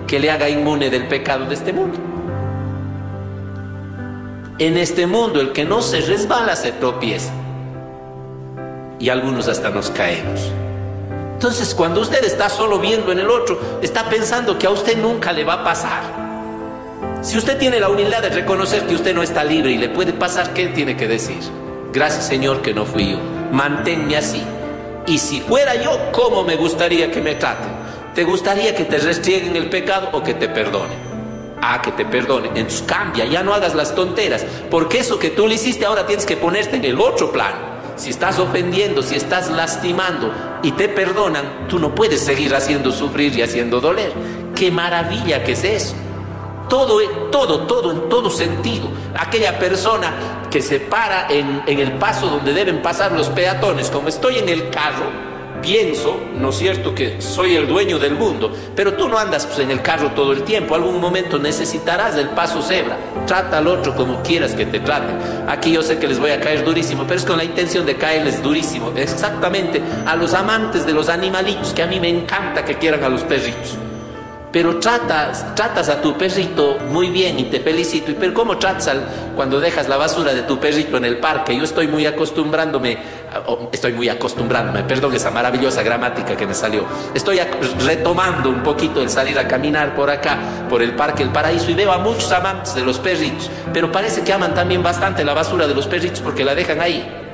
que 0.05 0.19
le 0.19 0.29
haga 0.29 0.49
inmune 0.49 0.89
del 0.89 1.07
pecado 1.07 1.45
de 1.45 1.53
este 1.53 1.71
mundo? 1.71 1.97
En 4.57 4.77
este 4.77 5.07
mundo 5.07 5.39
el 5.39 5.53
que 5.53 5.63
no 5.63 5.81
se 5.81 6.01
resbala 6.01 6.55
se 6.55 6.73
tropieza 6.73 7.31
y 8.99 9.07
algunos 9.07 9.47
hasta 9.47 9.69
nos 9.69 9.89
caemos. 9.91 10.51
Entonces, 11.35 11.73
cuando 11.73 12.01
usted 12.01 12.21
está 12.25 12.49
solo 12.49 12.79
viendo 12.79 13.13
en 13.13 13.19
el 13.19 13.29
otro, 13.29 13.57
está 13.81 14.09
pensando 14.09 14.59
que 14.59 14.67
a 14.67 14.71
usted 14.71 14.97
nunca 14.97 15.31
le 15.31 15.45
va 15.45 15.53
a 15.53 15.63
pasar. 15.63 16.01
Si 17.21 17.37
usted 17.37 17.57
tiene 17.57 17.79
la 17.79 17.87
humildad 17.87 18.21
de 18.21 18.29
reconocer 18.29 18.85
que 18.85 18.95
usted 18.95 19.15
no 19.15 19.23
está 19.23 19.45
libre 19.45 19.71
y 19.71 19.77
le 19.77 19.87
puede 19.87 20.11
pasar, 20.11 20.53
¿qué 20.53 20.67
tiene 20.67 20.97
que 20.97 21.07
decir? 21.07 21.39
Gracias 21.93 22.27
Señor 22.27 22.61
que 22.61 22.73
no 22.73 22.85
fui 22.85 23.11
yo. 23.11 23.38
Manténme 23.51 24.17
así. 24.17 24.43
Y 25.07 25.17
si 25.17 25.41
fuera 25.41 25.75
yo, 25.75 26.11
¿cómo 26.11 26.43
me 26.43 26.55
gustaría 26.55 27.11
que 27.11 27.21
me 27.21 27.35
traten? 27.35 27.71
¿Te 28.13 28.23
gustaría 28.23 28.75
que 28.75 28.85
te 28.85 28.97
restrieguen 28.97 29.55
el 29.55 29.69
pecado 29.69 30.09
o 30.11 30.23
que 30.23 30.33
te 30.33 30.49
perdonen? 30.49 31.09
a 31.61 31.81
que 31.81 31.91
te 31.91 32.05
perdone. 32.05 32.47
Entonces 32.55 32.83
cambia, 32.85 33.25
ya 33.25 33.43
no 33.43 33.53
hagas 33.53 33.75
las 33.75 33.93
tonteras, 33.95 34.45
porque 34.69 34.99
eso 34.99 35.19
que 35.19 35.29
tú 35.29 35.47
le 35.47 35.55
hiciste 35.55 35.85
ahora 35.85 36.05
tienes 36.05 36.25
que 36.25 36.37
ponerte 36.37 36.77
en 36.77 36.85
el 36.85 36.99
otro 36.99 37.31
plano. 37.31 37.79
Si 37.95 38.11
estás 38.11 38.39
ofendiendo, 38.39 39.01
si 39.03 39.15
estás 39.15 39.49
lastimando 39.51 40.33
y 40.63 40.71
te 40.71 40.87
perdonan, 40.87 41.67
tú 41.67 41.79
no 41.79 41.93
puedes 41.93 42.21
seguir 42.21 42.55
haciendo 42.55 42.91
sufrir 42.91 43.37
y 43.37 43.41
haciendo 43.41 43.81
doler. 43.81 44.13
Qué 44.55 44.71
maravilla 44.71 45.43
que 45.43 45.51
es 45.51 45.63
eso. 45.65 45.95
Todo, 46.69 46.99
todo, 47.31 47.61
todo, 47.61 47.91
en 47.91 48.09
todo 48.09 48.29
sentido. 48.29 48.87
Aquella 49.17 49.57
persona 49.57 50.39
que 50.51 50.61
se 50.61 50.79
para 50.79 51.27
en, 51.29 51.63
el 51.67 51.93
paso 51.93 52.27
donde 52.27 52.53
deben 52.53 52.81
pasar 52.81 53.11
los 53.11 53.29
peatones, 53.29 53.89
como 53.89 54.07
estoy 54.07 54.37
en 54.37 54.49
el 54.49 54.69
carro, 54.69 55.29
pienso, 55.61 56.19
¿no 56.35 56.49
es 56.49 56.57
cierto?, 56.57 56.93
que 56.95 57.21
soy 57.21 57.55
el 57.55 57.67
dueño 57.67 57.99
del 57.99 58.13
mundo, 58.15 58.51
pero 58.75 58.93
tú 58.93 59.09
no 59.09 59.17
andas 59.17 59.45
pues, 59.45 59.59
en 59.59 59.71
el 59.71 59.81
carro 59.81 60.11
todo 60.11 60.31
el 60.31 60.43
tiempo, 60.43 60.75
algún 60.75 61.01
momento 61.01 61.37
necesitarás 61.37 62.15
del 62.15 62.29
paso 62.29 62.61
cebra, 62.61 62.97
trata 63.25 63.57
al 63.57 63.67
otro 63.67 63.95
como 63.95 64.21
quieras 64.21 64.53
que 64.53 64.65
te 64.65 64.79
traten. 64.79 65.17
Aquí 65.47 65.71
yo 65.71 65.81
sé 65.81 65.97
que 65.97 66.07
les 66.07 66.19
voy 66.19 66.31
a 66.31 66.39
caer 66.39 66.63
durísimo, 66.63 67.03
pero 67.03 67.19
es 67.19 67.25
con 67.25 67.37
la 67.37 67.43
intención 67.43 67.85
de 67.85 67.95
caerles 67.95 68.41
durísimo, 68.41 68.93
exactamente 68.95 69.81
a 70.05 70.15
los 70.15 70.33
amantes 70.33 70.85
de 70.85 70.93
los 70.93 71.09
animalitos, 71.09 71.73
que 71.73 71.83
a 71.83 71.87
mí 71.87 71.99
me 71.99 72.09
encanta 72.09 72.63
que 72.63 72.77
quieran 72.77 73.03
a 73.03 73.09
los 73.09 73.23
perritos. 73.23 73.77
Pero 74.51 74.79
tratas, 74.79 75.53
tratas 75.53 75.89
a 75.89 76.01
tu 76.01 76.17
perrito 76.17 76.79
muy 76.89 77.09
bien 77.11 77.39
y 77.39 77.43
te 77.45 77.59
felicito. 77.59 78.11
Pero 78.19 78.33
¿cómo 78.33 78.57
tratas 78.57 78.89
cuando 79.35 79.59
dejas 79.59 79.87
la 79.87 79.97
basura 79.97 80.33
de 80.33 80.41
tu 80.41 80.59
perrito 80.59 80.97
en 80.97 81.05
el 81.05 81.19
parque? 81.19 81.55
Yo 81.55 81.63
estoy 81.63 81.87
muy 81.87 82.07
acostumbrándome, 82.07 82.97
estoy 83.71 83.93
muy 83.93 84.09
acostumbrándome, 84.09 84.83
perdón 84.83 85.13
esa 85.13 85.29
maravillosa 85.29 85.83
gramática 85.83 86.35
que 86.35 86.47
me 86.47 86.55
salió. 86.55 86.83
Estoy 87.13 87.39
retomando 87.85 88.49
un 88.49 88.63
poquito 88.63 89.01
el 89.03 89.09
salir 89.09 89.37
a 89.37 89.47
caminar 89.47 89.95
por 89.95 90.09
acá, 90.09 90.39
por 90.67 90.81
el 90.81 90.95
Parque 90.95 91.21
El 91.21 91.29
Paraíso, 91.29 91.69
y 91.69 91.75
veo 91.75 91.91
a 91.91 91.99
muchos 91.99 92.31
amantes 92.31 92.73
de 92.73 92.81
los 92.81 92.97
perritos. 92.97 93.51
Pero 93.71 93.91
parece 93.91 94.23
que 94.23 94.33
aman 94.33 94.55
también 94.55 94.81
bastante 94.81 95.23
la 95.23 95.35
basura 95.35 95.67
de 95.67 95.75
los 95.75 95.85
perritos 95.85 96.21
porque 96.21 96.43
la 96.43 96.55
dejan 96.55 96.81
ahí. 96.81 97.28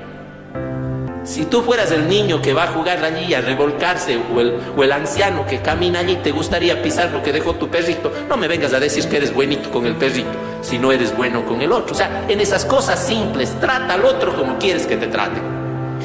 Si 1.25 1.45
tú 1.45 1.63
fueras 1.63 1.89
el 1.89 2.07
niño 2.07 2.39
que 2.39 2.53
va 2.53 2.65
a 2.65 2.67
jugar 2.67 3.03
allí 3.03 3.33
a 3.33 3.41
revolcarse 3.41 4.15
o 4.15 4.83
el, 4.83 4.91
anciano 4.91 5.43
que 5.47 5.59
camina 5.59 5.99
allí, 5.99 6.17
te 6.17 6.31
gustaría 6.31 6.83
pisar 6.83 7.09
lo 7.09 7.23
que 7.23 7.33
dejó 7.33 7.55
tu 7.55 7.67
perrito, 7.67 8.13
no 8.29 8.37
me 8.37 8.47
vengas 8.47 8.73
a 8.73 8.79
decir 8.79 9.09
que 9.09 9.17
eres 9.17 9.33
buenito 9.33 9.71
con 9.71 9.87
el 9.87 9.95
perrito, 9.95 10.29
si 10.61 10.77
no 10.77 10.91
eres 10.91 11.17
bueno 11.17 11.43
con 11.43 11.63
el 11.63 11.71
otro. 11.71 11.95
O 11.95 11.97
sea, 11.97 12.25
en 12.27 12.41
esas 12.41 12.63
cosas 12.63 13.03
simples, 13.03 13.55
trata 13.59 13.95
al 13.95 14.05
otro 14.05 14.35
como 14.35 14.59
quieres 14.59 14.85
que 14.85 14.97
te 14.97 15.07
trate. 15.07 15.41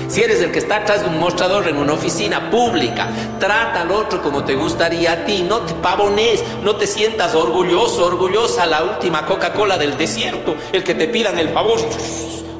Si 0.08 0.22
eres 0.22 0.40
el 0.40 0.52
que 0.52 0.58
está 0.58 0.76
atrás 0.76 1.02
de 1.02 1.08
un 1.10 1.18
mostrador 1.18 1.68
en 1.68 1.76
una 1.76 1.92
oficina 1.92 2.48
pública, 2.50 3.08
trata 3.38 3.82
al 3.82 3.90
otro 3.90 4.22
como 4.22 4.44
te 4.44 4.54
gustaría 4.54 5.12
a 5.12 5.24
ti, 5.26 5.44
no 5.46 5.58
te 5.58 5.74
pavones, 5.74 6.42
no 6.64 6.76
te 6.76 6.86
sientas 6.86 7.34
orgulloso, 7.34 8.06
orgullosa 8.06 8.64
la 8.64 8.84
última 8.84 9.26
Coca-Cola 9.26 9.76
del 9.76 9.98
desierto, 9.98 10.56
el 10.72 10.82
que 10.82 10.94
te 10.94 11.08
pidan 11.08 11.38
el 11.38 11.50
favor 11.50 11.78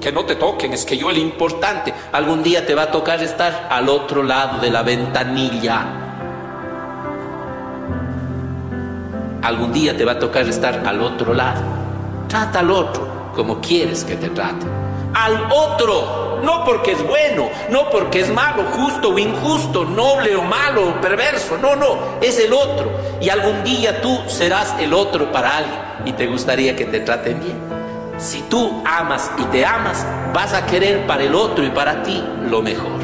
que 0.01 0.11
no 0.11 0.25
te 0.25 0.37
toquen, 0.37 0.73
es 0.73 0.85
que 0.85 0.97
yo 0.97 1.11
el 1.11 1.19
importante, 1.19 1.93
algún 2.13 2.43
día 2.43 2.65
te 2.65 2.75
va 2.75 2.85
a 2.85 2.91
tocar 2.91 3.23
estar 3.23 3.69
al 3.71 3.89
otro 3.89 4.23
lado 4.23 4.61
de 4.61 4.71
la 4.71 4.83
ventanilla. 4.83 5.85
Algún 9.43 9.73
día 9.73 9.97
te 9.97 10.05
va 10.05 10.13
a 10.13 10.19
tocar 10.19 10.49
estar 10.49 10.83
al 10.87 11.01
otro 11.01 11.35
lado. 11.35 11.63
Trata 12.29 12.61
al 12.61 12.71
otro 12.71 13.11
como 13.35 13.61
quieres 13.61 14.05
que 14.05 14.17
te 14.17 14.29
trate. 14.29 14.67
Al 15.15 15.49
otro, 15.51 16.41
no 16.45 16.65
porque 16.65 16.93
es 16.93 17.07
bueno, 17.07 17.49
no 17.71 17.91
porque 17.91 18.21
es 18.21 18.31
malo, 18.31 18.65
justo 18.73 19.11
o 19.11 19.19
injusto, 19.19 19.85
noble 19.85 20.37
o 20.37 20.43
malo 20.43 20.89
o 20.89 21.01
perverso, 21.01 21.59
no, 21.59 21.75
no, 21.75 22.21
es 22.21 22.39
el 22.39 22.53
otro. 22.53 22.91
Y 23.21 23.29
algún 23.29 23.65
día 23.65 24.01
tú 24.01 24.21
serás 24.27 24.75
el 24.79 24.93
otro 24.93 25.33
para 25.33 25.59
alguien 25.59 25.79
y 26.05 26.13
te 26.13 26.27
gustaría 26.27 26.77
que 26.77 26.85
te 26.85 27.01
traten 27.01 27.41
bien. 27.41 27.80
Si 28.21 28.43
tú 28.43 28.83
amas 28.85 29.31
y 29.39 29.45
te 29.45 29.64
amas, 29.64 30.07
vas 30.35 30.53
a 30.53 30.66
querer 30.66 31.07
para 31.07 31.25
el 31.25 31.35
otro 31.35 31.64
y 31.64 31.71
para 31.71 32.03
ti 32.03 32.23
lo 32.51 32.61
mejor. 32.61 33.01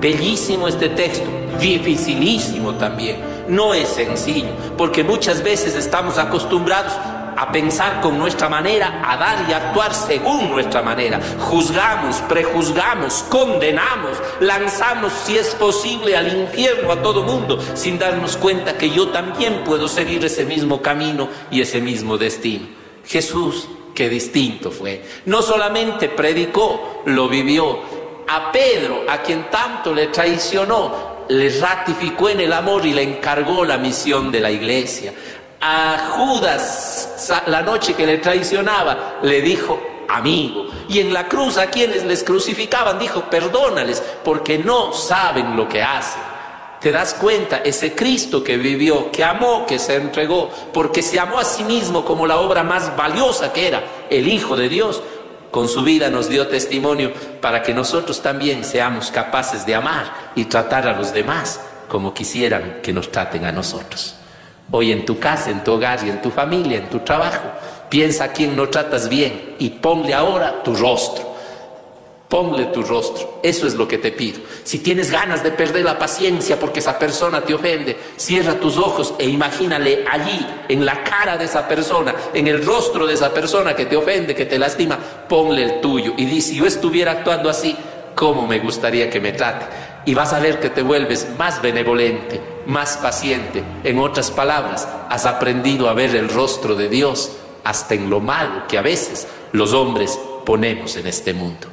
Bellísimo 0.00 0.66
este 0.66 0.88
texto, 0.88 1.30
dificilísimo 1.60 2.74
también. 2.74 3.18
No 3.46 3.72
es 3.72 3.86
sencillo, 3.86 4.50
porque 4.76 5.04
muchas 5.04 5.44
veces 5.44 5.76
estamos 5.76 6.18
acostumbrados 6.18 6.92
a 7.36 7.52
pensar 7.52 8.00
con 8.00 8.18
nuestra 8.18 8.48
manera, 8.48 9.00
a 9.08 9.16
dar 9.16 9.48
y 9.48 9.52
actuar 9.52 9.94
según 9.94 10.50
nuestra 10.50 10.82
manera. 10.82 11.20
Juzgamos, 11.38 12.16
prejuzgamos, 12.28 13.24
condenamos, 13.28 14.18
lanzamos, 14.40 15.12
si 15.24 15.38
es 15.38 15.54
posible, 15.54 16.16
al 16.16 16.36
infierno 16.36 16.90
a 16.90 17.00
todo 17.00 17.22
mundo, 17.22 17.60
sin 17.74 17.96
darnos 17.96 18.36
cuenta 18.36 18.76
que 18.76 18.90
yo 18.90 19.08
también 19.10 19.62
puedo 19.64 19.86
seguir 19.86 20.24
ese 20.24 20.44
mismo 20.44 20.82
camino 20.82 21.28
y 21.48 21.60
ese 21.60 21.80
mismo 21.80 22.18
destino. 22.18 22.66
Jesús 23.06 23.68
Qué 23.94 24.08
distinto 24.08 24.70
fue. 24.70 25.02
No 25.26 25.42
solamente 25.42 26.08
predicó, 26.08 27.02
lo 27.06 27.28
vivió. 27.28 27.78
A 28.28 28.50
Pedro, 28.50 29.04
a 29.08 29.18
quien 29.18 29.50
tanto 29.50 29.92
le 29.92 30.06
traicionó, 30.06 31.24
le 31.28 31.60
ratificó 31.60 32.28
en 32.30 32.40
el 32.40 32.52
amor 32.52 32.86
y 32.86 32.92
le 32.92 33.02
encargó 33.02 33.64
la 33.64 33.76
misión 33.78 34.32
de 34.32 34.40
la 34.40 34.50
iglesia. 34.50 35.12
A 35.60 36.12
Judas, 36.16 37.42
la 37.46 37.62
noche 37.62 37.94
que 37.94 38.06
le 38.06 38.18
traicionaba, 38.18 39.18
le 39.22 39.42
dijo, 39.42 39.80
amigo. 40.08 40.66
Y 40.88 41.00
en 41.00 41.12
la 41.12 41.28
cruz 41.28 41.58
a 41.58 41.66
quienes 41.66 42.04
les 42.04 42.24
crucificaban, 42.24 42.98
dijo, 42.98 43.22
perdónales, 43.28 44.02
porque 44.24 44.58
no 44.58 44.92
saben 44.92 45.56
lo 45.56 45.68
que 45.68 45.82
hacen 45.82 46.31
te 46.82 46.90
das 46.90 47.14
cuenta, 47.14 47.58
ese 47.58 47.94
Cristo 47.94 48.42
que 48.42 48.56
vivió, 48.56 49.12
que 49.12 49.22
amó, 49.22 49.64
que 49.66 49.78
se 49.78 49.94
entregó, 49.94 50.50
porque 50.72 51.00
se 51.00 51.20
amó 51.20 51.38
a 51.38 51.44
sí 51.44 51.62
mismo 51.62 52.04
como 52.04 52.26
la 52.26 52.38
obra 52.38 52.64
más 52.64 52.96
valiosa 52.96 53.52
que 53.52 53.68
era, 53.68 53.84
el 54.10 54.26
Hijo 54.26 54.56
de 54.56 54.68
Dios, 54.68 55.00
con 55.52 55.68
su 55.68 55.82
vida 55.84 56.10
nos 56.10 56.28
dio 56.28 56.48
testimonio 56.48 57.12
para 57.40 57.62
que 57.62 57.72
nosotros 57.72 58.20
también 58.20 58.64
seamos 58.64 59.10
capaces 59.12 59.64
de 59.64 59.76
amar 59.76 60.32
y 60.34 60.46
tratar 60.46 60.88
a 60.88 60.96
los 60.96 61.12
demás 61.12 61.60
como 61.88 62.12
quisieran 62.14 62.80
que 62.82 62.92
nos 62.92 63.12
traten 63.12 63.44
a 63.44 63.52
nosotros. 63.52 64.16
Hoy 64.70 64.90
en 64.90 65.04
tu 65.04 65.20
casa, 65.20 65.50
en 65.50 65.62
tu 65.62 65.72
hogar 65.72 66.00
y 66.04 66.10
en 66.10 66.20
tu 66.20 66.30
familia, 66.30 66.78
en 66.78 66.88
tu 66.88 67.00
trabajo, 67.00 67.52
piensa 67.90 68.24
a 68.24 68.32
quien 68.32 68.56
no 68.56 68.68
tratas 68.70 69.08
bien 69.08 69.54
y 69.58 69.68
ponle 69.68 70.14
ahora 70.14 70.62
tu 70.64 70.74
rostro 70.74 71.31
Ponle 72.32 72.64
tu 72.72 72.82
rostro. 72.82 73.40
Eso 73.42 73.66
es 73.66 73.74
lo 73.74 73.86
que 73.86 73.98
te 73.98 74.10
pido. 74.10 74.40
Si 74.64 74.78
tienes 74.78 75.10
ganas 75.10 75.44
de 75.44 75.50
perder 75.50 75.84
la 75.84 75.98
paciencia 75.98 76.58
porque 76.58 76.80
esa 76.80 76.98
persona 76.98 77.42
te 77.42 77.52
ofende, 77.52 77.94
cierra 78.16 78.54
tus 78.54 78.78
ojos 78.78 79.12
e 79.18 79.28
imagínale 79.28 80.06
allí, 80.10 80.46
en 80.66 80.86
la 80.86 81.04
cara 81.04 81.36
de 81.36 81.44
esa 81.44 81.68
persona, 81.68 82.14
en 82.32 82.46
el 82.46 82.64
rostro 82.64 83.06
de 83.06 83.12
esa 83.12 83.34
persona 83.34 83.76
que 83.76 83.84
te 83.84 83.98
ofende, 83.98 84.34
que 84.34 84.46
te 84.46 84.58
lastima, 84.58 84.98
ponle 85.28 85.62
el 85.62 85.80
tuyo. 85.82 86.14
Y 86.16 86.24
di, 86.24 86.40
si 86.40 86.54
yo 86.56 86.64
estuviera 86.64 87.12
actuando 87.12 87.50
así, 87.50 87.76
¿cómo 88.14 88.46
me 88.46 88.60
gustaría 88.60 89.10
que 89.10 89.20
me 89.20 89.32
trate? 89.32 89.66
Y 90.06 90.14
vas 90.14 90.32
a 90.32 90.40
ver 90.40 90.58
que 90.58 90.70
te 90.70 90.80
vuelves 90.80 91.28
más 91.36 91.60
benevolente, 91.60 92.40
más 92.64 92.96
paciente. 92.96 93.62
En 93.84 93.98
otras 93.98 94.30
palabras, 94.30 94.88
has 95.10 95.26
aprendido 95.26 95.86
a 95.86 95.92
ver 95.92 96.16
el 96.16 96.30
rostro 96.30 96.76
de 96.76 96.88
Dios 96.88 97.30
hasta 97.62 97.92
en 97.92 98.08
lo 98.08 98.20
malo 98.20 98.66
que 98.68 98.78
a 98.78 98.82
veces 98.82 99.28
los 99.52 99.74
hombres 99.74 100.18
ponemos 100.46 100.96
en 100.96 101.06
este 101.08 101.34
mundo. 101.34 101.71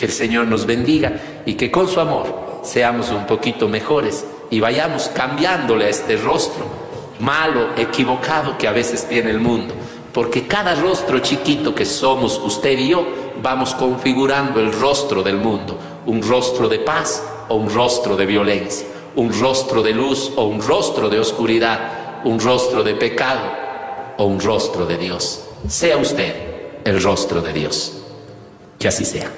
Que 0.00 0.06
el 0.06 0.12
Señor 0.12 0.46
nos 0.46 0.64
bendiga 0.64 1.12
y 1.44 1.56
que 1.56 1.70
con 1.70 1.86
su 1.86 2.00
amor 2.00 2.62
seamos 2.62 3.10
un 3.10 3.26
poquito 3.26 3.68
mejores 3.68 4.24
y 4.48 4.58
vayamos 4.58 5.08
cambiándole 5.08 5.84
a 5.84 5.88
este 5.90 6.16
rostro 6.16 6.64
malo, 7.18 7.74
equivocado 7.76 8.56
que 8.56 8.66
a 8.66 8.72
veces 8.72 9.06
tiene 9.06 9.28
el 9.28 9.40
mundo. 9.40 9.74
Porque 10.14 10.46
cada 10.46 10.74
rostro 10.74 11.18
chiquito 11.18 11.74
que 11.74 11.84
somos 11.84 12.38
usted 12.38 12.78
y 12.78 12.88
yo, 12.88 13.06
vamos 13.42 13.74
configurando 13.74 14.58
el 14.58 14.72
rostro 14.72 15.22
del 15.22 15.36
mundo. 15.36 15.78
Un 16.06 16.22
rostro 16.22 16.66
de 16.66 16.78
paz 16.78 17.22
o 17.50 17.56
un 17.56 17.68
rostro 17.68 18.16
de 18.16 18.24
violencia. 18.24 18.86
Un 19.16 19.38
rostro 19.38 19.82
de 19.82 19.92
luz 19.92 20.32
o 20.34 20.44
un 20.44 20.62
rostro 20.62 21.10
de 21.10 21.20
oscuridad. 21.20 22.22
Un 22.24 22.40
rostro 22.40 22.82
de 22.82 22.94
pecado 22.94 23.42
o 24.16 24.24
un 24.24 24.40
rostro 24.40 24.86
de 24.86 24.96
Dios. 24.96 25.44
Sea 25.68 25.98
usted 25.98 26.34
el 26.86 27.02
rostro 27.02 27.42
de 27.42 27.52
Dios. 27.52 27.98
Que 28.78 28.88
así 28.88 29.04
sea. 29.04 29.30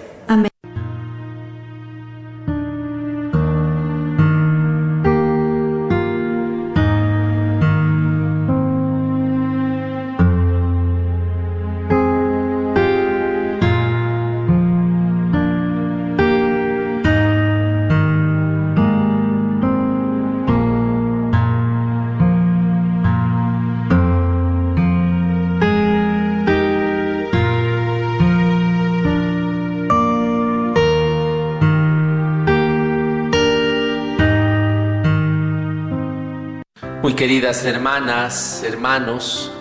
Queridas 37.22 37.64
hermanas, 37.64 38.64
hermanos, 38.66 39.52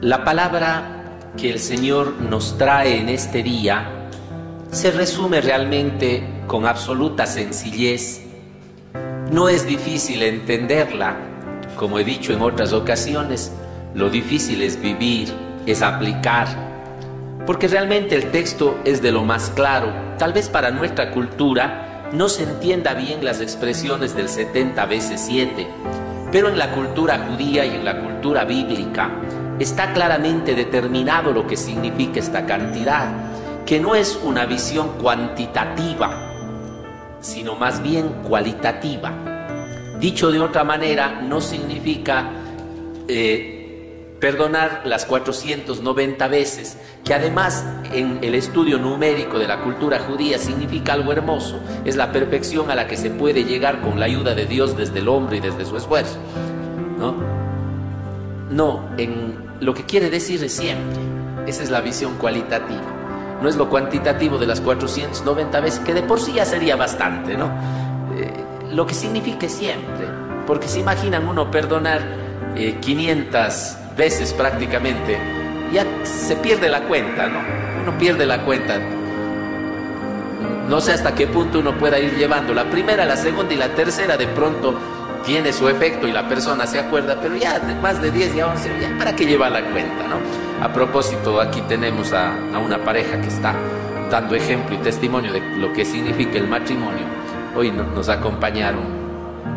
La 0.00 0.22
palabra 0.22 1.18
que 1.36 1.50
el 1.50 1.58
Señor 1.58 2.20
nos 2.20 2.56
trae 2.56 3.00
en 3.00 3.08
este 3.08 3.42
día 3.42 4.08
se 4.70 4.92
resume 4.92 5.40
realmente 5.40 6.22
con 6.46 6.66
absoluta 6.66 7.26
sencillez. 7.26 8.20
No 9.32 9.48
es 9.48 9.66
difícil 9.66 10.22
entenderla, 10.22 11.16
como 11.74 11.98
he 11.98 12.04
dicho 12.04 12.32
en 12.32 12.42
otras 12.42 12.72
ocasiones, 12.72 13.50
lo 13.92 14.08
difícil 14.08 14.62
es 14.62 14.80
vivir, 14.80 15.32
es 15.66 15.82
aplicar, 15.82 16.46
porque 17.44 17.66
realmente 17.66 18.14
el 18.14 18.30
texto 18.30 18.78
es 18.84 19.02
de 19.02 19.10
lo 19.10 19.24
más 19.24 19.50
claro. 19.50 19.92
Tal 20.16 20.32
vez 20.32 20.48
para 20.48 20.70
nuestra 20.70 21.10
cultura 21.10 21.91
no 22.12 22.28
se 22.28 22.42
entienda 22.42 22.94
bien 22.94 23.24
las 23.24 23.40
expresiones 23.40 24.14
del 24.14 24.28
70 24.28 24.84
veces 24.86 25.22
7, 25.26 25.66
pero 26.30 26.48
en 26.48 26.58
la 26.58 26.72
cultura 26.72 27.26
judía 27.28 27.64
y 27.64 27.74
en 27.74 27.84
la 27.84 28.00
cultura 28.00 28.44
bíblica 28.44 29.10
está 29.58 29.92
claramente 29.92 30.54
determinado 30.54 31.32
lo 31.32 31.46
que 31.46 31.56
significa 31.56 32.20
esta 32.20 32.44
cantidad, 32.44 33.08
que 33.64 33.80
no 33.80 33.94
es 33.94 34.18
una 34.22 34.44
visión 34.44 34.98
cuantitativa, 35.00 36.32
sino 37.20 37.54
más 37.54 37.82
bien 37.82 38.08
cualitativa. 38.28 39.12
Dicho 39.98 40.30
de 40.30 40.40
otra 40.40 40.64
manera, 40.64 41.22
no 41.22 41.40
significa 41.40 42.30
eh, 43.08 43.61
perdonar 44.22 44.82
las 44.84 45.04
490 45.04 46.28
veces, 46.28 46.78
que 47.04 47.12
además 47.12 47.66
en 47.92 48.20
el 48.22 48.36
estudio 48.36 48.78
numérico 48.78 49.36
de 49.40 49.48
la 49.48 49.60
cultura 49.62 49.98
judía 49.98 50.38
significa 50.38 50.92
algo 50.92 51.10
hermoso, 51.10 51.58
es 51.84 51.96
la 51.96 52.12
perfección 52.12 52.70
a 52.70 52.76
la 52.76 52.86
que 52.86 52.96
se 52.96 53.10
puede 53.10 53.42
llegar 53.42 53.80
con 53.80 53.98
la 53.98 54.06
ayuda 54.06 54.36
de 54.36 54.46
Dios 54.46 54.76
desde 54.76 55.00
el 55.00 55.08
hombre 55.08 55.38
y 55.38 55.40
desde 55.40 55.66
su 55.66 55.76
esfuerzo. 55.76 56.18
No, 57.00 57.16
no 58.48 58.90
en 58.96 59.34
lo 59.58 59.74
que 59.74 59.86
quiere 59.86 60.08
decir 60.08 60.44
es 60.44 60.52
siempre, 60.52 61.00
esa 61.48 61.64
es 61.64 61.70
la 61.70 61.80
visión 61.80 62.16
cualitativa 62.18 63.00
no 63.42 63.48
es 63.48 63.56
lo 63.56 63.68
cuantitativo 63.68 64.38
de 64.38 64.46
las 64.46 64.60
490 64.60 65.58
veces, 65.58 65.80
que 65.80 65.94
de 65.94 66.04
por 66.04 66.20
sí 66.20 66.34
ya 66.34 66.44
sería 66.44 66.76
bastante, 66.76 67.36
¿no? 67.36 67.46
Eh, 68.16 68.32
lo 68.70 68.86
que 68.86 68.94
significa 68.94 69.48
siempre, 69.48 70.06
porque 70.46 70.68
se 70.68 70.78
imaginan 70.78 71.26
uno 71.26 71.50
perdonar 71.50 72.02
500 72.54 73.34
eh, 73.34 73.81
veces 73.96 74.32
prácticamente, 74.32 75.18
ya 75.72 75.84
se 76.04 76.36
pierde 76.36 76.68
la 76.68 76.82
cuenta, 76.82 77.26
¿no? 77.28 77.40
Uno 77.82 77.98
pierde 77.98 78.26
la 78.26 78.44
cuenta. 78.44 78.78
No 80.68 80.80
sé 80.80 80.92
hasta 80.92 81.14
qué 81.14 81.26
punto 81.26 81.58
uno 81.58 81.76
pueda 81.76 81.98
ir 81.98 82.16
llevando 82.16 82.54
la 82.54 82.70
primera, 82.70 83.04
la 83.04 83.16
segunda 83.16 83.52
y 83.52 83.56
la 83.56 83.74
tercera, 83.74 84.16
de 84.16 84.26
pronto 84.28 84.78
tiene 85.24 85.52
su 85.52 85.68
efecto 85.68 86.08
y 86.08 86.12
la 86.12 86.28
persona 86.28 86.66
se 86.66 86.78
acuerda, 86.78 87.18
pero 87.20 87.36
ya 87.36 87.60
más 87.80 88.00
de 88.02 88.10
10 88.10 88.36
y 88.36 88.42
11, 88.42 88.70
ya 88.80 88.98
para 88.98 89.14
qué 89.14 89.26
lleva 89.26 89.48
la 89.50 89.62
cuenta, 89.70 90.06
¿no? 90.08 90.16
A 90.64 90.72
propósito, 90.72 91.40
aquí 91.40 91.60
tenemos 91.62 92.12
a, 92.12 92.34
una 92.64 92.78
pareja 92.84 93.20
que 93.20 93.28
está 93.28 93.54
dando 94.10 94.34
ejemplo 94.34 94.74
y 94.74 94.78
testimonio 94.78 95.32
de 95.32 95.40
lo 95.58 95.72
que 95.72 95.84
significa 95.84 96.38
el 96.38 96.48
matrimonio. 96.48 97.04
Hoy 97.56 97.70
nos 97.70 98.08
acompañaron 98.08 98.84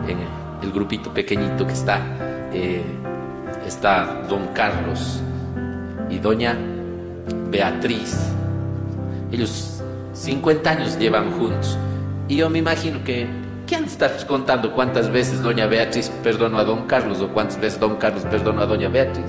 en 0.07 0.19
el 0.61 0.71
grupito 0.71 1.13
pequeñito 1.13 1.65
que 1.65 1.73
está, 1.73 2.01
eh, 2.51 2.83
está 3.68 4.24
don 4.30 4.47
Carlos 4.53 5.20
y 6.09 6.20
doña 6.20 6.57
Beatriz. 7.49 8.18
Ellos 9.32 9.82
50 10.13 10.70
años 10.70 10.97
llevan 10.97 11.32
juntos 11.32 11.78
y 12.28 12.38
yo 12.38 12.49
me 12.49 12.59
imagino 12.59 13.03
que 13.03 13.28
¿Quién 13.68 13.86
está 13.86 14.16
contando 14.28 14.74
cuántas 14.74 15.11
veces 15.11 15.41
doña 15.41 15.66
Beatriz 15.66 16.11
perdonó 16.22 16.59
a 16.59 16.63
don 16.63 16.86
Carlos 16.86 17.20
o 17.22 17.30
cuántas 17.30 17.59
veces 17.59 17.80
don 17.80 17.95
Carlos 17.95 18.24
perdonó 18.30 18.61
a 18.61 18.68
doña 18.68 18.89
Beatriz? 18.89 19.26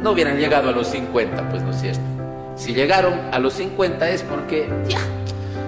No 0.00 0.12
hubieran 0.12 0.38
llegado 0.38 0.68
a 0.68 0.72
los 0.72 0.86
50, 0.86 1.48
pues 1.50 1.62
no 1.64 1.70
es 1.70 1.80
cierto. 1.80 2.00
Si 2.54 2.72
llegaron 2.74 3.14
a 3.32 3.40
los 3.40 3.54
50 3.54 4.08
es 4.10 4.22
porque, 4.22 4.68
ya, 4.86 5.00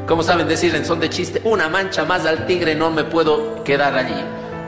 como 0.07 0.23
saben 0.23 0.47
decir 0.47 0.77
en 0.77 0.85
son 0.85 1.01
de 1.01 1.11
chiste, 1.11 1.41
una 1.43 1.69
mancha 1.69 2.05
más 2.05 2.25
al 2.25 2.47
tigre 2.47 2.77
no 2.77 2.93
me 2.93 3.03
puedo 3.03 3.65
quedar 3.65 3.97
allí. 3.97 4.15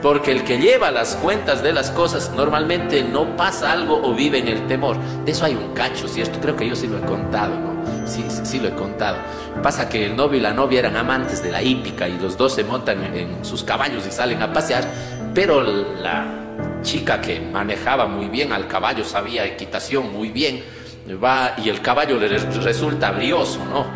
Porque 0.03 0.31
el 0.31 0.45
que 0.45 0.59
lleva 0.59 0.91
las 0.91 1.17
cuentas 1.17 1.63
de 1.63 1.73
las 1.73 1.91
cosas 1.91 2.31
normalmente 2.37 3.03
no 3.03 3.37
pasa 3.37 3.73
algo 3.73 4.01
o 4.03 4.15
vive 4.15 4.39
en 4.39 4.49
el 4.49 4.67
temor. 4.67 4.97
De 5.25 5.33
eso 5.33 5.45
hay 5.45 5.55
un 5.55 5.75
cacho, 5.75 6.07
¿cierto? 6.07 6.39
Creo 6.41 6.55
que 6.55 6.69
yo 6.69 6.77
sí 6.77 6.87
lo 6.87 6.99
he 6.99 7.03
contado, 7.03 7.55
¿no? 7.59 8.07
Sí, 8.07 8.25
sí, 8.29 8.41
sí 8.45 8.61
lo 8.61 8.69
he 8.69 8.75
contado. 8.75 9.19
Pasa 9.63 9.89
que 9.89 10.07
el 10.07 10.17
novio 10.17 10.39
y 10.39 10.43
la 10.43 10.53
novia 10.53 10.81
eran 10.81 10.97
amantes 10.97 11.43
de 11.43 11.51
la 11.51 11.63
hípica 11.63 12.09
y 12.09 12.19
los 12.19 12.37
dos 12.37 12.55
se 12.55 12.65
montan 12.65 13.03
en 13.15 13.45
sus 13.45 13.65
caballos 13.65 14.07
y 14.07 14.13
salen 14.13 14.41
a 14.41 14.53
pasear, 14.53 14.85
pero 15.35 15.63
la 15.63 16.27
chica 16.83 17.21
que 17.21 17.41
manejaba 17.41 18.07
muy 18.07 18.29
bien 18.29 18.53
al 18.53 18.67
caballo, 18.69 19.05
sabía 19.05 19.45
equitación 19.45 20.13
muy 20.13 20.31
bien, 20.31 20.63
va 21.23 21.55
y 21.59 21.69
el 21.69 21.81
caballo 21.81 22.19
le 22.19 22.29
resulta 22.29 23.11
brioso, 23.11 23.61
¿no? 23.65 23.87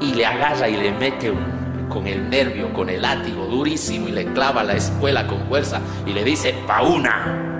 Y 0.00 0.14
le 0.14 0.26
agarra 0.26 0.68
y 0.68 0.76
le 0.76 0.92
mete 0.92 1.32
con 1.92 2.06
el 2.06 2.30
nervio, 2.30 2.72
con 2.72 2.88
el 2.88 3.02
látigo 3.02 3.44
durísimo 3.44 4.08
y 4.08 4.12
le 4.12 4.24
clava 4.32 4.64
la 4.64 4.72
espuela 4.72 5.26
con 5.26 5.46
fuerza 5.46 5.80
y 6.06 6.12
le 6.14 6.24
dice, 6.24 6.54
pauna 6.66 7.50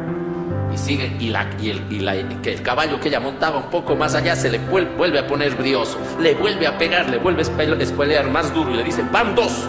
y 0.72 0.78
sigue 0.78 1.14
y, 1.20 1.28
la, 1.28 1.50
y, 1.60 1.68
el, 1.68 1.92
y 1.92 1.98
la, 1.98 2.14
que 2.40 2.54
el 2.54 2.62
caballo 2.62 2.98
que 2.98 3.08
ella 3.08 3.20
montaba 3.20 3.58
un 3.58 3.68
poco 3.70 3.94
más 3.94 4.14
allá 4.14 4.34
se 4.34 4.50
le 4.50 4.58
vuelve 4.58 5.18
a 5.18 5.26
poner 5.26 5.54
brioso, 5.54 5.98
le 6.18 6.34
vuelve 6.34 6.66
a 6.66 6.78
pegar, 6.78 7.10
le 7.10 7.18
vuelve 7.18 7.42
a 7.42 7.82
espolear 7.82 8.30
más 8.30 8.54
duro 8.54 8.70
y 8.70 8.76
le 8.76 8.84
dice, 8.84 9.04
van 9.12 9.34
dos. 9.34 9.68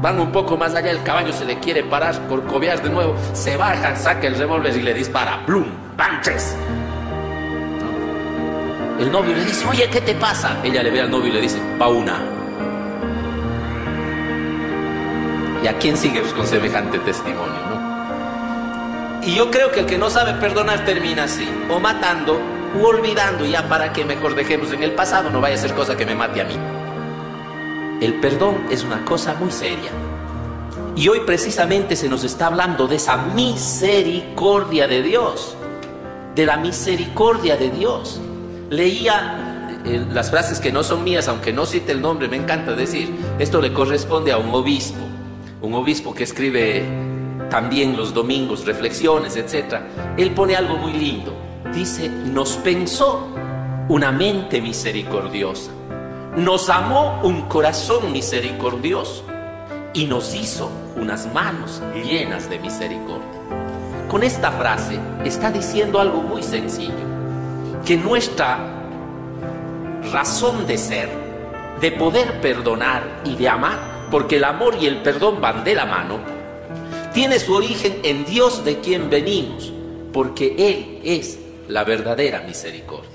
Van 0.00 0.20
un 0.20 0.30
poco 0.30 0.56
más 0.56 0.76
allá, 0.76 0.92
el 0.92 1.02
caballo 1.02 1.32
se 1.32 1.44
le 1.44 1.58
quiere 1.58 1.82
parar, 1.82 2.16
por 2.28 2.44
cobiar 2.44 2.80
de 2.80 2.88
nuevo, 2.88 3.16
se 3.32 3.56
baja, 3.56 3.96
saca 3.96 4.28
el 4.28 4.36
revólver 4.36 4.76
y 4.76 4.82
le 4.82 4.94
dispara, 4.94 5.44
¡plum! 5.44 5.64
¡Van 5.96 6.20
tres! 6.22 6.56
El 9.00 9.10
novio 9.10 9.34
le 9.34 9.44
dice, 9.44 9.66
oye, 9.66 9.88
¿qué 9.90 10.00
te 10.00 10.14
pasa? 10.14 10.60
Ella 10.62 10.84
le 10.84 10.90
ve 10.92 11.00
al 11.00 11.10
novio 11.10 11.30
y 11.30 11.32
le 11.32 11.40
dice, 11.40 11.60
va 11.80 11.88
una. 11.88 12.37
¿Y 15.62 15.66
a 15.66 15.78
quién 15.78 15.96
sigue 15.96 16.22
con 16.22 16.46
semejante 16.46 16.98
testimonio? 17.00 17.68
Y 19.22 19.34
yo 19.34 19.50
creo 19.50 19.72
que 19.72 19.80
el 19.80 19.86
que 19.86 19.98
no 19.98 20.08
sabe 20.08 20.34
perdonar 20.34 20.84
termina 20.84 21.24
así, 21.24 21.48
o 21.68 21.80
matando, 21.80 22.40
o 22.80 22.86
olvidando, 22.86 23.44
ya 23.44 23.68
para 23.68 23.92
que 23.92 24.04
mejor 24.04 24.34
dejemos 24.34 24.72
en 24.72 24.82
el 24.82 24.92
pasado, 24.92 25.30
no 25.30 25.40
vaya 25.40 25.56
a 25.56 25.58
ser 25.58 25.74
cosa 25.74 25.96
que 25.96 26.06
me 26.06 26.14
mate 26.14 26.40
a 26.40 26.44
mí. 26.44 26.54
El 28.00 28.14
perdón 28.20 28.66
es 28.70 28.84
una 28.84 29.04
cosa 29.04 29.34
muy 29.34 29.50
seria. 29.50 29.90
Y 30.94 31.08
hoy 31.08 31.20
precisamente 31.26 31.96
se 31.96 32.08
nos 32.08 32.24
está 32.24 32.46
hablando 32.46 32.86
de 32.86 32.96
esa 32.96 33.16
misericordia 33.16 34.86
de 34.86 35.02
Dios, 35.02 35.56
de 36.34 36.46
la 36.46 36.56
misericordia 36.56 37.56
de 37.56 37.70
Dios. 37.70 38.20
Leía 38.70 39.80
eh, 39.84 40.06
las 40.12 40.30
frases 40.30 40.60
que 40.60 40.72
no 40.72 40.82
son 40.82 41.04
mías, 41.04 41.28
aunque 41.28 41.52
no 41.52 41.66
cite 41.66 41.92
el 41.92 42.00
nombre, 42.00 42.28
me 42.28 42.36
encanta 42.36 42.72
decir, 42.72 43.14
esto 43.38 43.60
le 43.60 43.72
corresponde 43.72 44.32
a 44.32 44.38
un 44.38 44.54
obispo, 44.54 45.07
un 45.62 45.74
obispo 45.74 46.14
que 46.14 46.24
escribe 46.24 46.84
también 47.50 47.96
los 47.96 48.12
domingos, 48.14 48.66
reflexiones, 48.66 49.36
etc. 49.36 49.76
Él 50.16 50.32
pone 50.32 50.56
algo 50.56 50.76
muy 50.76 50.92
lindo. 50.92 51.34
Dice, 51.74 52.08
nos 52.08 52.52
pensó 52.56 53.28
una 53.88 54.12
mente 54.12 54.60
misericordiosa, 54.60 55.70
nos 56.36 56.68
amó 56.68 57.20
un 57.22 57.42
corazón 57.42 58.12
misericordioso 58.12 59.24
y 59.94 60.04
nos 60.06 60.34
hizo 60.34 60.70
unas 60.96 61.32
manos 61.32 61.82
llenas 61.94 62.48
de 62.50 62.58
misericordia. 62.58 63.26
Con 64.08 64.22
esta 64.22 64.52
frase 64.52 64.98
está 65.24 65.50
diciendo 65.50 66.00
algo 66.00 66.22
muy 66.22 66.42
sencillo, 66.42 66.94
que 67.84 67.96
nuestra 67.96 68.58
razón 70.12 70.66
de 70.66 70.78
ser, 70.78 71.08
de 71.80 71.92
poder 71.92 72.40
perdonar 72.40 73.22
y 73.24 73.36
de 73.36 73.48
amar, 73.48 73.97
porque 74.10 74.36
el 74.36 74.44
amor 74.44 74.76
y 74.80 74.86
el 74.86 75.02
perdón 75.02 75.40
van 75.40 75.64
de 75.64 75.74
la 75.74 75.86
mano, 75.86 76.18
tiene 77.12 77.38
su 77.38 77.54
origen 77.54 78.00
en 78.02 78.24
Dios 78.24 78.64
de 78.64 78.80
quien 78.80 79.10
venimos, 79.10 79.72
porque 80.12 80.54
Él 80.58 81.00
es 81.04 81.38
la 81.68 81.84
verdadera 81.84 82.42
misericordia. 82.42 83.08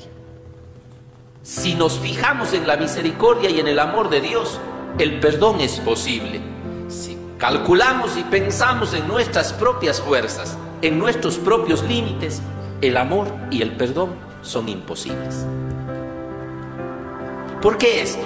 Si 1.41 1.75
nos 1.75 1.99
fijamos 1.99 2.53
en 2.53 2.67
la 2.67 2.77
misericordia 2.77 3.49
y 3.49 3.59
en 3.59 3.67
el 3.67 3.79
amor 3.79 4.09
de 4.09 4.21
Dios, 4.21 4.59
el 4.97 5.19
perdón 5.19 5.59
es 5.59 5.79
posible. 5.79 6.39
Si 6.87 7.17
calculamos 7.37 8.15
y 8.17 8.23
pensamos 8.23 8.93
en 8.93 9.07
nuestras 9.07 9.51
propias 9.53 9.99
fuerzas, 9.99 10.57
en 10.81 10.99
nuestros 10.99 11.37
propios 11.37 11.83
límites, 11.83 12.41
el 12.81 12.97
amor 12.97 13.27
y 13.49 13.61
el 13.61 13.71
perdón 13.71 14.11
son 14.41 14.69
imposibles. 14.69 15.45
¿Por 17.61 17.77
qué 17.77 18.01
esto? 18.01 18.25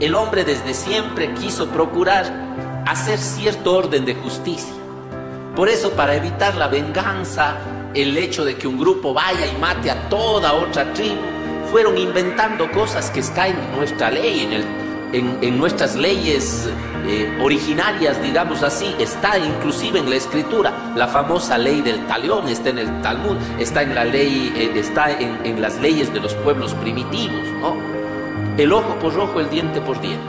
El 0.00 0.14
hombre 0.14 0.44
desde 0.44 0.74
siempre 0.74 1.32
quiso 1.34 1.68
procurar 1.68 2.84
hacer 2.86 3.18
cierto 3.18 3.74
orden 3.74 4.04
de 4.04 4.14
justicia. 4.14 4.74
Por 5.54 5.68
eso, 5.68 5.92
para 5.92 6.14
evitar 6.14 6.54
la 6.56 6.68
venganza, 6.68 7.56
el 7.94 8.16
hecho 8.18 8.44
de 8.44 8.56
que 8.56 8.68
un 8.68 8.78
grupo 8.78 9.14
vaya 9.14 9.46
y 9.46 9.56
mate 9.58 9.90
a 9.90 10.08
toda 10.10 10.52
otra 10.52 10.92
tribu, 10.92 11.16
fueron 11.70 11.96
inventando 11.96 12.70
cosas 12.72 13.10
que 13.10 13.20
están 13.20 13.48
en 13.48 13.76
nuestra 13.76 14.10
ley, 14.10 14.40
en 14.42 14.86
en, 15.12 15.58
nuestras 15.58 15.96
leyes 15.96 16.68
eh, 17.06 17.38
originarias, 17.40 18.20
digamos 18.22 18.62
así, 18.62 18.94
está 18.98 19.38
inclusive 19.38 19.98
en 19.98 20.10
la 20.10 20.16
escritura. 20.16 20.92
La 20.94 21.08
famosa 21.08 21.56
ley 21.56 21.80
del 21.80 22.06
talión 22.06 22.48
está 22.48 22.70
en 22.70 22.78
el 22.78 23.02
Talmud, 23.02 23.36
está 23.58 23.82
en 23.82 23.94
la 23.94 24.04
ley, 24.04 24.52
eh, 24.56 24.78
está 24.78 25.10
en, 25.10 25.38
en, 25.44 25.62
las 25.62 25.80
leyes 25.80 26.12
de 26.12 26.20
los 26.20 26.34
pueblos 26.34 26.74
primitivos, 26.74 27.46
¿no? 27.60 27.95
El 28.58 28.72
ojo 28.72 28.98
por 28.98 29.18
ojo, 29.18 29.40
el 29.40 29.50
diente 29.50 29.82
por 29.82 30.00
diente. 30.00 30.24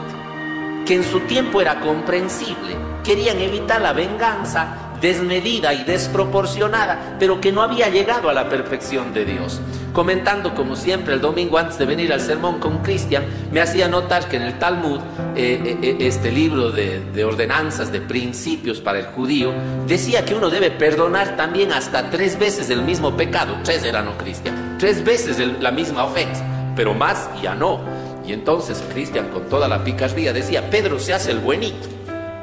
Que 0.84 0.96
en 0.96 1.04
su 1.04 1.20
tiempo 1.20 1.62
era 1.62 1.80
comprensible. 1.80 2.76
Querían 3.02 3.38
evitar 3.38 3.80
la 3.80 3.94
venganza 3.94 4.88
desmedida 5.00 5.72
y 5.72 5.84
desproporcionada, 5.84 7.16
pero 7.18 7.40
que 7.40 7.52
no 7.52 7.62
había 7.62 7.88
llegado 7.88 8.28
a 8.28 8.34
la 8.34 8.48
perfección 8.48 9.14
de 9.14 9.24
Dios. 9.24 9.60
Comentando 9.92 10.54
como 10.54 10.76
siempre 10.76 11.14
el 11.14 11.20
domingo 11.20 11.58
antes 11.58 11.78
de 11.78 11.86
venir 11.86 12.12
al 12.12 12.20
sermón 12.20 12.58
con 12.58 12.78
Cristian, 12.78 13.24
me 13.50 13.60
hacía 13.60 13.88
notar 13.88 14.28
que 14.28 14.36
en 14.36 14.42
el 14.42 14.58
Talmud, 14.58 15.00
eh, 15.34 15.60
eh, 15.64 15.78
eh, 15.82 15.96
este 16.00 16.30
libro 16.30 16.70
de, 16.70 17.24
ordenanzas, 17.24 17.90
de 17.90 18.00
principios 18.00 18.80
para 18.80 18.98
el 18.98 19.06
judío, 19.06 19.52
decía 19.86 20.24
que 20.24 20.34
uno 20.34 20.50
debe 20.50 20.70
perdonar 20.70 21.36
también 21.36 21.72
hasta 21.72 22.10
tres 22.10 22.38
veces 22.38 22.70
el 22.70 22.82
mismo 22.82 23.16
pecado. 23.16 23.56
Tres 23.64 23.84
era 23.84 24.02
no 24.02 24.16
Cristian, 24.18 24.76
tres 24.78 25.02
veces 25.02 25.38
la 25.60 25.70
misma 25.70 26.04
ofensa, 26.04 26.44
pero 26.76 26.94
más 26.94 27.28
ya 27.42 27.54
no. 27.54 27.97
Y 28.28 28.34
entonces 28.34 28.84
Cristian 28.92 29.28
con 29.28 29.48
toda 29.48 29.68
la 29.68 29.82
picardía 29.82 30.34
decía, 30.34 30.68
Pedro 30.68 30.98
se 30.98 31.14
hace 31.14 31.30
el 31.30 31.38
buenito. 31.38 31.88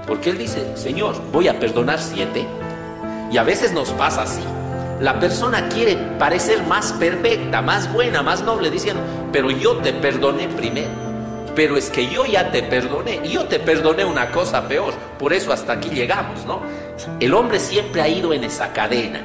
Porque 0.08 0.32
Él 0.32 0.40
dice, 0.40 0.76
Señor, 0.76 1.16
voy 1.32 1.48
a 1.48 1.60
perdonar 1.60 2.02
siete. 2.02 2.48
Y 3.32 3.38
a 3.38 3.44
veces 3.44 3.72
nos 3.72 3.92
pasa 3.92 4.24
así. 4.24 4.42
La 5.00 5.20
persona 5.20 5.70
quiere 5.70 5.96
parecer 6.18 6.64
más 6.64 6.92
perfecta, 6.94 7.62
más 7.62 7.94
buena, 7.94 8.24
más 8.24 8.42
noble, 8.42 8.72
diciendo, 8.72 9.00
pero 9.32 9.52
yo 9.52 9.78
te 9.78 9.94
perdoné 9.94 10.48
primero. 10.48 10.90
Pero 11.56 11.78
es 11.78 11.92
que 11.92 12.10
yo 12.10 12.26
ya 12.26 12.52
te 12.52 12.64
perdoné. 12.64 13.22
Y 13.24 13.34
yo 13.34 13.46
te 13.46 13.60
perdoné 13.60 14.06
una 14.06 14.32
cosa 14.32 14.68
peor. 14.68 14.92
Por 15.20 15.34
eso 15.34 15.54
hasta 15.54 15.74
aquí 15.74 15.90
llegamos, 15.90 16.46
¿no? 16.48 16.62
El 17.20 17.32
hombre 17.36 17.60
siempre 17.60 18.02
ha 18.02 18.08
ido 18.08 18.34
en 18.34 18.44
esa 18.44 18.74
cadena. 18.74 19.22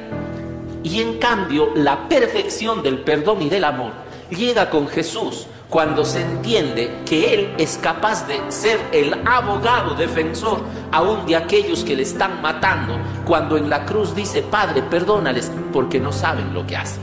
Y 0.83 1.01
en 1.01 1.17
cambio, 1.17 1.71
la 1.73 2.07
perfección 2.07 2.83
del 2.83 2.99
perdón 2.99 3.41
y 3.41 3.49
del 3.49 3.63
amor 3.63 3.93
llega 4.29 4.69
con 4.69 4.87
Jesús 4.87 5.47
cuando 5.71 6.03
se 6.03 6.19
entiende 6.19 7.01
que 7.05 7.33
Él 7.33 7.55
es 7.57 7.79
capaz 7.81 8.27
de 8.27 8.41
ser 8.51 8.77
el 8.91 9.25
abogado 9.25 9.95
defensor 9.95 10.59
aún 10.91 11.25
de 11.25 11.37
aquellos 11.37 11.85
que 11.85 11.95
le 11.95 12.03
están 12.03 12.41
matando, 12.41 12.99
cuando 13.25 13.55
en 13.55 13.69
la 13.69 13.85
cruz 13.85 14.13
dice, 14.13 14.41
Padre, 14.41 14.83
perdónales 14.83 15.49
porque 15.71 15.97
no 15.97 16.11
saben 16.11 16.53
lo 16.53 16.67
que 16.67 16.75
hacen. 16.75 17.01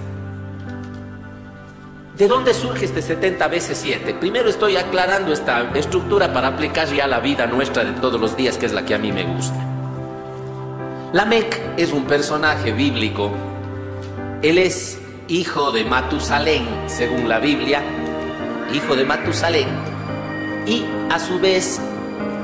¿De 2.19 2.29
dónde 2.29 2.53
surge 2.53 2.85
este 2.85 3.01
70 3.01 3.49
veces 3.49 3.79
7? 3.79 4.13
Primero 4.21 4.51
estoy 4.51 4.77
aclarando 4.77 5.33
esta 5.33 5.71
estructura 5.75 6.31
para 6.35 6.49
aplicar 6.49 6.89
ya 6.89 7.07
la 7.07 7.21
vida 7.21 7.47
nuestra 7.47 7.85
de 7.85 7.93
todos 7.93 8.21
los 8.21 8.37
días, 8.37 8.59
que 8.59 8.67
es 8.67 8.75
la 8.75 8.85
que 8.85 8.95
a 8.95 8.99
mí 8.99 9.13
me 9.13 9.25
gusta. 9.25 9.57
Lamec 11.15 11.59
es 11.79 11.91
un 11.91 12.05
personaje 12.05 12.73
bíblico. 12.73 13.31
Él 14.43 14.59
es 14.59 15.01
hijo 15.27 15.73
de 15.73 15.87
Matusalén, 15.87 16.67
según 16.87 17.31
la 17.31 17.39
Biblia, 17.39 17.83
hijo 18.73 18.97
de 18.97 19.05
Matusalén, 19.05 19.69
y 20.67 20.85
a 21.11 21.19
su 21.19 21.39
vez 21.39 21.81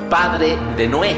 padre 0.08 0.56
de 0.76 0.88
Noé. 0.88 1.16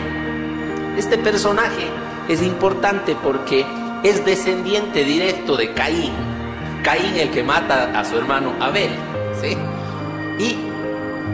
Este 0.97 1.19
personaje 1.19 1.89
es 2.29 2.43
importante 2.43 3.17
porque 3.23 3.65
es 4.03 4.25
descendiente 4.25 5.05
directo 5.05 5.57
de 5.57 5.73
Caín. 5.73 6.13
Caín 6.83 7.17
el 7.17 7.31
que 7.31 7.43
mata 7.43 7.99
a 7.99 8.05
su 8.05 8.17
hermano 8.17 8.55
Abel. 8.61 8.91
¿sí? 9.41 9.57
Y 10.39 10.57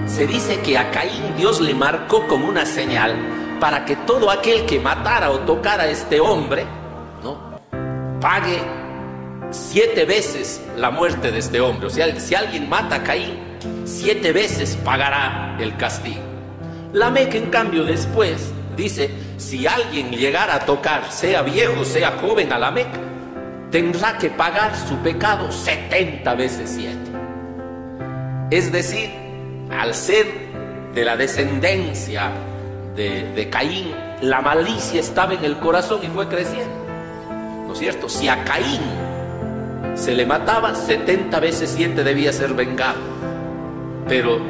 se 0.08 0.26
dice 0.26 0.60
que 0.60 0.76
a 0.76 0.90
Caín 0.90 1.36
Dios 1.36 1.60
le 1.60 1.74
marcó 1.74 2.26
como 2.26 2.48
una 2.48 2.66
señal 2.66 3.14
para 3.60 3.84
que 3.84 3.96
todo 3.96 4.30
aquel 4.30 4.66
que 4.66 4.80
matara 4.80 5.30
o 5.30 5.40
tocara 5.40 5.84
a 5.84 5.88
este 5.88 6.18
hombre, 6.18 6.64
¿no? 7.22 7.60
pague 8.20 8.60
siete 9.50 10.04
veces 10.04 10.60
la 10.76 10.90
muerte 10.90 11.30
de 11.30 11.38
este 11.38 11.60
hombre. 11.60 11.86
O 11.86 11.90
sea, 11.90 12.18
si 12.18 12.34
alguien 12.34 12.68
mata 12.68 12.96
a 12.96 13.02
Caín, 13.04 13.51
siete 13.84 14.32
veces 14.32 14.76
pagará 14.84 15.56
el 15.60 15.76
castigo. 15.76 16.20
La 16.92 17.10
Meca, 17.10 17.38
en 17.38 17.46
cambio, 17.46 17.84
después 17.84 18.52
dice, 18.76 19.10
si 19.38 19.66
alguien 19.66 20.10
llegara 20.10 20.56
a 20.56 20.60
tocar, 20.60 21.10
sea 21.10 21.42
viejo, 21.42 21.84
sea 21.84 22.18
joven, 22.20 22.52
a 22.52 22.58
la 22.58 22.70
Meca, 22.70 23.00
tendrá 23.70 24.18
que 24.18 24.28
pagar 24.30 24.76
su 24.76 24.96
pecado 24.98 25.50
70 25.50 26.34
veces 26.34 26.70
siete. 26.74 27.10
Es 28.50 28.70
decir, 28.70 29.10
al 29.70 29.94
ser 29.94 30.26
de 30.94 31.04
la 31.04 31.16
descendencia 31.16 32.30
de, 32.94 33.48
Caín, 33.50 33.94
la 34.20 34.42
malicia 34.42 35.00
estaba 35.00 35.32
en 35.32 35.44
el 35.44 35.56
corazón 35.58 36.00
y 36.02 36.08
fue 36.08 36.28
creciendo. 36.28 36.74
¿No 37.66 37.72
es 37.72 37.78
cierto? 37.78 38.10
Si 38.10 38.28
a 38.28 38.44
Caín 38.44 38.82
se 39.94 40.14
le 40.14 40.26
mataba, 40.26 40.74
70 40.74 41.40
veces 41.40 41.72
siete 41.74 42.04
debía 42.04 42.32
ser 42.32 42.52
vengado. 42.52 43.21
Pero 44.08 44.40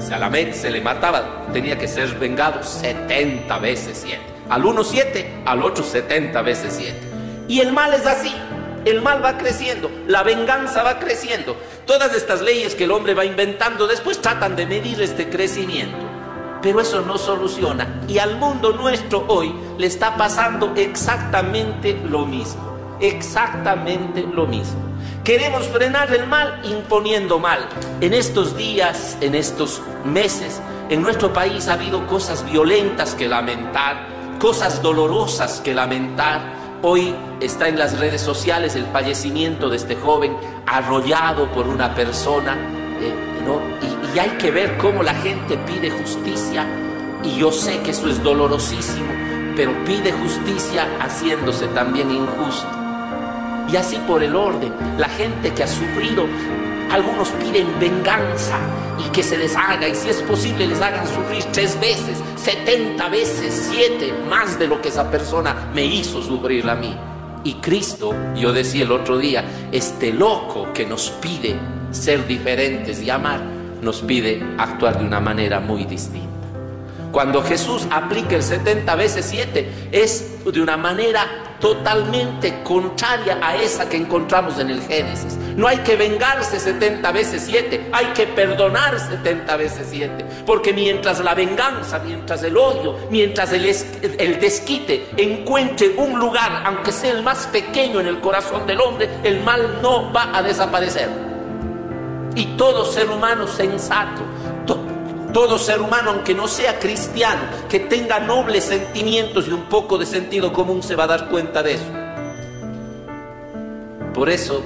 si 0.00 0.12
a 0.12 0.18
la 0.18 0.30
mente 0.30 0.54
se 0.54 0.70
le 0.70 0.80
mataba, 0.80 1.46
tenía 1.52 1.78
que 1.78 1.88
ser 1.88 2.18
vengado 2.18 2.62
70 2.62 3.58
veces 3.58 4.00
7. 4.02 4.20
Al 4.48 4.64
uno 4.64 4.82
7, 4.82 5.42
al 5.46 5.62
otro 5.62 5.84
70 5.84 6.42
veces 6.42 6.74
7. 6.76 6.98
Y 7.48 7.60
el 7.60 7.72
mal 7.72 7.94
es 7.94 8.06
así. 8.06 8.34
El 8.84 9.02
mal 9.02 9.22
va 9.22 9.36
creciendo, 9.36 9.90
la 10.06 10.22
venganza 10.22 10.82
va 10.82 10.98
creciendo. 10.98 11.54
Todas 11.84 12.14
estas 12.14 12.40
leyes 12.40 12.74
que 12.74 12.84
el 12.84 12.92
hombre 12.92 13.12
va 13.12 13.26
inventando 13.26 13.86
después 13.86 14.22
tratan 14.22 14.56
de 14.56 14.64
medir 14.64 15.02
este 15.02 15.28
crecimiento. 15.28 15.98
Pero 16.62 16.80
eso 16.80 17.02
no 17.02 17.18
soluciona. 17.18 18.00
Y 18.08 18.18
al 18.18 18.38
mundo 18.38 18.72
nuestro 18.72 19.26
hoy 19.28 19.54
le 19.76 19.86
está 19.86 20.16
pasando 20.16 20.72
exactamente 20.76 21.92
lo 22.08 22.24
mismo. 22.24 22.96
Exactamente 23.00 24.22
lo 24.22 24.46
mismo. 24.46 24.89
Queremos 25.24 25.66
frenar 25.66 26.10
el 26.14 26.26
mal 26.26 26.62
imponiendo 26.64 27.38
mal. 27.38 27.68
En 28.00 28.14
estos 28.14 28.56
días, 28.56 29.18
en 29.20 29.34
estos 29.34 29.82
meses, 30.02 30.62
en 30.88 31.02
nuestro 31.02 31.30
país 31.30 31.68
ha 31.68 31.74
habido 31.74 32.06
cosas 32.06 32.42
violentas 32.50 33.14
que 33.14 33.28
lamentar, 33.28 34.38
cosas 34.38 34.80
dolorosas 34.80 35.60
que 35.60 35.74
lamentar. 35.74 36.40
Hoy 36.80 37.14
está 37.38 37.68
en 37.68 37.78
las 37.78 37.98
redes 37.98 38.22
sociales 38.22 38.76
el 38.76 38.86
fallecimiento 38.86 39.68
de 39.68 39.76
este 39.76 39.94
joven 39.94 40.34
arrollado 40.66 41.52
por 41.52 41.68
una 41.68 41.94
persona. 41.94 42.56
Eh, 42.98 43.14
y, 43.82 44.16
y 44.16 44.18
hay 44.18 44.30
que 44.38 44.50
ver 44.50 44.78
cómo 44.78 45.02
la 45.02 45.14
gente 45.14 45.58
pide 45.58 45.90
justicia. 45.90 46.66
Y 47.22 47.36
yo 47.36 47.52
sé 47.52 47.80
que 47.80 47.90
eso 47.90 48.08
es 48.08 48.22
dolorosísimo, 48.22 49.12
pero 49.54 49.72
pide 49.84 50.12
justicia 50.12 50.88
haciéndose 50.98 51.66
también 51.68 52.10
injusto 52.10 52.79
y 53.72 53.76
así 53.76 53.96
por 54.06 54.22
el 54.22 54.34
orden. 54.34 54.72
La 54.98 55.08
gente 55.08 55.52
que 55.52 55.62
ha 55.62 55.68
sufrido, 55.68 56.26
algunos 56.90 57.28
piden 57.30 57.66
venganza 57.78 58.58
y 58.98 59.10
que 59.10 59.22
se 59.22 59.38
les 59.38 59.56
haga, 59.56 59.88
y 59.88 59.94
si 59.94 60.10
es 60.10 60.22
posible 60.22 60.66
les 60.66 60.80
hagan 60.80 61.06
sufrir 61.06 61.44
tres 61.52 61.78
veces, 61.80 62.18
setenta 62.36 63.08
veces, 63.08 63.68
siete, 63.70 64.12
más 64.28 64.58
de 64.58 64.66
lo 64.66 64.80
que 64.80 64.88
esa 64.88 65.10
persona 65.10 65.70
me 65.74 65.84
hizo 65.84 66.22
sufrir 66.22 66.68
a 66.68 66.74
mí. 66.74 66.94
Y 67.42 67.54
Cristo, 67.54 68.14
yo 68.36 68.52
decía 68.52 68.84
el 68.84 68.92
otro 68.92 69.16
día, 69.16 69.44
este 69.72 70.12
loco 70.12 70.72
que 70.74 70.84
nos 70.84 71.10
pide 71.10 71.56
ser 71.90 72.26
diferentes 72.26 73.00
y 73.00 73.08
amar, 73.08 73.40
nos 73.80 74.02
pide 74.02 74.42
actuar 74.58 74.98
de 74.98 75.06
una 75.06 75.20
manera 75.20 75.58
muy 75.60 75.84
distinta. 75.84 76.39
Cuando 77.12 77.42
Jesús 77.42 77.86
aplica 77.90 78.36
el 78.36 78.42
70 78.42 78.94
veces 78.94 79.26
7 79.28 79.88
es 79.90 80.44
de 80.44 80.62
una 80.62 80.76
manera 80.76 81.26
totalmente 81.58 82.62
contraria 82.62 83.38
a 83.42 83.56
esa 83.56 83.88
que 83.88 83.96
encontramos 83.96 84.58
en 84.58 84.70
el 84.70 84.80
Génesis. 84.82 85.36
No 85.56 85.66
hay 85.66 85.78
que 85.78 85.96
vengarse 85.96 86.58
70 86.58 87.10
veces 87.12 87.42
7, 87.46 87.90
hay 87.92 88.06
que 88.06 88.26
perdonar 88.26 88.98
70 88.98 89.56
veces 89.56 89.88
7. 89.90 90.24
Porque 90.46 90.72
mientras 90.72 91.20
la 91.20 91.34
venganza, 91.34 91.98
mientras 91.98 92.42
el 92.42 92.56
odio, 92.56 92.96
mientras 93.10 93.52
el, 93.52 93.66
el 93.66 94.40
desquite 94.40 95.08
encuentre 95.16 95.94
un 95.96 96.18
lugar, 96.18 96.62
aunque 96.64 96.92
sea 96.92 97.12
el 97.12 97.22
más 97.22 97.46
pequeño 97.48 98.00
en 98.00 98.06
el 98.06 98.20
corazón 98.20 98.66
del 98.66 98.80
hombre, 98.80 99.10
el 99.24 99.42
mal 99.42 99.80
no 99.82 100.12
va 100.12 100.34
a 100.34 100.42
desaparecer. 100.42 101.10
Y 102.36 102.56
todo 102.56 102.84
ser 102.84 103.10
humano 103.10 103.46
sensato, 103.48 104.22
todo 105.32 105.58
ser 105.58 105.80
humano, 105.80 106.10
aunque 106.10 106.34
no 106.34 106.48
sea 106.48 106.78
cristiano, 106.78 107.42
que 107.68 107.80
tenga 107.80 108.20
nobles 108.20 108.64
sentimientos 108.64 109.48
y 109.48 109.52
un 109.52 109.64
poco 109.64 109.98
de 109.98 110.06
sentido 110.06 110.52
común, 110.52 110.82
se 110.82 110.96
va 110.96 111.04
a 111.04 111.08
dar 111.08 111.28
cuenta 111.28 111.62
de 111.62 111.74
eso. 111.74 111.90
Por 114.14 114.28
eso 114.28 114.62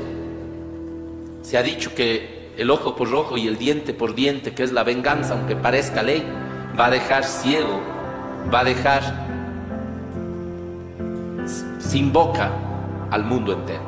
se 1.42 1.58
ha 1.58 1.62
dicho 1.62 1.94
que 1.94 2.52
el 2.56 2.70
ojo 2.70 2.96
por 2.96 3.12
ojo 3.14 3.36
y 3.36 3.46
el 3.46 3.58
diente 3.58 3.94
por 3.94 4.14
diente, 4.14 4.54
que 4.54 4.62
es 4.62 4.72
la 4.72 4.84
venganza, 4.84 5.34
aunque 5.34 5.56
parezca 5.56 6.02
ley, 6.02 6.24
va 6.78 6.86
a 6.86 6.90
dejar 6.90 7.24
ciego, 7.24 7.80
va 8.52 8.60
a 8.60 8.64
dejar 8.64 9.24
sin 11.78 12.12
boca 12.12 12.50
al 13.10 13.24
mundo 13.24 13.52
entero. 13.52 13.82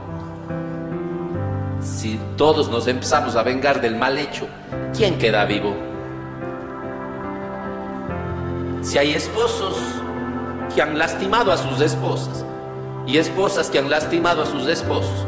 Si 1.81 2.19
todos 2.37 2.69
nos 2.71 2.87
empezamos 2.87 3.37
a 3.37 3.43
vengar 3.43 3.81
del 3.81 3.97
mal 3.97 4.19
hecho, 4.19 4.47
¿quién 4.95 5.19
queda 5.19 5.45
vivo? 5.45 5.75
Si 8.87 8.99
hay 8.99 9.15
esposos 9.15 9.75
que 10.73 10.81
han 10.81 10.97
lastimado 10.97 11.51
a 11.51 11.57
sus 11.57 11.81
esposas 11.81 12.45
y 13.05 13.19
esposas 13.19 13.69
que 13.69 13.81
han 13.81 13.91
lastimado 13.91 14.43
a 14.43 14.47
sus 14.47 14.69
esposos, 14.69 15.27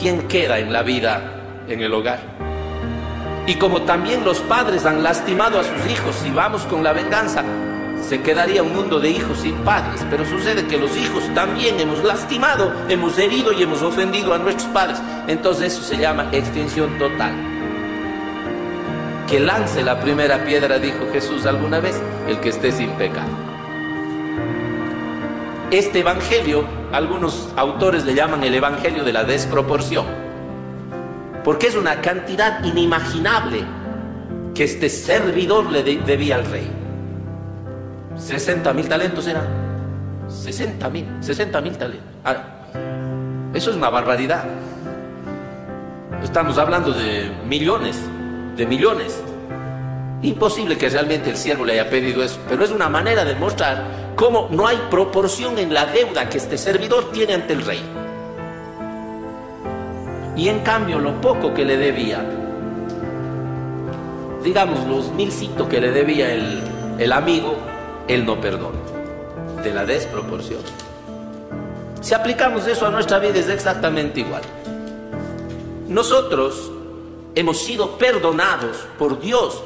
¿quién 0.00 0.28
queda 0.28 0.60
en 0.60 0.72
la 0.72 0.84
vida 0.84 1.64
en 1.66 1.80
el 1.82 1.92
hogar? 1.94 2.20
Y 3.48 3.56
como 3.56 3.82
también 3.82 4.24
los 4.24 4.38
padres 4.42 4.86
han 4.86 5.02
lastimado 5.02 5.58
a 5.58 5.64
sus 5.64 5.90
hijos, 5.90 6.14
si 6.22 6.30
vamos 6.30 6.62
con 6.66 6.84
la 6.84 6.92
venganza, 6.92 7.42
se 8.08 8.22
quedaría 8.22 8.62
un 8.62 8.72
mundo 8.72 9.00
de 9.00 9.10
hijos 9.10 9.36
sin 9.38 9.56
padres. 9.64 10.06
Pero 10.08 10.24
sucede 10.24 10.68
que 10.68 10.78
los 10.78 10.96
hijos 10.96 11.24
también 11.34 11.80
hemos 11.80 12.04
lastimado, 12.04 12.72
hemos 12.88 13.18
herido 13.18 13.52
y 13.52 13.64
hemos 13.64 13.82
ofendido 13.82 14.32
a 14.32 14.38
nuestros 14.38 14.68
padres. 14.68 15.02
Entonces 15.26 15.72
eso 15.72 15.82
se 15.82 15.96
llama 15.96 16.28
extinción 16.30 16.96
total. 17.00 17.51
Que 19.28 19.40
lance 19.40 19.82
la 19.82 20.00
primera 20.00 20.44
piedra, 20.44 20.78
dijo 20.78 21.08
Jesús 21.12 21.46
alguna 21.46 21.80
vez, 21.80 22.00
el 22.28 22.40
que 22.40 22.50
esté 22.50 22.70
sin 22.72 22.90
pecado. 22.90 23.30
Este 25.70 26.00
evangelio, 26.00 26.64
algunos 26.92 27.48
autores 27.56 28.04
le 28.04 28.14
llaman 28.14 28.44
el 28.44 28.54
evangelio 28.54 29.04
de 29.04 29.12
la 29.12 29.24
desproporción, 29.24 30.04
porque 31.44 31.68
es 31.68 31.76
una 31.76 32.02
cantidad 32.02 32.62
inimaginable 32.62 33.64
que 34.54 34.64
este 34.64 34.90
servidor 34.90 35.70
le 35.70 35.82
debía 35.82 36.36
al 36.36 36.44
rey. 36.44 36.70
60 38.16 38.72
mil 38.74 38.88
talentos 38.88 39.26
eran. 39.26 39.46
60 40.28 40.90
mil, 40.90 41.06
60 41.20 41.60
mil 41.60 41.76
talentos. 41.76 42.06
eso 43.54 43.70
es 43.70 43.76
una 43.76 43.90
barbaridad. 43.90 44.44
Estamos 46.22 46.58
hablando 46.58 46.92
de 46.92 47.30
millones, 47.48 47.98
de 48.56 48.66
millones. 48.66 49.20
Imposible 50.22 50.78
que 50.78 50.88
realmente 50.88 51.30
el 51.30 51.36
siervo 51.36 51.64
le 51.64 51.74
haya 51.74 51.90
pedido 51.90 52.22
eso, 52.22 52.38
pero 52.48 52.64
es 52.64 52.70
una 52.70 52.88
manera 52.88 53.24
de 53.24 53.34
mostrar 53.34 54.12
cómo 54.14 54.48
no 54.50 54.66
hay 54.66 54.80
proporción 54.90 55.58
en 55.58 55.74
la 55.74 55.86
deuda 55.86 56.28
que 56.28 56.38
este 56.38 56.56
servidor 56.58 57.10
tiene 57.12 57.34
ante 57.34 57.54
el 57.54 57.62
rey. 57.64 57.82
Y 60.36 60.48
en 60.48 60.60
cambio 60.60 60.98
lo 60.98 61.20
poco 61.20 61.52
que 61.52 61.64
le 61.64 61.76
debía, 61.76 62.24
digamos 64.42 64.86
los 64.86 65.12
milcitos 65.12 65.68
que 65.68 65.80
le 65.80 65.90
debía 65.90 66.32
el, 66.32 66.62
el 66.98 67.12
amigo, 67.12 67.56
él 68.08 68.24
no 68.24 68.40
perdona. 68.40 68.78
De 69.62 69.72
la 69.72 69.84
desproporción. 69.84 70.60
Si 72.00 72.14
aplicamos 72.14 72.66
eso 72.66 72.86
a 72.86 72.90
nuestra 72.90 73.20
vida 73.20 73.38
es 73.38 73.48
exactamente 73.48 74.20
igual. 74.20 74.42
Nosotros 75.86 76.71
hemos 77.34 77.58
sido 77.58 77.98
perdonados 77.98 78.76
por 78.98 79.20
Dios, 79.20 79.62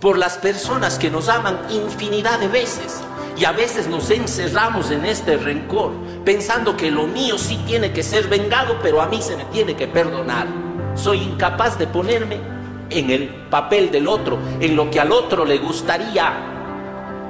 por 0.00 0.18
las 0.18 0.38
personas 0.38 0.98
que 0.98 1.10
nos 1.10 1.28
aman 1.28 1.58
infinidad 1.70 2.38
de 2.38 2.48
veces. 2.48 3.00
Y 3.36 3.44
a 3.44 3.52
veces 3.52 3.86
nos 3.86 4.10
encerramos 4.10 4.90
en 4.90 5.04
este 5.04 5.36
rencor, 5.36 5.92
pensando 6.24 6.76
que 6.76 6.90
lo 6.90 7.06
mío 7.06 7.38
sí 7.38 7.58
tiene 7.66 7.92
que 7.92 8.02
ser 8.02 8.28
vengado, 8.28 8.78
pero 8.82 9.00
a 9.00 9.06
mí 9.06 9.22
se 9.22 9.36
me 9.36 9.44
tiene 9.46 9.74
que 9.76 9.86
perdonar. 9.86 10.46
Soy 10.94 11.18
incapaz 11.22 11.78
de 11.78 11.86
ponerme 11.86 12.38
en 12.90 13.10
el 13.10 13.28
papel 13.50 13.90
del 13.90 14.08
otro, 14.08 14.38
en 14.60 14.76
lo 14.76 14.90
que 14.90 15.00
al 15.00 15.12
otro 15.12 15.44
le 15.44 15.58
gustaría 15.58 16.50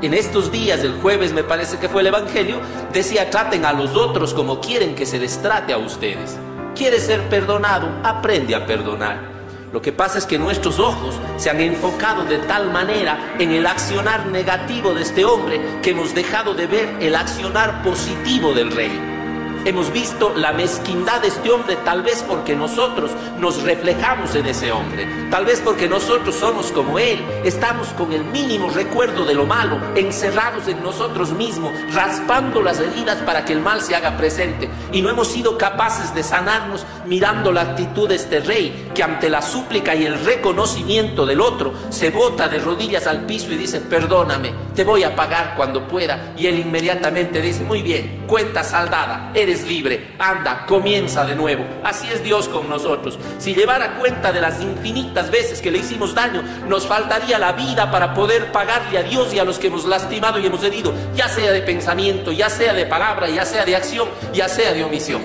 en 0.03 0.15
estos 0.15 0.51
días, 0.51 0.83
el 0.83 0.95
jueves 0.95 1.35
me 1.35 1.45
parece 1.45 1.79
que 1.79 1.91
fue 1.91 2.01
el 2.01 2.07
Evangelio, 2.07 2.57
decía, 2.91 3.29
traten 3.29 3.67
a 3.67 3.75
los 3.75 3.95
otros 3.95 4.33
como 4.33 4.59
quieren 4.59 4.95
que 4.95 5.05
se 5.05 5.19
les 5.19 5.43
trate 5.43 5.75
a 5.75 5.79
ustedes. 5.79 6.39
¿Quieres 6.75 7.03
ser 7.03 7.21
perdonado? 7.29 7.87
Aprende 8.03 8.55
a 8.55 8.65
perdonar. 8.65 9.40
Lo 9.73 9.81
que 9.81 9.93
pasa 9.93 10.19
es 10.19 10.27
que 10.27 10.39
nuestros 10.39 10.81
ojos 10.81 11.15
se 11.37 11.49
han 11.49 11.61
enfocado 11.61 12.25
de 12.25 12.39
tal 12.39 12.71
manera 12.73 13.37
en 13.39 13.53
el 13.53 13.67
accionar 13.67 14.27
negativo 14.27 14.95
de 14.95 15.03
este 15.03 15.25
hombre 15.25 15.61
que 15.81 15.91
hemos 15.91 16.15
dejado 16.15 16.55
de 16.55 16.67
ver 16.67 16.89
el 17.01 17.15
accionar 17.15 17.83
positivo 17.83 18.53
del 18.53 18.73
rey. 18.73 19.10
Hemos 19.63 19.93
visto 19.93 20.33
la 20.35 20.53
mezquindad 20.53 21.21
de 21.21 21.29
este 21.29 21.51
hombre 21.51 21.77
tal 21.85 22.03
vez 22.03 22.25
porque 22.27 22.57
nosotros 22.57 23.11
nos 23.39 23.63
reflejamos 23.63 24.35
en 24.35 24.47
ese 24.47 24.73
hombre, 24.73 25.07
tal 25.31 25.45
vez 25.45 25.61
porque 25.63 25.87
nosotros 25.87 26.35
somos 26.35 26.73
como 26.73 26.99
él, 26.99 27.21
estamos 27.45 27.89
con 27.89 28.11
el 28.15 28.25
mínimo 28.25 28.71
recuerdo 28.71 29.27
de 29.27 29.35
lo 29.35 29.45
malo, 29.45 29.79
encerrados 29.97 30.67
en 30.67 30.83
nosotros 30.83 31.33
mismos, 31.33 31.73
raspando 31.93 32.63
las 32.63 32.81
heridas 32.81 33.19
para 33.19 33.45
que 33.45 33.53
el 33.53 33.61
mal 33.61 33.83
se 33.83 33.95
haga 33.95 34.17
presente. 34.17 34.71
Y 34.93 35.03
no 35.03 35.11
hemos 35.11 35.29
sido 35.29 35.59
capaces 35.59 36.15
de 36.15 36.23
sanarnos 36.23 36.87
mirando 37.07 37.53
la 37.53 37.61
actitud 37.61 38.09
de 38.09 38.15
este 38.15 38.41
rey 38.41 38.91
que 38.95 39.03
ante 39.03 39.29
la 39.29 39.43
súplica 39.43 39.95
y 39.95 40.07
el 40.07 40.25
reconocimiento 40.25 41.27
del 41.27 41.43
otro 41.43 41.75
se 41.91 42.09
bota 42.09 42.49
de 42.49 42.61
rodillas 42.61 43.07
al 43.07 43.27
piso 43.27 43.53
y 43.53 43.57
dice, 43.57 43.83
perdóname, 43.83 44.55
te 44.75 44.85
voy 44.85 45.03
a 45.03 45.15
pagar 45.15 45.55
cuando 45.55 45.87
pueda 45.87 46.33
y 46.37 46.47
él 46.47 46.59
inmediatamente 46.61 47.43
dice, 47.43 47.63
muy 47.63 47.83
bien, 47.83 48.25
cuenta 48.27 48.65
saldada, 48.65 49.33
eres 49.35 49.50
libre, 49.67 50.15
anda, 50.19 50.65
comienza 50.67 51.25
de 51.25 51.35
nuevo. 51.35 51.65
Así 51.85 52.09
es 52.09 52.23
Dios 52.23 52.49
con 52.49 52.69
nosotros. 52.69 53.19
Si 53.39 53.55
llevara 53.55 53.97
cuenta 53.97 54.33
de 54.33 54.41
las 54.41 54.61
infinitas 54.61 55.31
veces 55.31 55.61
que 55.61 55.71
le 55.71 55.79
hicimos 55.79 56.15
daño, 56.15 56.43
nos 56.69 56.87
faltaría 56.87 57.39
la 57.39 57.53
vida 57.53 57.91
para 57.91 58.15
poder 58.15 58.53
pagarle 58.53 58.99
a 58.99 59.03
Dios 59.03 59.33
y 59.35 59.39
a 59.39 59.45
los 59.45 59.59
que 59.59 59.67
hemos 59.67 59.85
lastimado 59.85 60.39
y 60.39 60.47
hemos 60.47 60.63
herido, 60.63 60.93
ya 61.15 61.29
sea 61.29 61.53
de 61.53 61.63
pensamiento, 61.63 62.33
ya 62.33 62.49
sea 62.49 62.73
de 62.73 62.87
palabra, 62.87 63.29
ya 63.29 63.45
sea 63.45 63.65
de 63.65 63.77
acción, 63.77 64.09
ya 64.33 64.49
sea 64.49 64.73
de 64.73 64.85
omisión. 64.85 65.23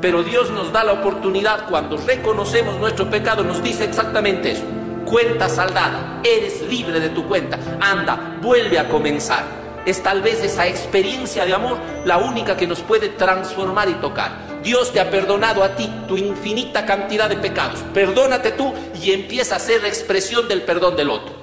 Pero 0.00 0.22
Dios 0.22 0.50
nos 0.50 0.72
da 0.72 0.82
la 0.82 0.92
oportunidad 0.92 1.68
cuando 1.68 1.96
reconocemos 1.96 2.78
nuestro 2.78 3.08
pecado, 3.08 3.44
nos 3.44 3.62
dice 3.62 3.84
exactamente 3.84 4.52
eso. 4.52 4.64
Cuenta 5.04 5.48
saldada, 5.48 6.20
eres 6.24 6.62
libre 6.62 6.98
de 6.98 7.10
tu 7.10 7.26
cuenta, 7.26 7.58
anda, 7.80 8.38
vuelve 8.40 8.78
a 8.78 8.88
comenzar 8.88 9.61
es 9.84 10.02
tal 10.02 10.22
vez 10.22 10.42
esa 10.42 10.66
experiencia 10.66 11.44
de 11.44 11.54
amor 11.54 11.78
la 12.04 12.18
única 12.18 12.56
que 12.56 12.66
nos 12.66 12.80
puede 12.80 13.08
transformar 13.08 13.88
y 13.88 13.94
tocar. 13.94 14.60
Dios 14.62 14.92
te 14.92 15.00
ha 15.00 15.10
perdonado 15.10 15.64
a 15.64 15.74
ti 15.74 15.90
tu 16.06 16.16
infinita 16.16 16.86
cantidad 16.86 17.28
de 17.28 17.36
pecados. 17.36 17.80
Perdónate 17.92 18.52
tú 18.52 18.72
y 19.02 19.12
empieza 19.12 19.56
a 19.56 19.58
ser 19.58 19.84
expresión 19.84 20.46
del 20.46 20.62
perdón 20.62 20.96
del 20.96 21.10
otro. 21.10 21.34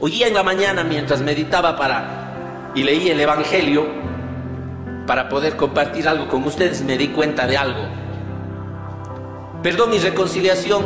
Hoy 0.00 0.22
en 0.22 0.34
la 0.34 0.42
mañana 0.42 0.82
mientras 0.82 1.20
meditaba 1.20 1.76
para 1.76 2.72
y 2.74 2.82
leí 2.82 3.10
el 3.10 3.20
Evangelio 3.20 3.86
para 5.06 5.28
poder 5.28 5.56
compartir 5.56 6.08
algo 6.08 6.28
con 6.28 6.44
ustedes 6.44 6.82
me 6.82 6.96
di 6.96 7.08
cuenta 7.08 7.46
de 7.46 7.56
algo. 7.56 7.82
Perdón 9.62 9.92
y 9.94 9.98
reconciliación, 9.98 10.84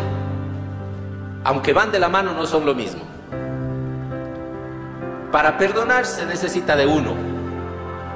aunque 1.44 1.72
van 1.72 1.92
de 1.92 1.98
la 1.98 2.08
mano, 2.08 2.32
no 2.32 2.44
son 2.44 2.66
lo 2.66 2.74
mismo. 2.74 3.15
Para 5.36 5.58
perdonar 5.58 6.06
se 6.06 6.24
necesita 6.24 6.76
de 6.76 6.86
uno, 6.86 7.14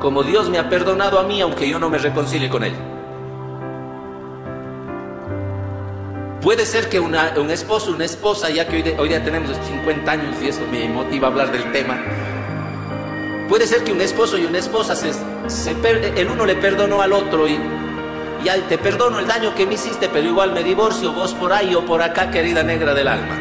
como 0.00 0.22
Dios 0.22 0.48
me 0.48 0.58
ha 0.58 0.70
perdonado 0.70 1.18
a 1.18 1.24
mí 1.24 1.42
aunque 1.42 1.68
yo 1.68 1.78
no 1.78 1.90
me 1.90 1.98
reconcilie 1.98 2.48
con 2.48 2.64
Él. 2.64 2.72
Puede 6.40 6.64
ser 6.64 6.88
que 6.88 6.98
un 6.98 7.14
esposo, 7.50 7.90
una 7.90 8.06
esposa, 8.06 8.48
ya 8.48 8.66
que 8.66 8.96
hoy, 8.98 9.08
día 9.10 9.22
tenemos 9.22 9.54
50 9.54 10.10
años 10.10 10.34
y 10.40 10.48
eso 10.48 10.62
me 10.72 10.88
motiva 10.88 11.28
a 11.28 11.30
hablar 11.30 11.52
del 11.52 11.70
tema, 11.72 11.98
puede 13.50 13.66
ser 13.66 13.84
que 13.84 13.92
un 13.92 14.00
esposo 14.00 14.38
y 14.38 14.46
una 14.46 14.56
esposa 14.56 14.96
se, 14.96 15.10
el 16.16 16.30
uno 16.30 16.46
le 16.46 16.54
perdonó 16.54 17.02
al 17.02 17.12
otro 17.12 17.46
y 17.46 17.58
ya 18.44 18.56
te 18.66 18.78
perdono 18.78 19.18
el 19.18 19.26
daño 19.26 19.54
que 19.54 19.66
me 19.66 19.74
hiciste, 19.74 20.08
pero 20.08 20.26
igual 20.26 20.52
me 20.54 20.64
divorcio, 20.64 21.12
vos 21.12 21.34
por 21.34 21.52
ahí 21.52 21.74
o 21.74 21.84
por 21.84 22.00
acá, 22.00 22.30
querida 22.30 22.62
negra 22.62 22.94
del 22.94 23.08
alma. 23.08 23.38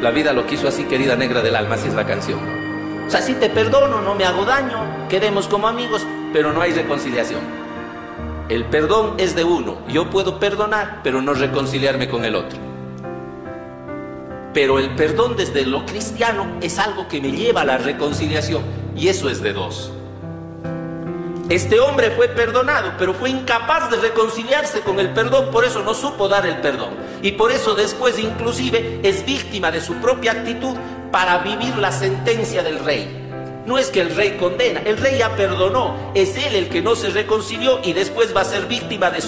La 0.00 0.10
vida 0.10 0.32
lo 0.32 0.46
quiso 0.46 0.68
así, 0.68 0.84
querida 0.84 1.16
negra 1.16 1.42
del 1.42 1.54
alma, 1.54 1.74
así 1.74 1.88
es 1.88 1.94
la 1.94 2.06
canción. 2.06 2.63
O 3.06 3.10
sea, 3.10 3.20
si 3.20 3.34
te 3.34 3.50
perdono, 3.50 4.00
no 4.00 4.14
me 4.14 4.24
hago 4.24 4.44
daño, 4.44 5.08
queremos 5.08 5.46
como 5.46 5.68
amigos, 5.68 6.06
pero 6.32 6.52
no 6.52 6.60
hay 6.60 6.72
reconciliación. 6.72 7.40
El 8.48 8.64
perdón 8.64 9.14
es 9.18 9.34
de 9.34 9.44
uno. 9.44 9.78
Yo 9.88 10.10
puedo 10.10 10.38
perdonar, 10.38 11.00
pero 11.02 11.20
no 11.22 11.34
reconciliarme 11.34 12.08
con 12.08 12.24
el 12.24 12.34
otro. 12.34 12.58
Pero 14.52 14.78
el 14.78 14.94
perdón 14.94 15.36
desde 15.36 15.66
lo 15.66 15.84
cristiano 15.84 16.46
es 16.60 16.78
algo 16.78 17.08
que 17.08 17.20
me 17.20 17.32
lleva 17.32 17.62
a 17.62 17.64
la 17.64 17.78
reconciliación 17.78 18.62
y 18.96 19.08
eso 19.08 19.28
es 19.28 19.42
de 19.42 19.52
dos. 19.52 19.92
Este 21.50 21.78
hombre 21.80 22.10
fue 22.12 22.28
perdonado, 22.28 22.92
pero 22.98 23.12
fue 23.12 23.28
incapaz 23.28 23.90
de 23.90 23.98
reconciliarse 23.98 24.80
con 24.80 24.98
el 24.98 25.10
perdón, 25.10 25.50
por 25.50 25.64
eso 25.64 25.82
no 25.82 25.92
supo 25.92 26.26
dar 26.26 26.46
el 26.46 26.56
perdón. 26.58 26.90
Y 27.22 27.32
por 27.32 27.52
eso 27.52 27.74
después 27.74 28.18
inclusive 28.18 29.00
es 29.02 29.26
víctima 29.26 29.70
de 29.70 29.80
su 29.80 29.94
propia 29.94 30.32
actitud 30.32 30.74
para 31.14 31.38
vivir 31.38 31.76
la 31.76 31.92
sentencia 31.92 32.64
del 32.64 32.80
rey. 32.80 33.06
No 33.66 33.78
es 33.78 33.86
que 33.86 34.00
el 34.00 34.16
rey 34.16 34.32
condena, 34.32 34.80
el 34.84 34.96
rey 34.96 35.18
ya 35.18 35.36
perdonó, 35.36 36.10
es 36.12 36.36
él 36.36 36.56
el 36.56 36.68
que 36.68 36.82
no 36.82 36.96
se 36.96 37.10
reconcilió 37.10 37.78
y 37.84 37.92
después 37.92 38.34
va 38.36 38.40
a 38.40 38.44
ser 38.44 38.66
víctima 38.66 39.12
de 39.12 39.20
su 39.20 39.22